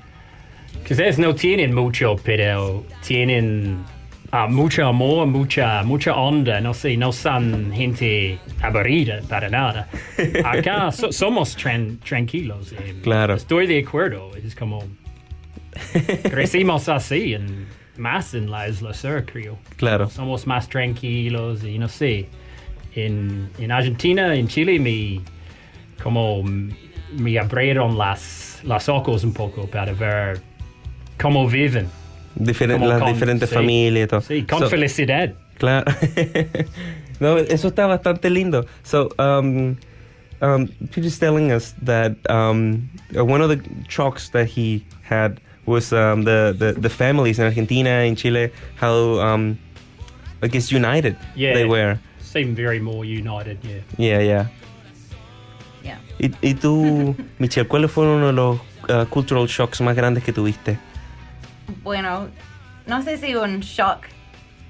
quizás 0.86 1.18
no 1.18 1.34
tienen 1.34 1.74
mucho, 1.74 2.16
pero 2.24 2.84
tienen 3.06 3.84
ah, 4.32 4.46
mucho 4.48 4.86
amor, 4.86 5.26
mucha, 5.26 5.82
mucha 5.84 6.14
onda, 6.16 6.60
no 6.60 6.72
sé, 6.74 6.96
no 6.96 7.12
son 7.12 7.70
gente 7.72 8.38
aburrida 8.62 9.20
para 9.28 9.48
nada. 9.50 9.88
Acá 10.44 10.90
so- 10.90 11.12
somos 11.12 11.54
tran- 11.56 11.98
tranquilos. 12.00 12.72
eh. 12.72 12.94
Claro. 13.02 13.34
Estoy 13.34 13.66
de 13.66 13.78
acuerdo, 13.86 14.30
es 14.42 14.54
como 14.56 14.82
crecimos 16.30 16.88
así, 16.88 17.34
en, 17.34 17.66
más 17.98 18.34
en 18.34 18.50
la 18.50 18.68
isla 18.68 18.92
sur, 18.94 19.24
creo 19.24 19.58
Claro. 19.76 20.08
somos 20.10 20.46
más 20.46 20.68
tranquilos 20.68 21.64
y 21.64 21.78
no 21.78 21.88
sé. 21.88 22.26
En, 22.94 23.50
en 23.58 23.72
Argentina, 23.72 24.34
en 24.34 24.48
Chile, 24.48 24.78
me, 24.80 25.20
como 26.02 26.42
me 26.42 27.38
abrieron 27.38 27.98
las, 27.98 28.60
las 28.64 28.88
ojos 28.88 29.22
un 29.24 29.32
poco 29.34 29.66
para 29.68 29.92
ver 29.92 30.40
cómo 31.20 31.46
viven. 31.48 31.88
Diferen- 32.38 32.74
Como 32.78 32.88
las 32.88 33.00
con- 33.02 33.12
diferentes 33.12 33.48
sí. 33.50 33.54
familias 33.54 34.04
y 34.04 34.08
todo. 34.08 34.20
Sí, 34.22 34.42
con 34.44 34.58
So- 34.60 34.68
felicidad. 34.70 35.34
Claro. 35.58 35.90
no, 37.20 37.38
eso 37.38 37.68
está 37.68 37.86
bastante 37.86 38.28
lindo. 38.30 38.66
So, 38.82 39.08
um, 39.18 39.76
um, 40.42 40.68
Peter's 40.90 41.18
telling 41.18 41.50
us 41.50 41.74
that 41.84 42.12
um, 42.28 42.88
one 43.14 43.40
of 43.42 43.48
the 43.48 43.60
shocks 43.88 44.30
that 44.32 44.48
he 44.48 44.84
had 45.02 45.40
was 45.66 45.92
um, 45.92 46.24
the, 46.24 46.54
the 46.56 46.72
the 46.80 46.88
families 46.88 47.38
in 47.38 47.44
Argentina 47.44 48.04
in 48.04 48.14
Chile 48.16 48.50
how 48.80 49.18
um, 49.20 49.58
I 50.42 50.48
guess 50.48 50.70
united 50.72 51.16
Yeah. 51.34 51.54
they 51.54 51.64
were. 51.64 51.98
Seem 52.20 52.54
very 52.54 52.80
more 52.80 53.04
united, 53.04 53.58
yeah. 53.64 53.80
Yeah, 53.98 54.20
yeah. 54.20 54.46
Yeah. 55.82 55.98
¿Y, 56.18 56.30
y 56.42 56.54
tú, 56.54 57.14
Michelle, 57.38 57.66
cuáles 57.66 57.90
fueron 57.90 58.16
uno 58.22 58.26
de 58.28 58.32
los 58.32 58.60
uh, 58.88 59.04
cultural 59.08 59.46
shocks 59.46 59.80
más 59.80 59.94
grandes 59.96 60.22
que 60.24 60.32
tuviste? 60.32 60.78
Bueno, 61.82 62.28
no 62.86 63.02
sé 63.02 63.16
si 63.18 63.34
un 63.34 63.60
shock 63.60 64.06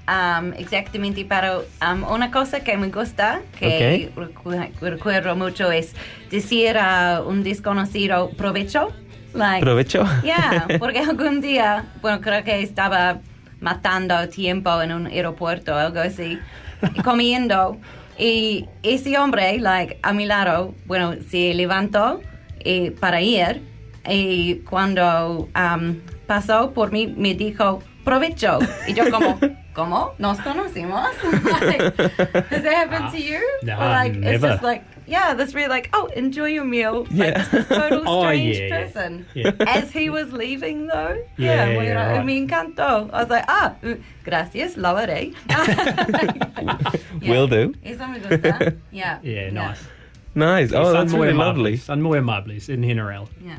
um, 0.07 0.53
exactamente, 0.53 1.25
pero 1.25 1.65
um, 1.81 2.03
una 2.03 2.31
cosa 2.31 2.61
que 2.61 2.77
me 2.77 2.89
gusta, 2.89 3.41
que 3.59 4.11
recu- 4.15 4.71
recuerdo 4.79 5.35
mucho, 5.35 5.71
es 5.71 5.93
decir 6.31 6.77
a 6.77 7.21
un 7.25 7.43
desconocido 7.43 8.29
provecho. 8.31 8.93
Like, 9.33 9.61
¿Provecho? 9.61 10.05
Yeah, 10.23 10.67
porque 10.79 10.99
algún 10.99 11.41
día, 11.41 11.85
bueno, 12.01 12.21
creo 12.21 12.43
que 12.43 12.61
estaba 12.61 13.19
matando 13.59 14.27
tiempo 14.29 14.81
en 14.81 14.91
un 14.91 15.07
aeropuerto 15.07 15.73
o 15.73 15.77
algo 15.77 15.99
así, 15.99 16.39
comiendo. 17.03 17.77
Y 18.17 18.65
ese 18.83 19.17
hombre, 19.17 19.59
like, 19.59 19.99
a 20.01 20.13
mi 20.13 20.25
lado, 20.25 20.73
bueno, 20.85 21.13
se 21.29 21.53
levantó 21.53 22.21
eh, 22.61 22.91
para 22.99 23.21
ir. 23.21 23.61
Y 24.09 24.55
cuando 24.69 25.49
um, 25.55 25.99
pasó 26.25 26.71
por 26.73 26.91
mí, 26.91 27.07
me 27.15 27.33
dijo, 27.35 27.83
provecho. 28.03 28.57
Y 28.87 28.93
yo 28.93 29.11
como, 29.11 29.37
¿cómo? 29.73 30.13
¿Nos 30.17 30.39
conocimos? 30.39 31.07
like, 31.61 31.83
has 32.49 32.63
that 32.63 32.73
happened 32.73 33.11
to 33.11 33.17
you? 33.21 33.39
No, 33.63 33.73
Or, 33.77 33.89
like, 33.89 34.15
it's 34.15 34.23
never. 34.41 34.49
just 34.51 34.63
like, 34.63 34.83
yeah, 35.07 35.33
that's 35.33 35.53
really 35.55 35.69
like, 35.69 35.89
oh, 35.93 36.07
enjoy 36.15 36.47
your 36.49 36.65
meal. 36.65 37.03
Like, 37.03 37.11
Yeah. 37.11 37.37
just 37.39 37.51
this 37.51 37.67
total 37.67 38.03
Oh, 38.07 38.21
strange 38.23 38.57
yeah, 38.57 38.65
yeah. 38.67 38.77
person. 38.85 39.25
Yeah. 39.33 39.51
As 39.61 39.91
he 39.91 40.09
was 40.09 40.31
leaving, 40.33 40.87
though, 40.87 41.17
Yeah, 41.37 41.65
yeah, 41.69 41.75
bueno, 41.75 41.95
right. 42.17 42.25
me 42.25 42.45
encantó. 42.45 43.09
I 43.13 43.21
was 43.23 43.29
like, 43.29 43.45
ah, 43.47 43.75
uh, 43.83 43.95
gracias, 44.23 44.77
lo 44.77 44.95
haré. 44.95 45.33
Yeah. 47.21 47.31
Will 47.31 47.47
do. 47.47 47.73
Eso 47.83 48.07
me 48.07 48.19
gusta. 48.19 48.75
Yeah. 48.91 49.19
Yeah, 49.23 49.49
nice. 49.51 49.81
Nice. 50.35 50.71
Oh, 50.73 50.83
Son 50.83 50.93
that's 50.93 51.13
muy 51.13 51.21
really 51.27 51.33
amables, 51.33 51.57
lovely. 51.57 51.77
Son 51.77 52.01
muy 52.01 52.17
amables 52.19 52.69
en 52.69 52.83
general. 52.83 53.27
Yeah. 53.43 53.57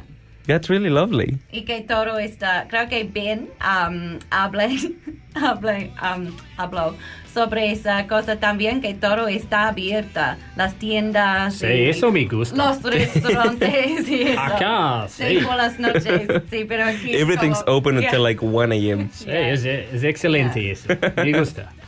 That's 0.49 0.69
really 0.69 0.91
lovely. 0.91 1.37
Y 1.53 1.63
que 1.63 1.83
todo 1.83 2.19
está, 2.19 2.67
creo 2.69 2.89
que 2.89 3.05
Ben 3.05 3.49
um, 3.61 4.19
hable, 4.31 4.77
hable, 5.35 5.93
um, 6.03 6.35
habló 6.57 6.97
sobre 7.33 7.71
esa 7.71 8.07
cosa 8.09 8.41
también, 8.41 8.81
que 8.81 8.95
todo 8.95 9.29
está 9.29 9.69
abierta, 9.69 10.39
las 10.57 10.75
tiendas, 10.75 11.57
Sí, 11.57 11.67
y 11.67 11.89
eso 11.91 12.11
me 12.11 12.25
gusta. 12.25 12.57
los 12.57 12.83
restaurantes 12.83 14.09
y 14.09 14.23
eso. 14.23 14.41
Acá, 14.41 15.07
sí. 15.09 15.39
por 15.47 15.57
las 15.57 15.79
noches, 15.79 16.27
sí, 16.51 16.65
pero 16.67 16.85
aquí 16.87 17.15
Everything's 17.15 17.63
como- 17.63 17.77
open 17.77 17.99
Yeah. 18.01 18.09
until 18.09 18.23
like 18.25 18.45
1 18.45 18.73
a.m. 18.73 19.09
Sí, 19.13 19.27
Yeah. 19.27 19.51
es, 19.53 19.65
es 19.65 20.03
excelente 20.03 20.71
eso. 20.71 20.89
Me 21.17 21.39
gusta. 21.39 21.73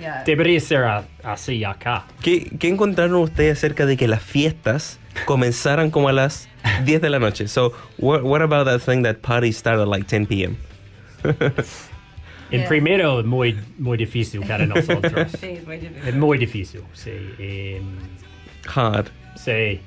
Yeah. 0.00 0.24
Debería 0.24 0.58
ser 0.58 0.84
así 1.22 1.62
acá. 1.64 2.06
¿Qué, 2.22 2.50
¿Qué 2.58 2.66
encontraron 2.68 3.14
ustedes 3.22 3.58
acerca 3.58 3.86
de 3.86 3.96
que 3.96 4.08
las 4.08 4.20
fiestas 4.22 4.98
comenzaran 5.26 5.90
como 5.90 6.08
a 6.08 6.12
las 6.12 6.48
10 6.84 7.00
de 7.00 7.10
la 7.10 7.18
noche? 7.18 7.46
So, 7.48 7.72
what, 7.98 8.22
what 8.24 8.42
about 8.42 8.66
that 8.66 8.80
thing 8.82 9.02
that 9.02 9.22
parties 9.22 9.56
start 9.56 9.78
at 9.80 9.88
like 9.88 10.06
10 10.06 10.26
p.m.? 10.26 10.56
En 11.24 12.60
Yeah. 12.60 12.68
primero, 12.68 13.22
muy, 13.24 13.56
muy 13.78 13.96
difícil 13.96 14.42
para 14.46 14.66
nosotros. 14.66 15.32
Sí, 15.40 15.56
es 15.58 15.66
muy 15.66 15.78
difícil. 15.78 16.08
es 16.08 16.14
muy 16.14 16.38
difícil, 16.38 16.80
sí. 16.92 17.10
Em, 17.38 17.82
Hard. 18.66 19.06
Sí. 19.36 19.80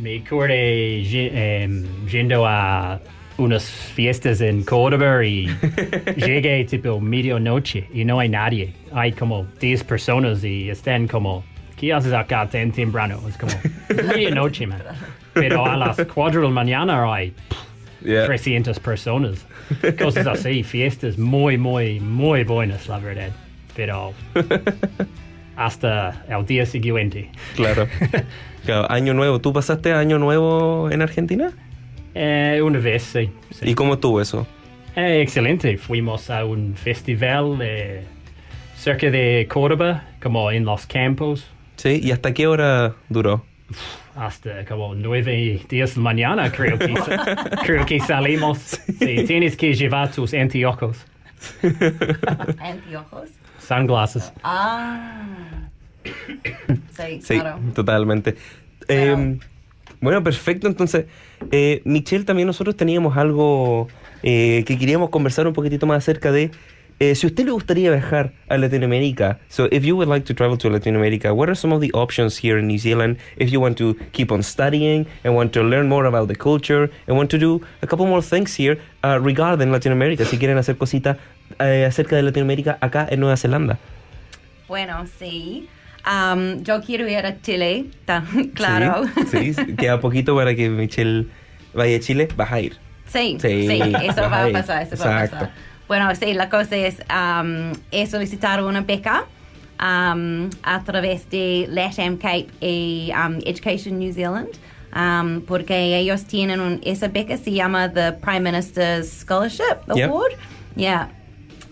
Me 0.00 0.16
acuerdo 0.24 0.54
ye- 0.54 1.30
em, 1.34 1.84
yendo 2.08 2.46
a 2.46 2.98
unas 3.36 3.64
fiestas 3.70 4.40
en 4.40 4.62
Córdoba 4.64 5.22
y 5.26 5.46
llegué 6.16 6.64
tipo 6.64 6.98
medianoche 7.00 7.86
y 7.92 8.04
no 8.06 8.18
hay 8.18 8.30
nadie. 8.30 8.72
Hay 8.94 9.12
como 9.12 9.46
10 9.60 9.84
personas 9.84 10.42
y 10.44 10.70
están 10.70 11.06
como, 11.06 11.44
¿qué 11.76 11.92
haces 11.92 12.14
acá 12.14 12.48
tan 12.48 12.72
temprano? 12.72 13.20
Es 13.28 13.36
como 13.36 13.52
medianoche, 14.06 14.66
man. 14.66 14.80
Pero 15.34 15.66
a 15.66 15.76
las 15.76 15.96
4 15.96 16.40
de 16.40 16.46
la 16.46 16.52
mañana 16.54 17.12
hay 17.14 17.32
Yeah. 18.04 18.26
300 18.26 18.80
personas. 18.80 19.46
Cosas 19.96 20.26
así, 20.26 20.62
fiestas 20.64 21.18
muy, 21.18 21.56
muy, 21.56 22.00
muy 22.00 22.42
buenas, 22.42 22.88
la 22.88 22.98
verdad. 22.98 23.30
Pero 23.76 24.12
hasta 25.56 26.24
el 26.28 26.44
día 26.44 26.66
siguiente. 26.66 27.30
Claro. 27.54 27.86
Claro, 28.64 28.90
Año 28.90 29.14
Nuevo. 29.14 29.40
¿Tú 29.40 29.52
pasaste 29.52 29.92
Año 29.92 30.18
Nuevo 30.18 30.90
en 30.90 31.00
Argentina? 31.00 31.52
Eh, 32.16 32.60
una 32.62 32.80
vez, 32.80 33.04
sí. 33.04 33.30
sí. 33.50 33.70
¿Y 33.70 33.74
cómo 33.76 33.94
estuvo 33.94 34.20
eso? 34.20 34.48
Eh, 34.96 35.20
excelente. 35.22 35.78
Fuimos 35.78 36.28
a 36.28 36.44
un 36.44 36.74
festival 36.74 37.58
cerca 38.76 39.10
de 39.12 39.46
Córdoba, 39.48 40.02
como 40.20 40.50
en 40.50 40.64
los 40.64 40.86
campos, 40.86 41.46
¿Sí? 41.76 42.00
¿Y 42.02 42.10
hasta 42.12 42.34
qué 42.34 42.46
hora 42.46 42.94
duró? 43.08 43.44
Hasta 44.16 44.64
como 44.64 44.94
nueve, 44.94 45.60
diez 45.68 45.96
mañana, 45.96 46.50
creo 46.52 46.78
que, 46.78 46.94
sa- 46.96 47.60
creo 47.64 47.86
que 47.86 48.00
salimos. 48.00 48.58
Sí, 48.98 49.24
tienes 49.26 49.56
que 49.56 49.74
llevar 49.74 50.10
tus 50.12 50.32
anteojos, 50.34 50.98
Anteojos. 52.60 53.28
sunglasses. 53.66 54.32
Ah. 54.42 55.22
Sí, 56.04 57.20
Sí, 57.22 57.40
claro. 57.40 57.58
totalmente. 57.74 58.36
Eh, 58.88 59.38
bueno, 60.00 60.22
perfecto. 60.22 60.66
Entonces, 60.66 61.06
eh, 61.50 61.80
Michelle, 61.84 62.24
también 62.24 62.46
nosotros 62.46 62.76
teníamos 62.76 63.16
algo 63.16 63.88
eh, 64.22 64.64
que 64.66 64.78
queríamos 64.78 65.10
conversar 65.10 65.46
un 65.46 65.52
poquitito 65.52 65.86
más 65.86 65.98
acerca 65.98 66.32
de 66.32 66.50
eh, 67.00 67.14
si 67.14 67.26
usted 67.26 67.44
le 67.44 67.50
gustaría 67.52 67.90
viajar 67.90 68.32
a 68.48 68.56
Latinoamérica. 68.58 69.38
So, 69.48 69.68
if 69.70 69.84
you 69.84 69.96
would 69.96 70.08
like 70.08 70.24
to 70.26 70.34
travel 70.34 70.56
to 70.58 70.68
Latin 70.70 70.96
America, 70.96 71.32
what 71.34 71.48
are 71.48 71.54
some 71.56 71.72
of 71.74 71.80
the 71.80 71.90
options 71.92 72.36
here 72.36 72.58
in 72.58 72.66
New 72.66 72.78
Zealand 72.78 73.16
if 73.38 73.50
you 73.50 73.60
want 73.60 73.76
to 73.78 73.94
keep 74.12 74.30
on 74.32 74.42
studying 74.42 75.06
and 75.24 75.34
want 75.34 75.52
to 75.52 75.62
learn 75.62 75.88
more 75.88 76.06
about 76.06 76.28
the 76.28 76.34
culture 76.36 76.90
and 77.06 77.16
want 77.16 77.30
to 77.30 77.38
do 77.38 77.60
a 77.82 77.86
couple 77.86 78.06
more 78.06 78.22
things 78.22 78.54
here 78.54 78.78
uh, 79.04 79.18
regarding 79.20 79.70
Latin 79.72 79.92
America? 79.92 80.24
Si 80.24 80.38
quieren 80.38 80.58
hacer 80.58 80.76
cositas 80.76 81.16
eh, 81.58 81.84
acerca 81.86 82.16
de 82.16 82.22
Latinoamérica 82.22 82.78
acá 82.80 83.06
en 83.10 83.20
Nueva 83.20 83.36
Zelanda. 83.36 83.78
Bueno, 84.68 85.04
sí. 85.18 85.68
Am, 86.04 86.64
yo 86.64 86.80
quiero 86.80 87.08
ir 87.08 87.24
a 87.24 87.40
Chile, 87.42 87.86
tan 88.04 88.24
claro. 88.54 89.04
Sí, 89.30 89.54
sí, 89.54 89.76
queda 89.76 90.00
poquito 90.00 90.34
para 90.34 90.54
que 90.54 90.68
Michelle 90.68 91.26
vaya 91.74 91.96
a 91.96 92.00
Chile. 92.00 92.28
Vas 92.36 92.50
a 92.52 92.60
ir. 92.60 92.76
Sí, 93.06 93.36
Sí, 93.40 93.68
sí, 93.68 93.80
eso 94.08 94.22
va 94.22 94.44
a 94.46 94.50
pasar, 94.50 94.82
eso 94.90 95.04
va 95.04 95.20
a 95.20 95.24
Exacto. 95.24 95.46
pasar. 95.46 95.50
Bueno, 95.88 96.14
sí, 96.14 96.32
la 96.34 96.48
cosa 96.48 96.76
es, 96.76 97.02
am, 97.08 97.72
he 97.90 98.06
solicitado 98.06 98.66
una 98.66 98.80
beca 98.82 99.26
am, 99.78 100.48
a 100.62 100.82
través 100.84 101.28
de 101.28 101.66
LATAM 101.68 102.18
Cape 102.18 102.48
y 102.60 103.10
am, 103.14 103.40
Education 103.44 103.98
New 103.98 104.12
Zealand, 104.12 104.48
am, 104.92 105.42
porque 105.42 105.98
ellos 105.98 106.24
tienen 106.24 106.60
un, 106.60 106.80
esa 106.84 107.08
beca 107.08 107.36
se 107.36 107.50
llama 107.52 107.88
the 107.92 108.12
Prime 108.22 108.40
Minister's 108.44 109.10
Scholarship 109.10 109.82
Yep. 109.94 110.08
Award. 110.08 110.36
Yeah. 110.76 111.08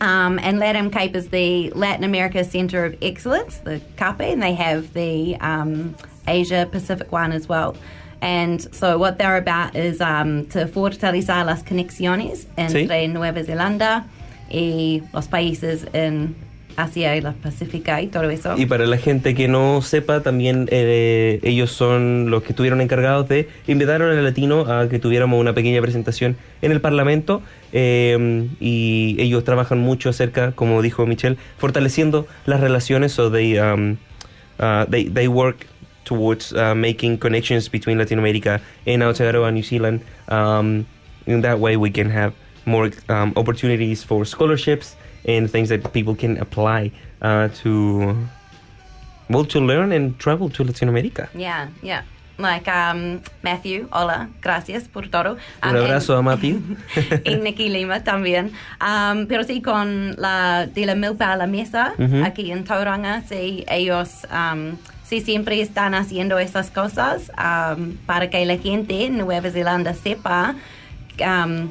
Um, 0.02 0.38
and 0.38 0.58
LATAM 0.58 0.90
Cape 0.92 1.14
is 1.14 1.28
the 1.28 1.70
Latin 1.70 2.04
America 2.04 2.42
Center 2.42 2.84
of 2.86 2.96
Excellence, 3.02 3.58
the 3.58 3.80
CAPE, 3.96 4.32
and 4.32 4.42
they 4.42 4.54
have 4.54 4.92
the 4.94 5.36
um, 5.40 5.94
Asia 6.26 6.66
Pacific 6.70 7.12
one 7.12 7.32
as 7.32 7.48
well. 7.48 7.76
And 8.20 8.60
so 8.72 8.98
what 8.98 9.16
they're 9.16 9.36
about 9.36 9.74
is 9.74 10.00
um, 10.00 10.44
to 10.48 10.66
fortalecer 10.66 11.44
las 11.46 11.62
conexiones 11.62 12.46
entre 12.56 13.08
Nueva 13.08 13.42
Zelanda 13.44 14.04
y 14.50 15.02
los 15.12 15.26
países 15.28 15.86
en 15.92 16.34
Asia 16.76 17.16
y 17.16 17.20
la 17.20 17.32
Pacífica 17.32 18.00
y 18.02 18.08
todo 18.08 18.28
eso. 18.30 18.54
Y 18.56 18.66
para 18.66 18.86
la 18.86 18.96
gente 18.96 19.34
que 19.34 19.48
no 19.48 19.82
sepa, 19.82 20.20
también 20.22 20.68
eh, 20.70 21.40
ellos 21.42 21.70
son 21.72 22.30
los 22.30 22.42
que 22.42 22.50
estuvieron 22.50 22.80
encargados 22.80 23.28
de 23.28 23.48
invitar 23.66 24.02
a 24.02 24.12
Latino 24.14 24.60
a 24.60 24.88
que 24.88 24.98
tuviéramos 24.98 25.40
una 25.40 25.54
pequeña 25.54 25.80
presentación 25.80 26.36
en 26.62 26.72
el 26.72 26.80
Parlamento. 26.80 27.42
eh, 27.72 28.48
y 28.60 29.16
ellos 29.18 29.44
trabajan 29.44 29.78
mucho 29.78 30.08
acerca, 30.08 30.52
como 30.52 30.82
dijo 30.82 31.06
Michelle, 31.06 31.36
fortaleciendo 31.58 32.26
las 32.46 32.60
relaciones. 32.60 33.12
So 33.12 33.30
they, 33.30 33.58
um, 33.58 33.96
uh, 34.58 34.84
they, 34.90 35.04
they 35.08 35.28
work 35.28 35.66
towards 36.04 36.52
uh, 36.52 36.74
making 36.74 37.18
connections 37.18 37.68
between 37.68 37.98
Latin 37.98 38.18
America 38.18 38.60
and 38.86 39.02
Aotearoa, 39.02 39.52
New 39.52 39.62
Zealand. 39.62 40.00
Um, 40.28 40.86
in 41.26 41.42
that 41.42 41.58
way, 41.60 41.76
we 41.76 41.90
can 41.90 42.10
have 42.10 42.32
more 42.66 42.90
um, 43.08 43.32
opportunities 43.36 44.02
for 44.02 44.24
scholarships 44.24 44.96
and 45.26 45.50
things 45.50 45.68
that 45.68 45.92
people 45.92 46.14
can 46.14 46.38
apply 46.38 46.90
uh, 47.22 47.48
to 47.62 48.16
well 49.28 49.44
to 49.44 49.60
learn 49.60 49.92
and 49.92 50.18
travel 50.18 50.48
to 50.50 50.64
Latin 50.64 50.88
America. 50.88 51.28
Yeah, 51.34 51.68
yeah. 51.82 52.02
Like 52.38 52.66
um, 52.68 53.20
Matthew, 53.42 53.86
hola, 53.92 54.30
gracias 54.40 54.88
por 54.88 55.02
todo. 55.02 55.36
Un 55.62 55.68
Um, 55.70 55.76
and- 55.76 55.78
abrazo 55.86 56.16
a 56.18 56.22
Matthew. 56.22 56.62
y 57.26 57.34
Nikki 57.36 57.68
Lima 57.68 58.02
también. 58.02 58.52
Um, 58.80 59.26
pero 59.26 59.44
sí, 59.44 59.60
con 59.60 60.14
la 60.16 60.66
de 60.66 60.86
la 60.86 60.94
milpa 60.94 61.32
a 61.32 61.36
la 61.36 61.46
mesa, 61.46 61.92
Ujú. 61.98 62.24
aquí 62.24 62.50
en 62.50 62.64
Tauranga, 62.64 63.20
sí, 63.28 63.64
ellos 63.68 64.26
um, 64.32 64.78
sí, 65.10 65.20
siempre 65.20 65.60
están 65.60 65.94
haciendo 65.94 66.38
esas 66.38 66.70
cosas 66.70 67.32
um, 67.36 67.96
para 68.06 68.30
que 68.30 68.46
la 68.46 68.56
gente 68.58 69.06
en 69.06 69.18
Nueva 69.18 69.50
Zelanda 69.50 69.92
sepa 69.92 70.54
um, 71.18 71.68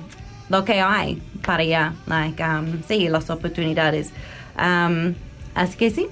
lo 0.50 0.66
que 0.66 0.82
hay 0.82 1.22
para 1.46 1.64
allá, 1.64 1.94
like, 2.06 2.44
um, 2.44 2.82
sí, 2.86 3.08
las 3.08 3.30
oportunidades. 3.30 4.12
Um, 4.58 5.14
así 5.56 5.78
que 5.78 5.90
sí. 5.90 6.08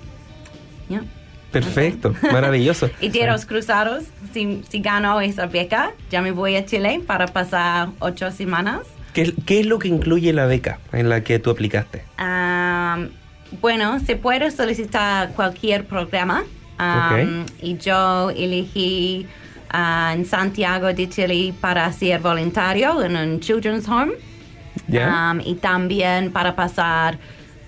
Yeah. 0.88 1.04
Perfecto, 1.52 2.16
maravilloso. 2.32 2.90
Y 3.02 3.10
de 3.10 3.28
los 3.28 3.46
cruzados, 3.46 4.06
si, 4.32 4.64
si 4.70 4.80
gano 4.80 5.20
esa 5.20 5.48
beca, 5.48 5.92
ya 6.10 6.22
me 6.22 6.32
voy 6.32 6.56
a 6.56 6.66
Chile 6.66 7.02
para 7.06 7.28
pasar 7.28 7.90
ocho 8.00 8.32
semanas. 8.32 8.88
¿Qué, 9.14 9.34
qué 9.46 9.60
es 9.60 9.66
lo 9.66 9.80
que 9.80 9.90
incluye 9.90 10.32
la 10.32 10.46
beca 10.46 10.80
en 10.94 11.10
la 11.10 11.22
que 11.26 11.40
tú 11.40 11.50
aplicaste? 11.50 12.04
Um, 12.18 13.10
bueno, 13.60 14.00
se 14.00 14.16
puede 14.16 14.50
solicitar 14.50 15.34
cualquier 15.34 15.84
programa. 15.86 16.46
Um, 16.80 17.46
Y 17.62 17.78
yo 17.78 18.30
elegí 18.30 19.26
ah, 19.70 20.14
en 20.16 20.26
Santiago 20.26 20.94
de 20.94 21.10
Chile 21.10 21.54
para 21.60 21.92
ser 21.92 22.20
voluntario 22.22 23.02
en 23.04 23.16
un 23.16 23.40
children's 23.40 23.88
home. 23.88 24.14
¿Ya? 24.88 25.32
Um, 25.32 25.42
y 25.44 25.56
también 25.56 26.32
para 26.32 26.56
pasar 26.56 27.18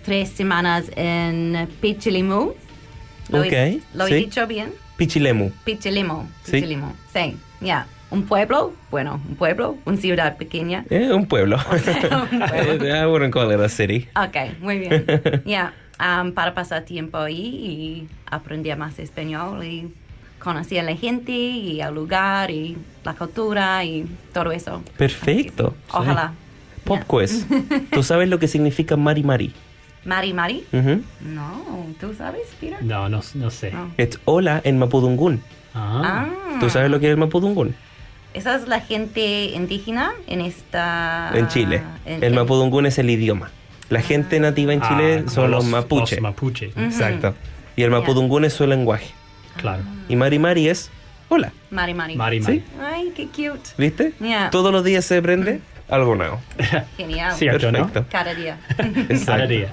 tres 0.04 0.30
semanas 0.30 0.86
en 0.96 1.68
Pichilimu. 1.82 2.54
¿Lo, 3.30 3.44
he, 3.44 3.76
Ok, 3.78 3.84
¿lo 3.94 4.08
sí. 4.08 4.14
he 4.14 4.16
dicho 4.18 4.48
bien? 4.48 4.72
Pichilemu. 4.98 5.52
Pichilimu. 5.64 6.24
Sí. 6.44 6.52
Pichilimu. 6.54 6.92
Sí, 7.14 7.38
ya. 7.62 7.88
Un 8.12 8.24
pueblo, 8.24 8.74
bueno, 8.90 9.22
un 9.30 9.36
pueblo, 9.36 9.78
una 9.86 9.98
ciudad 9.98 10.36
pequeña. 10.38 10.84
Eh, 10.90 11.12
un 11.14 11.28
pueblo. 11.28 11.58
un 12.32 12.40
pueblo. 12.40 12.88
I 12.88 13.06
wouldn't 13.06 13.32
call 13.32 13.52
it 13.52 13.60
a 13.60 13.70
city. 13.70 14.08
Ok, 14.16 14.60
muy 14.62 14.80
bien. 14.80 15.06
Ya, 15.46 15.74
um, 16.00 16.32
para 16.32 16.54
pasar 16.54 16.84
tiempo 16.84 17.18
ahí 17.18 17.36
y 17.46 18.08
aprender 18.30 18.78
más 18.78 19.00
español 19.00 19.64
y 19.64 19.94
conocer 20.40 20.80
a 20.80 20.84
la 20.84 20.96
gente 20.96 21.32
y 21.32 21.82
el 21.82 21.94
lugar 21.94 22.50
y 22.52 22.78
la 23.04 23.14
cultura 23.14 23.84
y 23.84 24.06
todo 24.34 24.52
eso. 24.52 24.82
Perfecto. 24.98 25.76
Ojalá. 25.92 26.34
Pop 26.86 27.00
quiz. 27.08 27.46
¿Tú 27.92 28.04
sabes 28.04 28.30
lo 28.30 28.40
que 28.40 28.48
significa 28.48 28.96
Mari 28.96 29.24
Mari? 29.24 29.54
Mari 30.06 30.34
Mari. 30.34 30.64
No, 30.72 31.86
¿tú 32.00 32.14
sabes, 32.18 32.44
Peter? 32.60 32.82
No, 32.84 33.10
no, 33.10 33.20
no 33.36 33.50
sé. 33.52 33.72
No. 33.72 33.92
Es 33.98 34.18
hola 34.26 34.62
en 34.64 34.80
Mapudungún. 34.80 35.42
Ah. 35.76 36.28
Ah, 36.32 36.58
¿Tú 36.60 36.70
sabes 36.70 36.90
lo 36.90 37.00
que 37.00 37.08
es 37.08 37.12
el 37.12 37.18
Mapudungún? 37.18 37.76
esa 38.34 38.56
es 38.56 38.68
la 38.68 38.80
gente 38.80 39.46
indígena 39.56 40.12
en 40.28 40.42
esta... 40.42 41.32
En 41.34 41.48
Chile. 41.48 41.82
en- 42.06 42.24
El 42.24 42.34
en- 42.34 42.36
Mapudungún 42.36 42.86
es 42.86 42.98
el 43.00 43.10
idioma. 43.10 43.50
La 43.90 44.02
gente 44.02 44.40
nativa 44.40 44.74
en 44.74 44.82
Chile 44.82 45.16
Ah, 45.16 45.18
como 45.20 45.30
son 45.32 45.52
los, 45.52 45.66
mapuche. 45.66 46.16
Los 46.18 46.22
mapuche. 46.24 46.72
Exacto. 46.78 47.34
Y 47.76 47.84
el 47.84 47.92
Mapudungún 47.92 48.46
es 48.46 48.54
su 48.54 48.66
lenguaje. 48.68 49.12
claro. 49.58 49.84
Y 50.08 50.16
Mari 50.16 50.40
Mari 50.40 50.68
es 50.70 50.90
hola. 51.30 51.52
Mari 51.72 51.94
Mari. 51.94 52.16
Mari, 52.16 52.44
¿Sí? 52.44 52.64
Mari. 52.78 52.94
Ay, 52.94 53.14
qué 53.16 53.26
cute. 53.28 53.70
¿Viste? 53.78 54.14
Todos 54.52 54.72
los 54.72 54.84
días 54.84 55.06
se 55.06 55.18
aprende 55.18 55.60
algo 55.88 56.16
nuevo. 56.16 56.40
Genial. 56.98 57.34
Cierto, 57.36 57.72
¿no? 57.72 57.88
Perfecto. 57.88 58.06
Cada 58.12 58.34
día. 58.36 58.58
Cada 59.26 59.48
día. 59.48 59.70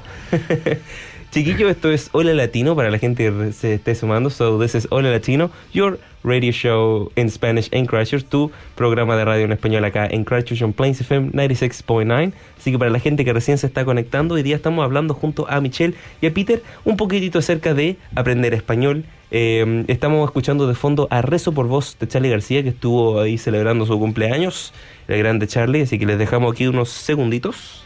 Chiquillo, 1.30 1.68
esto 1.68 1.90
es 1.90 2.08
Hola 2.12 2.32
Latino 2.32 2.74
para 2.74 2.90
la 2.90 2.98
gente 2.98 3.30
que 3.30 3.52
se 3.52 3.74
esté 3.74 3.94
sumando. 3.94 4.30
So, 4.30 4.58
this 4.58 4.74
is 4.74 4.88
Hola 4.90 5.10
Latino, 5.10 5.50
your 5.72 5.98
radio 6.24 6.50
show 6.50 7.12
in 7.14 7.30
Spanish 7.30 7.68
en 7.72 7.86
Christchurch, 7.86 8.24
tu 8.24 8.50
programa 8.74 9.16
de 9.16 9.24
radio 9.24 9.44
en 9.44 9.52
español 9.52 9.84
acá 9.84 10.06
en 10.10 10.24
Christchurch 10.24 10.62
on 10.62 10.72
Plains 10.72 11.00
FM 11.00 11.32
96.9. 11.32 12.32
Así 12.58 12.72
que 12.72 12.78
para 12.78 12.90
la 12.90 13.00
gente 13.00 13.24
que 13.24 13.32
recién 13.32 13.58
se 13.58 13.66
está 13.66 13.84
conectando, 13.84 14.34
hoy 14.34 14.42
día 14.42 14.56
estamos 14.56 14.84
hablando 14.84 15.14
junto 15.14 15.46
a 15.50 15.60
Michelle 15.60 15.94
y 16.20 16.26
a 16.26 16.32
Peter 16.32 16.62
un 16.84 16.96
poquitito 16.96 17.38
acerca 17.38 17.74
de 17.74 17.96
aprender 18.14 18.54
español. 18.54 19.04
Eh, 19.30 19.84
estamos 19.88 20.24
escuchando 20.26 20.66
de 20.66 20.74
fondo 20.74 21.06
a 21.10 21.20
Rezo 21.20 21.52
por 21.52 21.66
Voz 21.66 21.98
de 21.98 22.08
Charlie 22.08 22.30
García, 22.30 22.62
que 22.62 22.70
estuvo 22.70 23.20
ahí 23.20 23.36
celebrando 23.36 23.84
su 23.84 23.98
cumpleaños, 23.98 24.72
el 25.08 25.18
grande 25.18 25.46
Charlie. 25.46 25.82
Así 25.82 25.98
que 25.98 26.06
les 26.06 26.18
dejamos 26.18 26.52
aquí 26.52 26.66
unos 26.66 26.88
segunditos. 26.88 27.85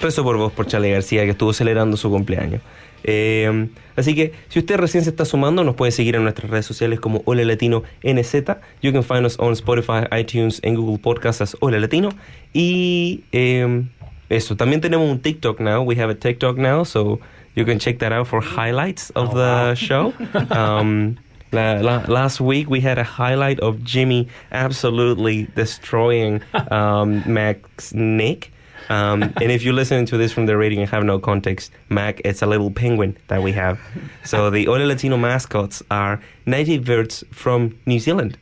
Rezo 0.00 0.22
por 0.24 0.36
vos, 0.38 0.52
por 0.52 0.66
Charlie 0.66 0.90
García, 0.92 1.24
que 1.24 1.30
estuvo 1.30 1.52
celebrando 1.52 1.96
su 1.96 2.10
cumpleaños. 2.10 2.62
Eh, 3.04 3.68
así 3.96 4.14
que, 4.14 4.32
si 4.48 4.58
usted 4.58 4.76
recién 4.76 5.04
se 5.04 5.10
está 5.10 5.24
sumando, 5.24 5.62
nos 5.64 5.74
puede 5.74 5.92
seguir 5.92 6.16
en 6.16 6.22
nuestras 6.22 6.50
redes 6.50 6.66
sociales 6.66 7.00
como 7.00 7.22
Hola 7.26 7.44
Latino 7.44 7.82
NZ. 8.02 8.34
You 8.82 8.92
can 8.92 9.02
find 9.02 9.26
us 9.26 9.38
on 9.38 9.52
Spotify, 9.52 10.06
iTunes, 10.10 10.60
en 10.62 10.74
Google 10.74 10.98
Podcasts 10.98 11.40
as 11.42 11.56
Hola 11.60 11.78
Latino. 11.80 12.10
Y 12.52 13.24
eh, 13.32 13.84
eso, 14.30 14.56
también 14.56 14.80
tenemos 14.80 15.10
un 15.10 15.20
TikTok 15.20 15.60
now. 15.60 15.82
We 15.82 15.96
have 16.00 16.10
a 16.10 16.14
TikTok 16.14 16.56
now, 16.56 16.84
so 16.84 17.20
you 17.54 17.64
can 17.66 17.78
check 17.78 17.98
that 17.98 18.12
out 18.12 18.26
for 18.26 18.40
highlights 18.42 19.10
of 19.10 19.30
Oh, 19.30 19.34
the 19.34 19.40
wow. 19.40 19.74
show. 19.74 20.12
Um, 20.50 21.16
la, 21.52 21.80
la, 21.80 22.04
last 22.06 22.40
week 22.40 22.70
we 22.70 22.80
had 22.80 22.98
a 22.98 23.04
highlight 23.04 23.60
of 23.60 23.82
Jimmy 23.82 24.28
absolutely 24.52 25.48
destroying 25.56 26.40
um, 26.70 27.22
Mac's 27.26 27.92
Nick. 27.92 28.52
Um, 28.88 29.22
and 29.40 29.50
if 29.50 29.62
you're 29.62 29.74
listening 29.74 30.06
to 30.06 30.16
this 30.16 30.32
from 30.32 30.46
the 30.46 30.56
radio 30.56 30.80
and 30.80 30.90
have 30.90 31.04
no 31.04 31.18
context, 31.18 31.70
Mac, 31.88 32.20
it's 32.24 32.42
a 32.42 32.46
little 32.46 32.70
penguin 32.70 33.16
that 33.28 33.42
we 33.42 33.52
have. 33.52 33.78
So 34.24 34.50
the 34.56 34.66
Ole 34.68 34.86
Latino 34.86 35.16
mascots 35.16 35.82
are 35.90 36.20
native 36.46 36.84
birds 36.84 37.24
from 37.30 37.78
New 37.86 37.98
Zealand. 37.98 38.38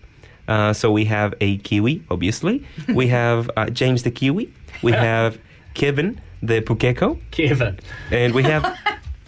Uh, 0.47 0.73
so 0.73 0.91
we 0.91 1.05
have 1.05 1.35
a 1.41 1.59
kiwi, 1.59 2.03
obviously. 2.11 2.65
We 2.89 3.07
have 3.19 3.51
uh, 3.57 3.67
James 3.67 4.03
the 4.03 4.11
kiwi. 4.11 4.51
We 4.83 4.93
have 4.93 5.39
Kevin 5.75 6.21
the 6.43 6.61
pukeko, 6.61 7.19
Kevin. 7.31 7.79
and 8.11 8.33
we 8.33 8.43
have 8.45 8.63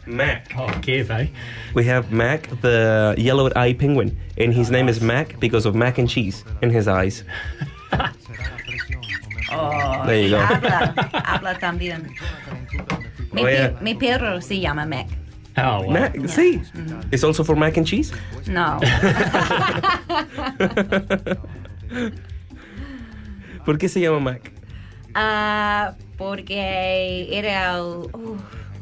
Mac. 0.07 0.53
Oh, 0.57 0.67
Kev, 0.67 1.11
eh? 1.11 1.27
We 1.75 1.85
have 1.85 2.13
Mac 2.13 2.49
the 2.63 3.15
yellow 3.19 3.51
eye 3.55 3.73
penguin, 3.75 4.19
and 4.39 4.55
his 4.55 4.71
name 4.71 4.89
is 4.89 5.01
Mac 5.01 5.39
because 5.41 5.67
of 5.67 5.75
mac 5.75 5.99
and 5.99 6.09
cheese 6.09 6.45
in 6.63 6.71
his 6.71 6.89
eyes. 6.89 7.25
Oh, 9.53 10.03
There 10.07 10.23
you 10.23 10.31
go. 10.31 10.39
Habla, 10.39 10.95
habla 11.25 11.55
también. 11.59 12.09
Mi, 13.33 13.43
Oh, 13.43 13.45
pe- 13.45 13.53
yeah. 13.53 13.71
mi 13.81 13.95
perro 13.95 14.41
se 14.41 14.59
llama 14.61 14.87
Mac. 14.87 15.07
Oh, 15.57 15.83
wow. 15.83 15.91
Mac, 15.91 16.15
see, 16.29 16.61
it's 17.13 17.25
also 17.25 17.43
for 17.45 17.57
mac 17.57 17.77
and 17.77 17.87
cheese. 17.87 18.13
No. 18.47 18.79
¿Por 23.65 23.79
qué 23.79 23.89
se 23.89 24.01
llama 24.01 24.21
Mac? 24.21 24.53
Ah, 25.15 25.95
porque 26.17 27.29
era 27.37 27.75
el, 27.77 27.83
uh, 28.15 28.37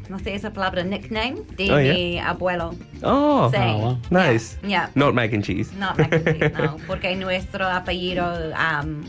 no 0.09 0.19
sé 0.19 0.35
esa 0.35 0.51
palabra, 0.53 0.83
nickname 0.83 1.41
de 1.57 1.71
Oh, 1.71 1.79
yeah. 1.79 1.93
mi 1.93 2.19
abuelo. 2.19 2.75
Oh, 3.03 3.49
Sí. 3.51 3.57
Oh, 3.59 3.77
wow. 3.77 3.97
nice. 4.11 4.57
Yeah, 4.61 4.69
yeah. 4.69 4.89
Not 4.95 5.13
mac 5.15 5.33
and 5.33 5.43
cheese. 5.43 5.71
No, 5.73 5.93
Mac 5.97 6.13
and 6.13 6.25
cheese, 6.25 6.51
no, 6.57 6.77
porque 6.87 7.15
nuestro 7.15 7.65
apellido 7.67 8.53
um, 8.55 9.03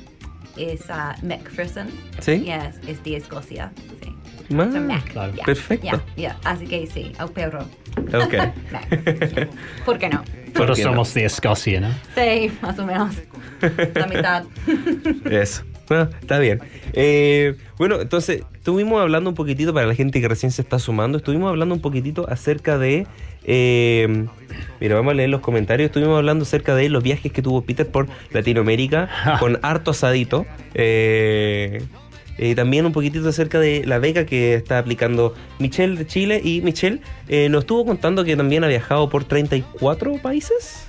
es 0.57 0.83
uh, 0.89 1.25
McPherson. 1.27 1.89
¿Sí? 2.21 2.41
Yes, 2.41 2.77
es 2.87 3.03
de 3.05 3.17
Escocia. 3.17 3.73
Sí. 4.03 4.15
Ah, 4.53 4.69
So 4.73 4.81
Mac. 4.81 5.05
claro. 5.13 5.33
yeah, 5.35 5.45
Perfecto. 5.45 5.85
yeah, 5.85 6.03
yeah. 6.17 6.37
Así 6.45 6.67
que 6.67 6.87
sí, 6.87 7.13
el 7.19 7.29
perro. 7.31 7.65
Ok. 8.13 8.35
Mac. 8.73 9.49
¿Por 9.85 9.99
qué 9.99 10.09
no? 10.09 10.25
¿Por 10.55 10.67
Todos 10.67 10.79
somos 10.81 11.15
de 11.15 11.25
Escocia, 11.25 11.81
¿no? 11.81 11.91
Sí, 12.15 12.51
más 12.61 12.79
o 12.79 12.85
menos. 12.87 13.15
La 13.95 14.07
mitad. 14.07 14.45
Eso. 15.31 15.63
Ah, 15.91 16.09
está 16.21 16.39
bien. 16.39 16.61
Eh, 16.93 17.57
bueno, 17.77 18.01
entonces, 18.01 18.43
estuvimos 18.55 19.01
hablando 19.01 19.31
un 19.31 19.35
poquitito, 19.37 19.75
para 19.75 19.87
la 19.87 19.95
gente 19.95 20.21
que 20.21 20.29
recién 20.29 20.53
se 20.53 20.63
está 20.63 20.79
sumando, 20.79 21.19
estuvimos 21.19 21.49
hablando 21.51 21.75
un 21.75 21.81
poquitito 21.81 22.29
acerca 22.31 22.79
de... 22.79 23.07
eh, 23.53 24.27
mira, 24.79 24.95
vamos 24.95 25.11
a 25.11 25.15
leer 25.15 25.29
los 25.29 25.41
comentarios. 25.41 25.87
Estuvimos 25.87 26.17
hablando 26.17 26.45
acerca 26.45 26.77
de 26.77 26.89
los 26.89 27.03
viajes 27.03 27.33
que 27.33 27.43
tuvo 27.43 27.63
Peter 27.63 27.85
por 27.85 28.07
Latinoamérica, 28.31 29.09
con 29.41 29.59
harto 29.63 29.91
asadito. 29.91 30.47
Eh, 30.75 31.83
y 32.39 32.55
también 32.55 32.87
un 32.87 32.93
poquitito 32.93 33.29
acerca 33.29 33.59
de 33.59 33.85
la 33.85 33.99
beca 33.99 34.25
que 34.25 34.55
está 34.55 34.79
aplicando 34.79 35.35
Michelle 35.59 35.97
de 35.97 36.07
Chile. 36.07 36.41
Y 36.45 36.61
Michelle 36.61 37.01
eh, 37.29 37.49
nos 37.49 37.63
estuvo 37.63 37.85
contando 37.85 38.23
que 38.25 38.37
también 38.37 38.63
ha 38.63 38.69
viajado 38.69 39.09
por 39.09 39.25
34 39.25 40.15
países. 40.23 40.87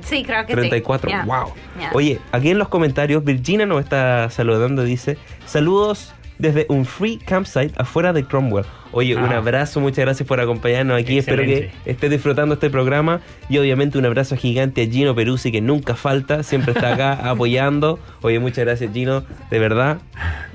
Sí, 0.00 0.24
creo 0.24 0.46
que 0.46 0.54
34, 0.54 1.10
sí. 1.10 1.14
Yeah. 1.14 1.24
wow. 1.26 1.52
Yeah. 1.78 1.90
Oye, 1.92 2.18
aquí 2.32 2.48
en 2.48 2.58
los 2.58 2.68
comentarios, 2.68 3.22
Virginia 3.24 3.66
nos 3.66 3.82
está 3.82 4.30
saludando, 4.30 4.84
dice, 4.84 5.18
saludos 5.44 6.14
desde 6.38 6.66
un 6.68 6.84
free 6.84 7.18
campsite 7.18 7.72
afuera 7.76 8.12
de 8.12 8.24
Cromwell. 8.24 8.64
Oye, 8.92 9.16
un 9.16 9.24
Ah. 9.32 9.38
abrazo, 9.38 9.80
muchas 9.80 10.04
gracias 10.04 10.26
por 10.26 10.40
acompañarnos 10.40 10.98
aquí, 10.98 11.18
espero 11.18 11.42
que 11.44 11.70
estés 11.84 12.10
disfrutando 12.10 12.54
este 12.54 12.70
programa 12.70 13.20
y 13.48 13.58
obviamente 13.58 13.98
un 13.98 14.06
abrazo 14.06 14.36
gigante 14.36 14.82
a 14.82 14.86
Gino 14.86 15.14
Peruzzi 15.14 15.52
que 15.52 15.60
nunca 15.60 15.94
falta, 15.94 16.42
siempre 16.42 16.72
está 16.72 16.94
acá 16.94 17.12
apoyando. 17.30 17.98
Oye, 18.22 18.38
muchas 18.38 18.64
gracias 18.64 18.92
Gino, 18.92 19.24
de 19.50 19.58
verdad, 19.58 19.98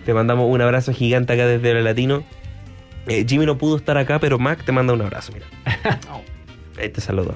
te 0.05 0.13
mandamos 0.13 0.49
un 0.49 0.61
abrazo 0.61 0.93
gigante 0.93 1.33
acá 1.33 1.45
desde 1.45 1.71
el 1.71 1.83
Latino. 1.83 2.23
Eh, 3.07 3.25
Jimmy 3.27 3.45
no 3.45 3.57
pudo 3.57 3.77
estar 3.77 3.97
acá, 3.97 4.17
pero 4.19 4.39
Mac 4.39 4.63
te 4.63 4.71
manda 4.71 4.93
un 4.93 5.01
abrazo, 5.01 5.33
mira. 5.33 5.45
Ahí 6.79 6.89
te 6.89 7.01
saludo. 7.01 7.35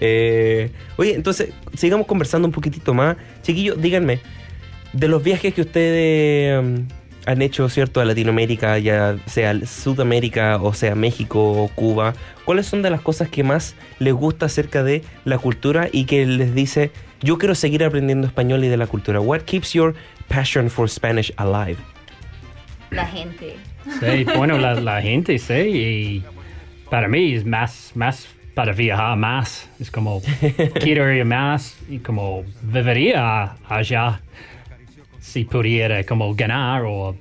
Eh, 0.00 0.70
oye, 0.96 1.14
entonces, 1.14 1.50
sigamos 1.74 2.06
conversando 2.06 2.48
un 2.48 2.52
poquitito 2.52 2.94
más. 2.94 3.16
Chiquillos, 3.42 3.80
díganme, 3.80 4.18
de 4.92 5.06
los 5.08 5.22
viajes 5.22 5.54
que 5.54 5.60
ustedes 5.60 6.58
um, 6.58 6.86
han 7.26 7.42
hecho, 7.42 7.68
¿cierto?, 7.68 8.00
a 8.00 8.04
Latinoamérica, 8.04 8.78
ya 8.78 9.16
sea 9.26 9.54
Sudamérica 9.66 10.58
o 10.60 10.74
sea 10.74 10.94
México 10.94 11.52
o 11.52 11.68
Cuba. 11.68 12.14
¿Cuáles 12.44 12.66
son 12.66 12.82
de 12.82 12.90
las 12.90 13.00
cosas 13.00 13.28
que 13.28 13.42
más 13.42 13.74
les 13.98 14.12
gusta 14.12 14.46
acerca 14.46 14.82
de 14.82 15.02
la 15.24 15.38
cultura 15.38 15.88
y 15.90 16.04
que 16.04 16.26
les 16.26 16.54
dice, 16.54 16.90
yo 17.20 17.38
quiero 17.38 17.54
seguir 17.54 17.84
aprendiendo 17.84 18.26
español 18.26 18.64
y 18.64 18.68
de 18.68 18.76
la 18.76 18.86
cultura? 18.86 19.20
What 19.20 19.42
keeps 19.42 19.72
your 19.72 19.94
passion 20.28 20.70
for 20.70 20.88
Spanish 20.88 21.32
alive? 21.36 21.76
La 22.90 23.06
gente. 23.06 23.56
Sí, 24.00 24.24
bueno, 24.36 24.58
la, 24.58 24.74
la 24.74 25.00
gente, 25.00 25.38
sí. 25.38 25.54
Y 25.54 26.24
para 26.90 27.08
mí 27.08 27.34
es 27.34 27.44
más, 27.44 27.92
más 27.94 28.28
para 28.54 28.72
viajar 28.72 29.16
más. 29.16 29.68
Es 29.80 29.90
como, 29.90 30.22
quiero 30.80 31.12
ir 31.12 31.24
más 31.24 31.76
y 31.88 31.98
como 31.98 32.44
viviría 32.62 33.56
allá 33.68 34.20
si 35.24 35.44
pudiera 35.46 36.04
como 36.04 36.34
ganar 36.34 36.82
o 36.84 37.16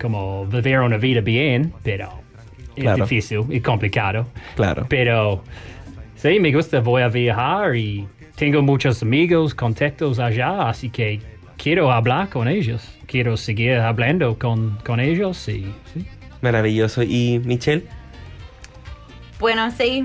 como 0.00 0.46
vivir 0.46 0.78
una 0.78 0.96
vida 0.96 1.20
bien, 1.20 1.74
pero 1.82 2.08
es 2.74 2.94
difícil 2.96 3.44
y 3.50 3.60
complicado. 3.60 4.26
Claro. 4.56 4.86
Pero 4.88 5.44
sí, 6.16 6.40
me 6.40 6.50
gusta, 6.52 6.80
voy 6.80 7.02
a 7.02 7.08
viajar 7.08 7.76
y 7.76 8.08
tengo 8.34 8.62
muchos 8.62 9.02
amigos, 9.02 9.54
contactos 9.54 10.18
allá, 10.18 10.68
así 10.68 10.88
que 10.88 11.20
quiero 11.58 11.92
hablar 11.92 12.30
con 12.30 12.48
ellos. 12.48 12.82
Quiero 13.06 13.36
seguir 13.36 13.74
hablando 13.74 14.38
con, 14.38 14.78
con 14.78 14.98
ellos 14.98 15.46
y 15.48 15.66
sí. 15.92 16.06
Maravilloso. 16.40 17.02
¿Y 17.02 17.40
Michelle? 17.44 17.84
Bueno, 19.38 19.70
sí, 19.70 20.04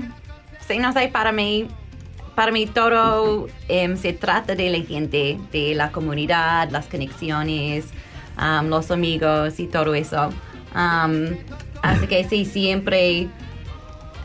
sí, 0.68 0.78
no 0.78 0.92
sé, 0.92 1.08
para 1.08 1.32
mí, 1.32 1.66
para 2.40 2.52
mí 2.52 2.64
todo 2.64 3.48
em, 3.68 3.98
se 3.98 4.14
trata 4.14 4.54
de 4.54 4.70
la 4.70 4.78
gente, 4.82 5.38
de 5.52 5.74
la 5.74 5.92
comunidad, 5.92 6.70
las 6.70 6.86
conexiones, 6.86 7.84
los 8.64 8.90
amigos 8.90 9.60
y 9.60 9.66
todo 9.66 9.94
eso. 9.94 10.30
Am, 10.72 11.36
así 11.82 12.06
que 12.06 12.24
sí, 12.26 12.46
siempre 12.46 13.28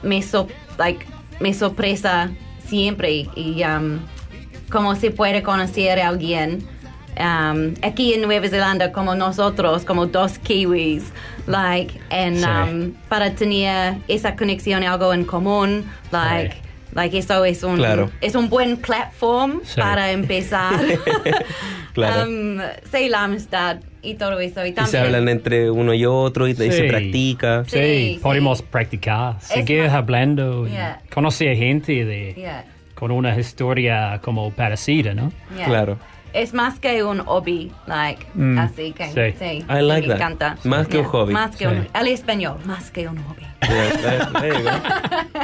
me, 0.02 0.22
so- 0.22 0.48
like, 0.78 1.06
me 1.42 1.54
sorpresa 1.54 2.32
siempre 2.66 3.28
y 3.36 3.62
um, 3.66 4.00
cómo 4.72 4.96
se 4.96 5.12
puede 5.12 5.44
conocer 5.44 6.00
a 6.00 6.08
alguien 6.08 6.66
um, 7.20 7.74
aquí 7.84 8.14
en 8.14 8.22
Nueva 8.22 8.48
Zelanda 8.48 8.94
como 8.94 9.14
nosotros, 9.14 9.84
como 9.84 10.06
dos 10.06 10.40
kiwis, 10.40 11.04
like, 11.48 12.00
and, 12.12 12.38
Sí. 12.38 12.46
um, 12.48 12.94
para 13.10 13.32
tener 13.36 13.98
esa 14.08 14.38
conexión, 14.38 14.84
algo 14.86 15.14
en 15.14 15.26
común, 15.26 15.84
like. 16.14 16.64
Like 16.96 17.16
eso 17.18 17.46
es 17.46 17.62
un, 17.64 17.76
Claro. 17.78 18.10
es 18.22 18.34
un 18.36 18.50
buen 18.50 18.78
platform 18.78 19.62
Sí. 19.64 19.80
para 19.80 20.12
empezar. 20.12 20.74
Claro. 21.94 22.30
Um, 22.30 22.60
sí, 22.92 23.08
la 23.08 23.24
amistad 23.24 23.78
y 24.02 24.16
todo 24.16 24.38
eso. 24.42 24.66
Y 24.66 24.70
Y 24.70 24.72
también, 24.74 24.92
se 24.92 25.00
hablan 25.00 25.30
entre 25.30 25.72
uno 25.72 25.94
y 25.94 26.06
otro 26.06 26.46
y, 26.48 26.52
y 26.52 26.56
se 26.56 26.72
Sí. 26.72 26.84
practica. 26.90 27.64
Sí, 27.68 27.78
Sí, 27.80 28.20
podemos 28.22 28.58
sí. 28.60 28.66
practicar, 28.70 29.40
seguir 29.40 29.84
hablando, 29.88 30.68
y 30.68 30.72
Yeah. 30.72 31.02
conocer 31.14 31.56
gente 31.56 32.04
de, 32.04 32.34
Yeah, 32.36 32.66
con 32.96 33.12
una 33.12 33.38
historia 33.40 34.20
como 34.22 34.52
parecida, 34.52 35.14
¿no? 35.14 35.32
yeah. 35.56 35.66
Claro. 35.68 35.98
Es 36.36 36.54
más 36.54 36.80
que 36.80 37.02
un 37.04 37.20
hobby, 37.26 37.72
like, 37.88 38.26
Mm, 38.36 38.58
así 38.60 38.92
que 38.94 39.06
sí. 39.08 39.38
sí. 39.40 39.66
I 39.70 39.82
like 39.82 40.02
me 40.06 40.14
that. 40.14 40.18
encanta. 40.18 40.58
Más 40.66 40.86
que 40.88 41.00
un 41.00 41.06
hobby. 41.06 41.32
Más 41.34 41.56
que 41.56 41.66
Sí. 41.66 41.72
un, 41.72 41.88
al 41.94 42.08
español, 42.08 42.58
más 42.66 42.92
que 42.92 43.08
un 43.08 43.18
hobby. 43.24 43.46
Yeah, 43.62 44.32
there 44.34 44.54
you 44.58 44.64
go. 44.64 44.72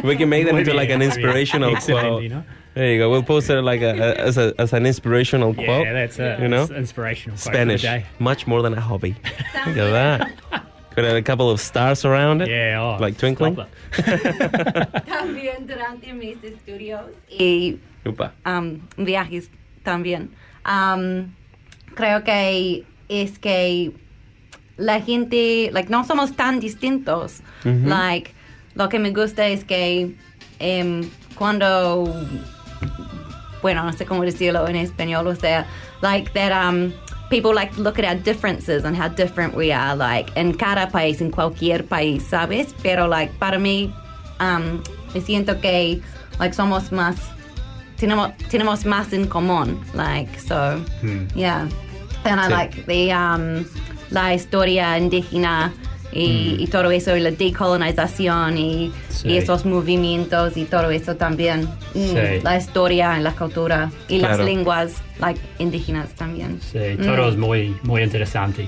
We 0.07 0.15
can 0.17 0.27
make 0.29 0.45
that 0.45 0.55
into 0.55 0.73
like 0.73 0.91
an 0.93 1.01
inspirational 1.01 1.75
quote. 1.77 2.29
There 2.73 2.91
you 2.93 2.99
go. 2.99 3.09
We'll 3.09 3.23
post 3.23 3.49
it 3.49 3.61
like 3.63 3.81
a, 3.81 3.91
a- 3.91 4.15
as, 4.27 4.37
a, 4.37 4.53
as 4.59 4.73
an 4.73 4.85
inspirational 4.85 5.53
quote. 5.53 5.85
Yeah, 5.85 5.93
that's 5.93 6.19
it. 6.19 6.39
You 6.39 6.47
know? 6.49 6.63
Inspirational. 6.67 7.37
quote 7.37 7.43
for 7.43 7.51
the 7.51 7.57
Spanish, 7.57 7.81
day. 7.83 8.05
much 8.19 8.45
more 8.45 8.61
than 8.61 8.73
a 8.73 8.81
hobby. 8.81 9.15
Look 9.65 9.77
at 9.77 9.91
that. 9.91 10.31
Got 10.95 11.05
a 11.15 11.21
couple 11.21 11.49
of 11.49 11.59
stars 11.61 12.03
around 12.05 12.41
it. 12.41 12.49
Yeah, 12.49 12.81
oh, 12.81 12.97
Like 13.01 13.17
twinkling. 13.17 13.55
También 15.05 15.65
durante 15.67 16.13
mis 16.13 16.37
estudios 16.43 17.05
y 17.29 17.79
um, 18.45 18.81
viajes 18.97 19.49
también. 19.83 20.29
Um, 20.65 21.33
creo 21.95 22.23
que 22.23 22.85
es 23.09 23.39
que 23.39 23.91
la 24.77 25.01
gente, 25.01 25.69
like, 25.71 25.89
no 25.89 26.03
somos 26.03 26.35
tan 26.35 26.59
distintos. 26.59 27.41
Like, 27.63 28.33
lo 28.75 28.89
que 28.89 28.99
me 28.99 29.11
gusta 29.11 29.47
es 29.47 29.63
que 29.63 30.15
em, 30.59 31.09
cuando, 31.35 32.05
bueno, 33.61 33.83
no 33.83 33.93
sé 33.93 34.05
cómo 34.05 34.23
decirlo 34.23 34.67
en 34.67 34.75
español, 34.77 35.27
o 35.27 35.35
sea, 35.35 35.67
like 36.01 36.31
that 36.33 36.51
um, 36.51 36.91
people 37.29 37.53
like 37.53 37.73
to 37.75 37.81
look 37.81 37.99
at 37.99 38.05
our 38.05 38.15
differences 38.15 38.83
and 38.83 38.95
how 38.95 39.07
different 39.07 39.55
we 39.55 39.71
are, 39.71 39.95
like, 39.95 40.31
en 40.35 40.53
cada 40.53 40.89
país, 40.89 41.21
en 41.21 41.31
cualquier 41.31 41.85
país, 41.85 42.23
¿sabes? 42.23 42.73
Pero, 42.81 43.07
like, 43.07 43.31
para 43.39 43.59
mí, 43.59 43.93
um, 44.39 44.81
me 45.13 45.21
siento 45.21 45.59
que, 45.61 46.01
like, 46.39 46.53
somos 46.53 46.91
más, 46.91 47.15
tenemos, 48.01 48.31
tenemos 48.49 48.83
más 48.85 49.13
en 49.13 49.27
común, 49.27 49.79
like, 49.93 50.37
so, 50.39 50.83
yeah. 51.35 51.67
And 52.25 52.39
I 52.39 52.45
Sí. 52.47 52.51
like 52.51 52.81
the, 52.87 53.15
um, 53.15 53.65
la 54.09 54.33
historia 54.33 54.97
indígena 54.97 55.71
y, 56.11 56.57
y 56.59 56.67
todo 56.67 56.91
eso, 56.91 57.15
y 57.15 57.21
la 57.21 57.31
decolonización 57.31 58.57
y, 58.57 58.91
Sí. 59.09 59.29
y 59.29 59.37
esos 59.37 59.65
movimientos 59.65 60.57
y 60.57 60.65
todo 60.65 60.91
eso 60.91 61.15
también. 61.15 61.61
Mm, 61.93 61.99
Sí. 62.11 62.41
La 62.43 62.57
historia 62.57 63.17
y 63.19 63.21
la 63.23 63.31
cultura 63.31 63.89
y 64.09 64.19
Claro. 64.19 64.37
las 64.37 64.45
lenguas 64.45 64.93
like, 65.19 65.39
indígenas 65.59 66.09
también. 66.15 66.59
Sí, 66.61 66.79
todo 67.01 67.29
es 67.29 67.37
muy, 67.37 67.77
muy 67.83 68.01
interesante. 68.03 68.65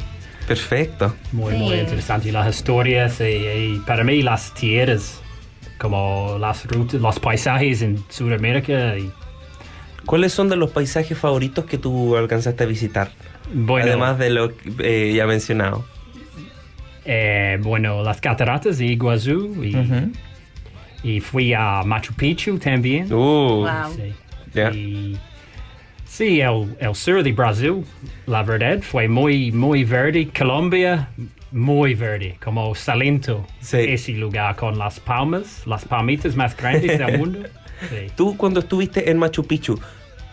Perfecto. 0.48 1.14
Muy, 1.32 1.54
Sí. 1.54 1.60
muy 1.60 1.76
interesante. 1.76 2.32
Las 2.32 2.56
historias 2.56 3.20
y, 3.20 3.24
y 3.24 3.82
para 3.86 4.04
mí 4.04 4.22
las 4.22 4.54
tierras, 4.54 5.20
como 5.80 6.38
las 6.40 6.66
rutas, 6.66 7.02
los 7.02 7.20
paisajes 7.20 7.82
en 7.82 7.98
Sudamérica. 8.10 8.98
Y, 8.98 9.12
¿Cuáles 10.06 10.34
son 10.34 10.50
de 10.50 10.56
los 10.56 10.72
paisajes 10.72 11.18
favoritos 11.18 11.66
que 11.66 11.78
tú 11.78 12.16
alcanzaste 12.18 12.64
a 12.64 12.68
visitar? 12.68 13.12
bueno, 13.54 13.88
Además 13.88 14.18
de 14.20 14.30
lo 14.30 14.56
que 14.56 14.72
eh, 14.80 15.14
ya 15.14 15.26
mencionado. 15.28 15.86
eh, 17.06 17.58
bueno, 17.62 18.04
las 18.04 18.20
cataratas 18.22 18.78
de 18.78 18.86
Iguazú 18.86 19.64
y, 19.64 19.76
y 21.04 21.20
fui 21.20 21.54
a 21.54 21.84
Machu 21.84 22.14
Picchu 22.14 22.58
también. 22.58 23.12
Uh, 23.12 23.66
Wow. 23.66 23.94
Sí. 23.96 24.14
Ya. 24.54 24.72
Y 24.72 25.18
sí, 26.06 26.40
el, 26.42 26.76
el 26.80 26.96
sur 26.96 27.24
de 27.24 27.32
Brasil, 27.34 27.84
la 28.28 28.44
verdad, 28.44 28.80
fue 28.82 29.08
muy, 29.08 29.52
muy 29.52 29.84
verde. 29.84 30.30
Colombia, 30.38 31.10
muy 31.52 31.96
verde, 31.96 32.38
como 32.44 32.74
Salento, 32.76 33.46
Sí. 33.60 33.78
ese 33.80 34.12
lugar 34.14 34.56
con 34.56 34.78
las 34.78 35.00
palmas, 35.00 35.64
las 35.66 35.86
palmitas 35.86 36.36
más 36.36 36.56
grandes 36.56 36.98
del 37.00 37.18
mundo. 37.20 37.40
Sí. 37.90 38.08
Tú 38.16 38.36
cuando 38.38 38.60
estuviste 38.62 39.10
en 39.12 39.18
Machu 39.18 39.46
Picchu, 39.46 39.80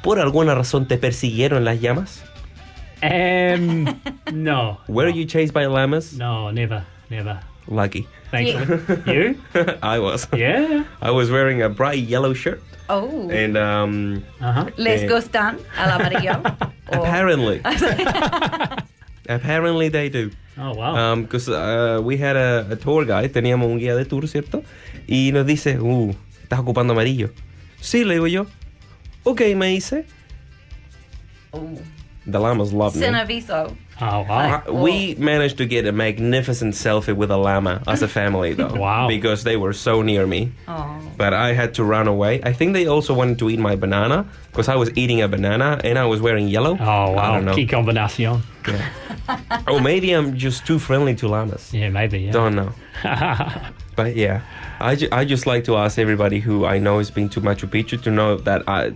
¿por 0.03 0.19
alguna 0.19 0.55
razón 0.55 0.87
te 0.87 0.99
persiguieron 0.99 1.65
las 1.65 1.81
llamas? 1.81 2.23
Um, 3.03 3.87
no. 4.33 4.79
Were 4.89 5.11
no, 5.11 5.17
you 5.17 5.25
chased 5.27 5.53
by 5.55 5.65
llamas? 5.67 6.13
No, 6.15 6.51
never, 6.53 6.85
never. 7.09 7.41
Lucky. 7.69 8.07
Thankfully. 8.31 9.03
you? 9.07 9.37
I 9.83 9.99
was. 9.99 10.27
Yeah. 10.37 10.85
I 11.01 11.11
was 11.11 11.31
wearing 11.31 11.63
a 11.63 11.69
bright 11.69 11.99
yellow 12.07 12.35
shirt. 12.35 12.63
Oh. 12.89 13.29
And 13.31 13.57
um, 13.57 14.23
Uh-huh. 14.41 14.67
¿Les 14.77 15.03
Eh. 15.03 15.07
gustan 15.09 15.59
al 15.79 15.93
amarillo? 16.01 16.43
Apparently, 16.93 17.61
apparently 19.29 19.89
they 19.89 20.09
do. 20.09 20.31
Oh, 20.59 20.75
wow. 20.75 21.15
Because 21.17 21.49
uh, 21.49 22.01
we 22.03 22.17
had 22.17 22.37
a, 22.37 22.67
a 22.71 22.77
tour 22.77 23.05
guide, 23.05 23.33
teníamos 23.33 23.67
un 23.69 23.79
guía 23.79 23.95
de 23.97 24.05
tour, 24.05 24.27
¿cierto? 24.27 24.65
Y 25.07 25.31
nos 25.33 25.47
dice, 25.47 25.79
uh, 25.81 26.13
estás 26.51 26.61
ocupando 26.61 26.93
amarillo. 26.93 27.31
Sí, 27.81 28.05
le 28.05 28.15
digo 28.15 28.27
yo. 28.27 28.47
Ok, 29.23 29.43
me 29.55 29.69
dice. 29.69 30.05
Oh. 31.53 31.79
The 32.27 32.39
llamas 32.39 32.73
love 32.73 32.97
me. 32.97 33.03
Sin 33.07 33.15
aviso. 33.15 33.77
oh, 34.01 34.21
wow. 34.29 34.63
Uh, 34.67 34.73
we 34.73 35.15
managed 35.17 35.57
to 35.59 35.67
get 35.67 35.87
a 35.87 35.93
magnificent 35.93 36.75
selfie 36.75 37.15
with 37.15 37.31
a 37.31 37.37
llama 37.37 37.83
as 37.87 38.03
a 38.03 38.09
family, 38.19 38.53
though. 38.53 38.75
Wow. 38.75 39.07
Because 39.09 39.45
they 39.45 39.57
were 39.57 39.73
so 39.73 40.03
near 40.03 40.27
me. 40.27 40.53
Oh. 40.69 41.01
But 41.17 41.33
I 41.35 41.53
had 41.53 41.73
to 41.75 41.85
run 41.85 42.09
away. 42.09 42.41
I 42.43 42.53
think 42.53 42.73
they 42.73 42.87
also 42.87 43.15
wanted 43.15 43.39
to 43.39 43.49
eat 43.49 43.59
my 43.59 43.77
banana 43.77 44.27
because 44.51 44.69
I 44.69 44.75
was 44.75 44.91
eating 44.97 45.23
a 45.23 45.29
banana 45.29 45.81
and 45.85 45.99
I 45.99 46.07
was 46.07 46.21
wearing 46.21 46.49
yellow. 46.49 46.77
Oh, 46.81 46.85
I 46.85 47.15
wow. 47.15 47.35
don't 47.35 47.45
know. 47.45 47.55
Key 47.55 47.67
combination. 47.67 48.43
or 49.69 49.81
maybe 49.81 50.13
I'm 50.13 50.37
just 50.37 50.67
too 50.67 50.79
friendly 50.79 51.15
to 51.17 51.29
llamas. 51.29 51.73
Yeah, 51.73 51.91
maybe. 51.91 52.21
Yeah. 52.21 52.33
Don't 52.33 52.55
know. 52.57 52.73
But 53.97 54.17
yeah, 54.17 54.41
I, 54.81 54.95
ju- 54.97 55.09
I 55.13 55.25
just 55.25 55.47
like 55.47 55.65
to 55.65 55.77
ask 55.77 55.99
everybody 55.99 56.41
who 56.41 56.65
I 56.65 56.79
know 56.79 56.99
has 56.99 57.11
been 57.11 57.29
to 57.31 57.41
Machu 57.41 57.69
Picchu 57.69 58.01
to 58.03 58.11
know 58.11 58.37
that 58.37 58.63
I 58.69 58.93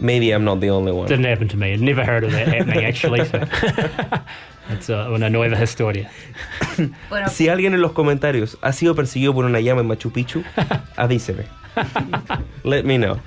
maybe 0.00 0.32
I'm 0.32 0.44
not 0.44 0.60
the 0.60 0.70
only 0.70 0.92
one. 0.92 1.08
Didn't 1.08 1.24
happen 1.24 1.48
to 1.48 1.56
me. 1.56 1.72
I'd 1.72 1.80
never 1.80 2.04
heard 2.04 2.24
of 2.24 2.32
that 2.32 2.48
happening, 2.48 2.84
actually. 2.84 3.24
So. 3.24 3.38
it's 4.70 4.90
uh, 4.90 5.08
una 5.12 5.30
nueva 5.30 5.56
historia. 5.56 6.10
Bueno, 7.08 7.28
Si 7.28 7.48
alguien 7.48 7.74
en 7.74 7.80
los 7.80 7.92
comentarios 7.92 8.58
ha 8.60 8.72
sido 8.72 8.94
perseguido 8.94 9.32
por 9.32 9.44
una 9.44 9.60
llama 9.60 9.80
en 9.82 9.86
Machu 9.86 10.10
Picchu, 10.10 10.42
avíseme. 10.96 11.44
Let 12.64 12.84
me 12.84 12.98
know. 12.98 13.20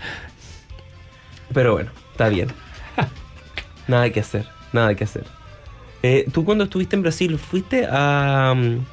Pero 1.54 1.74
bueno, 1.74 1.92
está 2.12 2.30
bien. 2.30 2.50
Nada 3.88 4.10
que 4.10 4.20
hacer, 4.20 4.46
nada 4.74 4.94
que 4.96 5.06
hacer. 5.06 5.24
Eh, 6.04 6.26
¿Tú 6.34 6.44
cuando 6.44 6.66
estuviste 6.66 6.96
en 6.98 7.02
Brasil 7.02 7.38
fuiste 7.40 7.88
a, 7.90 8.54
um, 8.54 8.84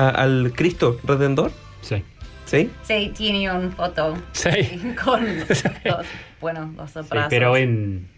a- 0.00 0.10
al 0.22 0.52
Cristo 0.56 0.98
Redentor? 1.04 1.52
Sí. 1.82 2.02
¿Sí? 2.46 2.70
Sí, 2.82 3.12
tiene 3.16 3.50
una 3.50 3.70
foto 3.70 4.16
Sí. 4.32 4.50
con 5.04 5.24
los, 5.84 6.06
bueno, 6.40 6.72
los 6.76 6.90
Sí, 6.90 6.98
abrazos. 6.98 7.28
pero 7.30 7.56
en 7.56 8.08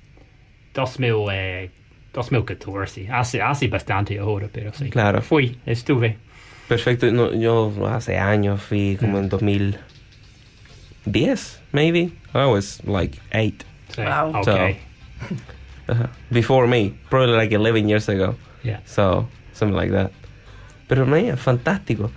2000, 0.74 1.14
eh, 1.32 1.70
2014, 2.14 3.08
hace, 3.10 3.42
hace 3.42 3.68
bastante 3.68 4.18
ahora, 4.18 4.48
pero 4.52 4.72
sí. 4.72 4.88
Claro. 4.90 5.20
Fui, 5.22 5.58
estuve. 5.66 6.16
Perfecto. 6.68 7.10
No, 7.10 7.34
yo 7.34 7.72
hace 7.88 8.16
años 8.18 8.62
fui 8.62 8.96
como 8.98 9.18
en 9.18 9.28
2010, 9.28 11.60
maybe. 11.72 12.12
I 12.34 12.46
was 12.46 12.80
like 12.84 13.18
eight. 13.32 13.64
Sí. 13.94 14.02
Wow. 14.02 14.36
Okay. 14.40 14.78
Uh-huh. 15.88 16.06
Before 16.30 16.66
me, 16.66 16.94
probably 17.10 17.36
like 17.36 17.52
11 17.54 17.88
years 17.88 18.08
ago. 18.08 18.36
Yeah. 18.62 18.80
So, 18.86 19.28
something 19.52 19.76
like 19.76 19.92
that. 19.92 20.10
Pero 20.86 21.06
man, 21.06 21.36
fantástico, 21.38 22.10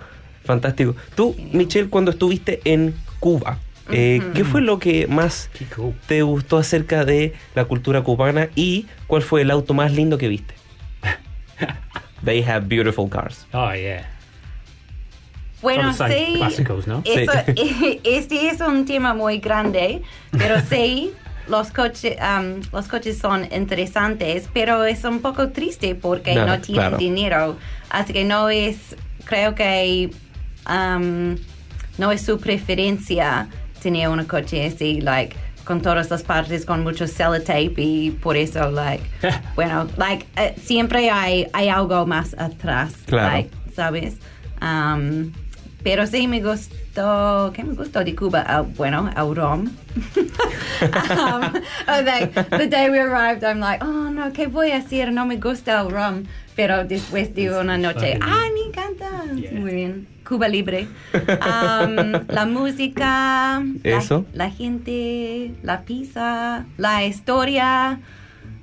fantástico. 0.44 0.94
Tú, 1.14 1.36
Michelle, 1.52 1.88
cuando 1.88 2.10
estuviste 2.10 2.60
en 2.64 2.94
Cuba, 3.20 3.58
eh, 3.90 4.20
¿qué 4.34 4.44
fue 4.44 4.60
lo 4.60 4.78
que 4.78 5.06
más 5.06 5.48
cool. 5.74 5.94
te 6.06 6.22
gustó 6.22 6.58
acerca 6.58 7.04
de 7.04 7.34
la 7.54 7.64
cultura 7.66 8.02
cubana 8.02 8.48
y 8.54 8.86
cuál 9.06 9.22
fue 9.22 9.42
el 9.42 9.50
auto 9.50 9.74
más 9.74 9.92
lindo 9.92 10.18
que 10.18 10.28
viste? 10.28 10.54
They 12.24 12.42
have 12.42 12.66
beautiful 12.66 13.08
cars. 13.08 13.46
Oh, 13.52 13.72
yeah. 13.72 14.10
Bueno, 15.62 15.92
sí. 15.92 16.34
clásicos, 16.36 16.86
¿no? 16.86 17.02
Eso, 17.04 17.32
este 18.04 18.48
es 18.48 18.60
un 18.60 18.84
tema 18.84 19.14
muy 19.14 19.38
grande, 19.38 20.02
pero 20.30 20.60
sí, 20.68 21.12
los 21.48 21.70
coches, 21.70 22.16
um, 22.20 22.60
los 22.72 22.88
coches 22.88 23.18
son 23.18 23.46
interesantes, 23.52 24.48
pero 24.52 24.84
es 24.84 25.04
un 25.04 25.20
poco 25.20 25.48
triste 25.50 25.94
porque 25.94 26.34
No, 26.34 26.46
no, 26.46 26.60
tienen 26.60 26.80
claro. 26.82 26.96
dinero. 26.98 27.56
Así 27.90 28.12
que 28.12 28.24
no 28.24 28.48
es, 28.50 28.96
creo 29.24 29.54
que 29.54 30.10
um, 30.68 31.36
no 31.98 32.12
es 32.12 32.22
su 32.22 32.38
preferencia 32.38 33.48
tener 33.82 34.08
un 34.08 34.24
coche 34.24 34.66
así, 34.66 35.00
like, 35.00 35.36
con 35.64 35.80
todas 35.82 36.10
las 36.10 36.22
partes, 36.22 36.64
con 36.64 36.82
mucho 36.82 37.06
sellotape 37.06 37.74
y 37.76 38.10
por 38.10 38.36
eso, 38.36 38.70
like, 38.70 39.02
bueno, 39.56 39.86
like, 39.96 40.26
eh, 40.36 40.54
siempre 40.62 41.10
hay, 41.10 41.46
hay 41.52 41.68
algo 41.68 42.06
más 42.06 42.34
atrás, 42.38 42.92
Claro. 43.06 43.32
like, 43.34 43.50
¿sabes? 43.74 44.14
Um, 44.62 45.32
pero 45.86 46.04
sí 46.04 46.26
me 46.26 46.40
gustó, 46.40 47.52
¿qué 47.54 47.62
me 47.62 47.74
gustó 47.74 48.02
de 48.02 48.16
Cuba? 48.16 48.42
Ah, 48.44 48.62
bueno, 48.62 49.08
el 49.16 49.36
rom. 49.36 49.60
um, 50.16 51.42
oh, 51.86 52.02
like, 52.04 52.34
the 52.50 52.66
day 52.66 52.90
we 52.90 52.98
arrived, 52.98 53.44
I'm 53.44 53.60
like, 53.60 53.84
oh 53.84 54.10
no, 54.10 54.32
¿qué 54.32 54.48
voy 54.48 54.72
a 54.72 54.78
hacer? 54.78 55.12
No 55.12 55.24
me 55.26 55.36
gusta 55.36 55.80
el 55.80 55.90
rom. 55.90 56.24
Pero 56.56 56.82
después 56.84 57.32
de 57.36 57.56
una 57.56 57.78
noche. 57.78 58.18
¡ay, 58.20 58.50
me 58.50 58.62
encanta! 58.66 59.32
Yeah. 59.36 59.52
Muy 59.52 59.74
bien. 59.74 60.08
Cuba 60.28 60.48
libre. 60.48 60.88
Um, 61.14 62.24
la 62.30 62.46
música, 62.46 63.62
la- 63.84 63.98
Eso. 63.98 64.26
La, 64.32 64.50
gente, 64.50 65.52
la 65.62 65.82
pizza, 65.82 66.66
la 66.78 67.04
historia, 67.04 68.00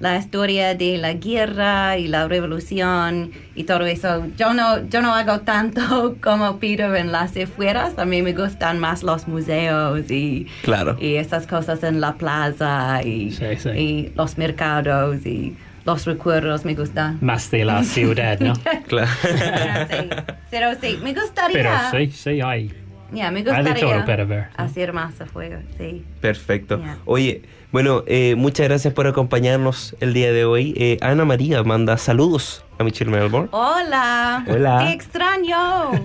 la 0.03 0.17
historia 0.17 0.75
de 0.75 0.97
la 0.97 1.13
guerra 1.13 1.97
y 1.97 2.09
la 2.09 2.27
revolución 2.27 3.31
y 3.55 3.63
todo 3.63 3.85
eso. 3.85 4.27
Yo 4.37 4.53
no, 4.53 4.85
yo 4.89 5.01
no 5.01 5.15
hago 5.15 5.39
tanto 5.39 6.17
como 6.21 6.57
Peter 6.59 6.93
en 6.97 7.13
las 7.13 7.37
afueras. 7.37 7.97
A 7.97 8.03
mí 8.03 8.21
me 8.21 8.33
gustan 8.33 8.79
más 8.79 9.01
los 9.01 9.29
museos 9.29 10.11
y, 10.11 10.47
Claro. 10.61 10.97
y 10.99 11.15
esas 11.15 11.47
cosas 11.47 11.83
en 11.83 12.01
la 12.01 12.15
plaza 12.15 13.01
y, 13.01 13.31
Sí, 13.31 13.45
sí. 13.57 13.69
y 13.69 14.11
los 14.15 14.37
mercados 14.37 15.25
y 15.25 15.55
los 15.85 16.05
recuerdos 16.05 16.65
me 16.65 16.75
gustan. 16.75 17.17
Más 17.21 17.49
de 17.49 17.63
la 17.63 17.81
ciudad, 17.85 18.37
¿no? 18.41 18.53
Claro. 18.89 19.09
Pero 19.21 19.87
sí, 19.87 20.09
pero 20.51 20.67
sí, 20.81 20.99
me 21.01 21.13
gustaría. 21.13 21.53
Pero 21.53 21.71
sí, 21.91 22.11
sí, 22.11 22.41
hay. 22.41 22.73
Ya, 23.13 23.31
me 23.31 23.41
gustaría 23.41 23.75
todo 23.75 24.05
para 24.05 24.25
ver, 24.25 24.45
hacer 24.57 24.91
más 24.91 25.21
afuera, 25.21 25.61
sí. 25.77 26.03
Perfecto. 26.19 26.77
Yeah. 26.79 26.97
Oye, 27.05 27.41
bueno, 27.73 28.03
eh, 28.05 28.35
muchas 28.37 28.67
gracias 28.67 28.93
por 28.93 29.07
acompañarnos 29.07 29.95
el 29.99 30.13
día 30.13 30.31
de 30.31 30.45
hoy. 30.45 30.75
Eh, 30.77 30.99
Ana 31.01 31.25
María 31.25 31.63
manda 31.63 31.97
saludos 31.97 32.63
a 32.77 32.83
Michelle 32.83 33.09
Melbourne. 33.09 33.49
Hola. 33.51 34.45
Hola. 34.47 34.85
Te 34.85 34.93
extraño. 34.93 35.91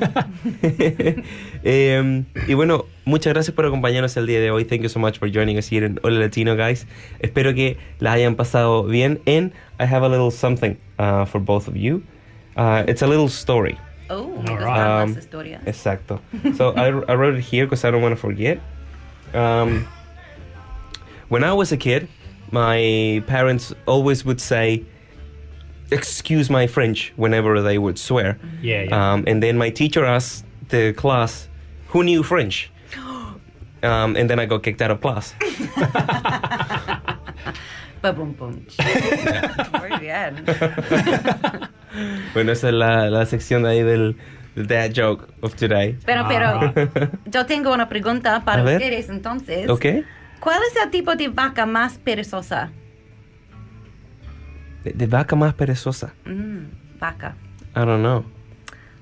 Eh, 1.65 2.25
y 2.47 2.55
bueno, 2.55 2.87
muchas 3.05 3.35
gracias 3.35 3.55
por 3.55 3.67
acompañarnos 3.67 4.17
el 4.17 4.27
día 4.27 4.41
de 4.41 4.51
hoy. 4.51 4.65
Thank 4.65 4.83
you 4.83 4.89
so 4.89 4.99
much 4.99 5.19
for 5.19 5.29
joining 5.29 5.59
us 5.59 5.71
here 5.71 5.85
in 5.85 6.01
Hola 6.03 6.21
Latino, 6.21 6.57
guys. 6.57 6.87
Espero 7.19 7.53
que 7.53 7.77
la 7.99 8.13
hayan 8.13 8.37
pasado 8.37 8.85
bien. 8.85 9.21
And 9.27 9.53
I 9.79 9.85
have 9.85 10.07
a 10.07 10.09
little 10.09 10.31
something 10.31 10.79
uh, 10.99 11.27
for 11.27 11.41
both 11.41 11.69
of 11.69 11.77
you. 11.77 12.03
Uh, 12.57 12.85
it's 12.87 13.03
a 13.03 13.07
little 13.07 13.29
story. 13.29 13.77
Oh. 14.09 14.33
Um, 14.39 14.47
las 14.47 15.17
historias. 15.17 15.67
Exacto. 15.67 16.21
So 16.57 16.73
I, 16.77 16.87
I 16.87 17.15
wrote 17.15 17.37
it 17.37 17.45
here 17.45 17.67
because 17.67 17.85
I 17.85 17.91
don't 17.91 18.01
want 18.01 18.13
to 18.15 18.21
forget. 18.21 18.61
Um, 19.35 19.87
when 21.29 21.45
I 21.45 21.53
was 21.53 21.73
a 21.73 21.77
kid, 21.77 22.09
my 22.51 23.23
parents 23.27 23.75
always 23.87 24.25
would 24.25 24.41
say, 24.41 24.83
"Excuse 25.91 26.51
my 26.51 26.67
French" 26.67 27.13
whenever 27.17 27.61
they 27.63 27.79
would 27.79 27.99
swear. 27.99 28.39
Yeah, 28.63 28.85
yeah. 28.85 29.13
Um, 29.13 29.25
and 29.27 29.43
then 29.43 29.57
my 29.59 29.71
teacher 29.71 30.05
asked 30.05 30.45
the 30.69 30.93
class, 30.95 31.49
"Who 31.89 32.03
knew 32.03 32.23
French?" 32.23 32.71
Um, 33.81 34.17
and 34.17 34.29
then 34.29 34.41
I 34.41 34.47
got 34.47 34.65
kicked 34.65 34.83
out 34.83 34.91
of 34.91 35.01
class. 35.01 35.35
Ba 38.03 38.13
bum 38.13 38.33
bum. 38.33 38.67
Muy 39.81 39.99
bien. 40.01 40.45
bueno, 42.35 42.53
esa 42.53 42.69
es 42.69 42.75
la, 42.75 43.09
la 43.11 43.25
sección 43.27 43.63
de 43.63 43.69
ahí 43.71 43.83
del, 43.83 44.17
del 44.57 44.67
dad 44.67 44.91
joke 44.95 45.29
of 45.43 45.55
today. 45.57 45.97
Pero, 46.07 46.23
Ah. 46.25 46.29
pero, 46.75 47.11
yo 47.27 47.47
tengo 47.47 47.73
una 47.73 47.89
pregunta 47.89 48.45
para 48.45 48.63
ver. 48.63 48.77
ustedes 48.81 49.09
entonces. 49.09 49.69
Okay. 49.69 50.05
¿Cuál 50.41 50.61
es 50.71 50.83
el 50.83 50.91
tipo 50.91 51.15
de 51.17 51.29
vaca 51.29 51.67
más 51.67 51.99
perezosa? 51.99 52.71
De, 54.85 54.93
de 54.93 55.07
vaca 55.07 55.35
más 55.37 55.55
perezosa. 55.55 56.15
Mm, 56.25 56.99
vaca. 57.01 57.35
I 57.75 57.81
don't 57.81 58.01
know. 58.01 58.25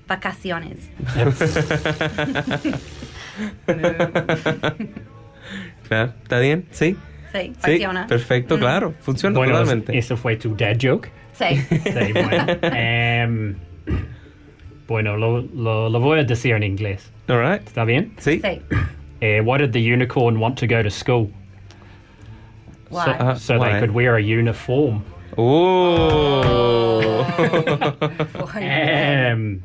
Vacaciones. 0.08 0.90
Claro, 5.88 6.12
¿Está 6.22 6.38
bien? 6.40 6.66
¿Sí? 6.72 6.96
Sí, 7.32 7.38
Sí, 7.38 7.52
funciona. 7.60 8.06
perfecto, 8.06 8.56
Mm. 8.56 8.60
claro, 8.60 8.94
funciona 9.00 9.36
Bueno, 9.38 9.52
totalmente. 9.58 9.96
eso 9.96 10.16
fue 10.16 10.36
tu 10.36 10.56
dad 10.56 10.76
joke. 10.80 11.10
Sí. 11.34 11.56
Sí, 11.68 12.12
bueno. 12.12 12.46
Em, 12.62 13.54
bueno, 14.88 15.16
lo, 15.16 15.42
lo, 15.42 15.88
lo 15.90 16.00
voy 16.00 16.18
a 16.20 16.24
decir 16.24 16.54
en 16.54 16.62
inglés. 16.64 17.12
All 17.28 17.40
right. 17.40 17.66
¿Está 17.66 17.84
bien? 17.84 18.14
Sí. 18.18 18.40
Sí. 18.42 18.60
Eh, 19.22 19.40
why 19.40 19.56
did 19.58 19.72
the 19.72 19.80
unicorn 19.80 20.38
want 20.40 20.58
to 20.58 20.66
go 20.66 20.82
to 20.82 20.90
school? 20.90 21.30
Why? 22.90 23.04
So, 23.04 23.16
Ah, 23.18 23.34
so 23.34 23.58
why? 23.58 23.72
they 23.72 23.80
could 23.80 23.90
wear 23.92 24.16
a 24.16 24.22
uniform. 24.22 25.04
Oh. 25.38 26.42
Um, 28.54 29.62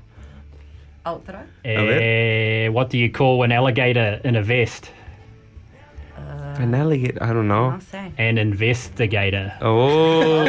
Otra. 1.06 1.44
eh, 1.66 2.68
what 2.70 2.90
do 2.90 2.98
you 2.98 3.10
call 3.12 3.44
an 3.44 3.52
alligator 3.52 4.20
in 4.24 4.36
a 4.36 4.42
vest? 4.44 4.92
An 6.58 6.76
alligator, 6.76 7.18
I 7.24 7.34
don't 7.34 7.48
know. 7.48 7.80
An 8.18 8.38
investigator. 8.38 9.54
Oh. 9.62 10.46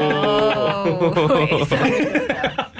Oh, 0.85 1.47
eso 1.61 1.77
me 1.85 1.91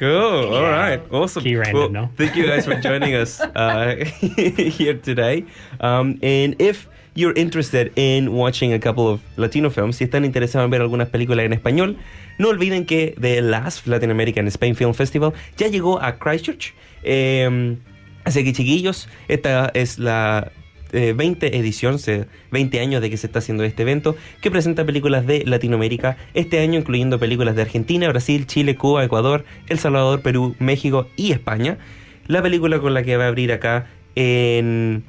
Cool. 0.00 0.54
All 0.54 0.62
right. 0.62 0.98
Awesome. 1.12 1.42
Key 1.42 1.56
random, 1.56 1.92
no? 1.92 2.08
Thank 2.16 2.34
you 2.34 2.46
guys 2.46 2.64
for 2.64 2.74
joining 2.80 3.14
us 3.14 3.38
uh, 3.54 3.96
here 4.16 4.94
today. 4.94 5.44
Um, 5.78 6.18
and 6.22 6.56
if 6.58 6.88
you're 7.14 7.34
interested 7.34 7.92
in 7.96 8.32
watching 8.32 8.72
a 8.72 8.78
couple 8.78 9.06
of 9.06 9.20
Latino 9.36 9.68
films, 9.68 9.96
si 9.96 10.06
están 10.06 10.24
interesados 10.24 10.64
en 10.64 10.70
ver 10.70 10.80
algunas 10.80 11.10
películas 11.10 11.44
en 11.44 11.52
español, 11.52 11.98
no 12.38 12.48
olviden 12.48 12.86
que 12.86 13.14
The 13.20 13.42
Last 13.42 13.86
Latin 13.86 14.10
American 14.10 14.46
Spain 14.46 14.74
Film 14.74 14.94
Festival 14.94 15.34
ya 15.58 15.68
llegó 15.68 16.00
a 16.00 16.18
Christchurch. 16.18 16.72
Eh, 17.02 17.76
así 18.24 18.42
que 18.42 18.54
chiquillos, 18.54 19.06
esta 19.28 19.70
es 19.74 19.98
la 19.98 20.50
eh, 20.92 21.12
20 21.16 21.56
edición, 21.56 21.98
se- 21.98 22.26
20 22.50 22.80
años 22.80 23.00
de 23.02 23.10
que 23.10 23.16
se 23.16 23.26
está 23.26 23.38
haciendo 23.40 23.64
este 23.64 23.82
evento, 23.82 24.16
que 24.40 24.50
presenta 24.50 24.84
películas 24.84 25.26
de 25.26 25.44
Latinoamérica 25.44 26.16
este 26.34 26.60
año, 26.60 26.78
incluyendo 26.78 27.18
películas 27.18 27.56
de 27.56 27.62
Argentina, 27.62 28.08
Brasil, 28.08 28.46
Chile, 28.46 28.76
Cuba, 28.76 29.04
Ecuador, 29.04 29.44
El 29.68 29.78
Salvador, 29.78 30.22
Perú, 30.22 30.54
México 30.58 31.06
y 31.16 31.32
España. 31.32 31.78
La 32.26 32.42
película 32.42 32.78
con 32.80 32.94
la 32.94 33.02
que 33.02 33.16
va 33.16 33.24
a 33.24 33.28
abrir 33.28 33.52
acá 33.52 33.86
en 34.14 35.02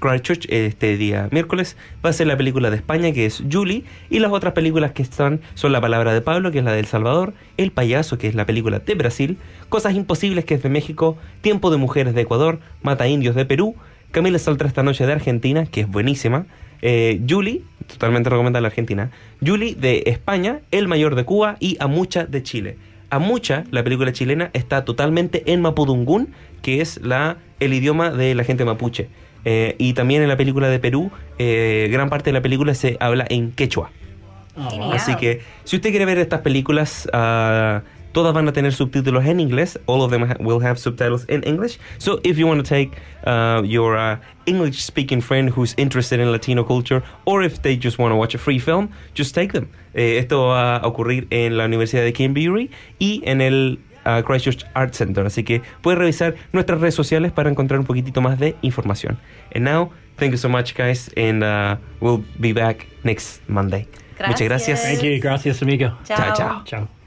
Christchurch 0.00 0.46
este 0.50 0.96
día 0.96 1.28
miércoles 1.32 1.76
va 2.04 2.10
a 2.10 2.12
ser 2.12 2.28
la 2.28 2.36
película 2.36 2.70
de 2.70 2.76
España 2.76 3.10
que 3.12 3.26
es 3.26 3.42
Julie 3.50 3.82
y 4.10 4.20
las 4.20 4.30
otras 4.30 4.52
películas 4.52 4.92
que 4.92 5.02
están 5.02 5.40
son 5.54 5.72
La 5.72 5.80
Palabra 5.80 6.12
de 6.14 6.20
Pablo 6.20 6.52
que 6.52 6.58
es 6.58 6.64
la 6.64 6.70
de 6.72 6.78
El 6.78 6.86
Salvador, 6.86 7.34
El 7.56 7.72
Payaso 7.72 8.16
que 8.16 8.28
es 8.28 8.36
la 8.36 8.46
película 8.46 8.78
de 8.78 8.94
Brasil, 8.94 9.38
Cosas 9.68 9.94
Imposibles 9.96 10.44
que 10.44 10.54
es 10.54 10.62
de 10.62 10.68
México, 10.68 11.16
Tiempo 11.40 11.70
de 11.72 11.78
Mujeres 11.78 12.14
de 12.14 12.20
Ecuador, 12.20 12.60
Mata 12.82 13.08
Indios 13.08 13.34
de 13.34 13.44
Perú, 13.44 13.74
Camila 14.10 14.38
Saltra 14.38 14.68
esta 14.68 14.82
noche 14.82 15.06
de 15.06 15.12
Argentina 15.12 15.66
que 15.66 15.82
es 15.82 15.88
buenísima, 15.88 16.46
eh, 16.82 17.20
Julie, 17.28 17.62
totalmente 17.86 18.30
recomendable 18.30 18.66
Argentina, 18.66 19.10
Julie 19.44 19.74
de 19.74 20.04
España, 20.06 20.60
El 20.70 20.88
Mayor 20.88 21.14
de 21.14 21.24
Cuba 21.24 21.56
y 21.60 21.76
Amucha 21.80 22.24
de 22.24 22.42
Chile. 22.42 22.76
Amucha, 23.10 23.64
la 23.70 23.82
película 23.82 24.12
chilena, 24.12 24.50
está 24.52 24.84
totalmente 24.84 25.50
en 25.50 25.62
Mapudungún, 25.62 26.28
que 26.60 26.80
es 26.80 27.00
la, 27.02 27.38
el 27.58 27.72
idioma 27.72 28.10
de 28.10 28.34
la 28.34 28.44
gente 28.44 28.64
mapuche. 28.64 29.08
Eh, 29.44 29.76
y 29.78 29.94
también 29.94 30.22
en 30.22 30.28
la 30.28 30.36
película 30.36 30.68
de 30.68 30.78
Perú, 30.78 31.10
eh, 31.38 31.88
gran 31.90 32.10
parte 32.10 32.26
de 32.26 32.34
la 32.34 32.42
película 32.42 32.74
se 32.74 32.96
habla 33.00 33.24
en 33.30 33.52
quechua. 33.52 33.90
Oh, 34.56 34.76
wow. 34.76 34.92
Así 34.92 35.14
que 35.16 35.40
si 35.64 35.76
usted 35.76 35.90
quiere 35.90 36.04
ver 36.04 36.18
estas 36.18 36.40
películas, 36.40 37.08
ah, 37.12 37.82
todas 38.12 38.34
van 38.34 38.48
a 38.48 38.52
tener 38.52 38.72
subtítulos 38.72 39.24
en 39.26 39.40
inglés. 39.40 39.78
All 39.86 40.00
of 40.02 40.10
them 40.10 40.22
ha- 40.22 40.36
will 40.40 40.60
have 40.62 40.76
subtitles 40.78 41.24
in 41.28 41.42
English. 41.44 41.78
So 41.98 42.20
if 42.24 42.38
you 42.38 42.46
want 42.46 42.64
to 42.64 42.68
take 42.68 42.92
uh, 43.26 43.62
your 43.64 43.96
uh, 43.96 44.16
English 44.46 44.82
speaking 44.82 45.20
friend 45.20 45.50
who's 45.50 45.74
interested 45.76 46.20
in 46.20 46.30
Latino 46.32 46.64
culture, 46.64 47.02
or 47.24 47.42
if 47.42 47.62
they 47.62 47.76
just 47.76 47.98
want 47.98 48.12
to 48.12 48.16
watch 48.16 48.34
a 48.34 48.38
free 48.38 48.58
film, 48.58 48.88
just 49.14 49.34
take 49.34 49.52
them. 49.52 49.68
Eh, 49.94 50.18
esto 50.18 50.48
va 50.48 50.76
a 50.76 50.86
ocurrir 50.86 51.26
en 51.30 51.56
la 51.56 51.64
Universidad 51.64 52.02
de 52.02 52.12
Canterbury 52.12 52.70
y 52.98 53.22
en 53.24 53.40
el 53.40 53.78
uh, 54.06 54.22
Christchurch 54.22 54.64
Art 54.74 54.94
Center. 54.94 55.26
Así 55.26 55.42
que 55.44 55.62
puede 55.82 55.96
revisar 55.98 56.34
nuestras 56.52 56.80
redes 56.80 56.94
sociales 56.94 57.32
para 57.32 57.50
encontrar 57.50 57.80
un 57.80 57.86
poquitito 57.86 58.20
más 58.20 58.38
de 58.38 58.56
información. 58.62 59.18
And 59.54 59.64
now, 59.64 59.90
thank 60.16 60.32
you 60.32 60.38
so 60.38 60.48
much, 60.48 60.74
guys, 60.74 61.10
and 61.16 61.42
uh, 61.42 61.76
we'll 62.00 62.24
be 62.38 62.52
back 62.52 62.86
next 63.04 63.42
Monday. 63.48 63.86
Muchas 64.18 64.42
gracias. 64.42 64.80
Gracias. 64.80 64.82
Thank 64.82 65.02
you. 65.02 65.20
Gracias, 65.20 65.62
amigo. 65.62 65.96
Chao, 66.04 66.34
chao. 66.34 66.62
Ciao. 66.64 66.97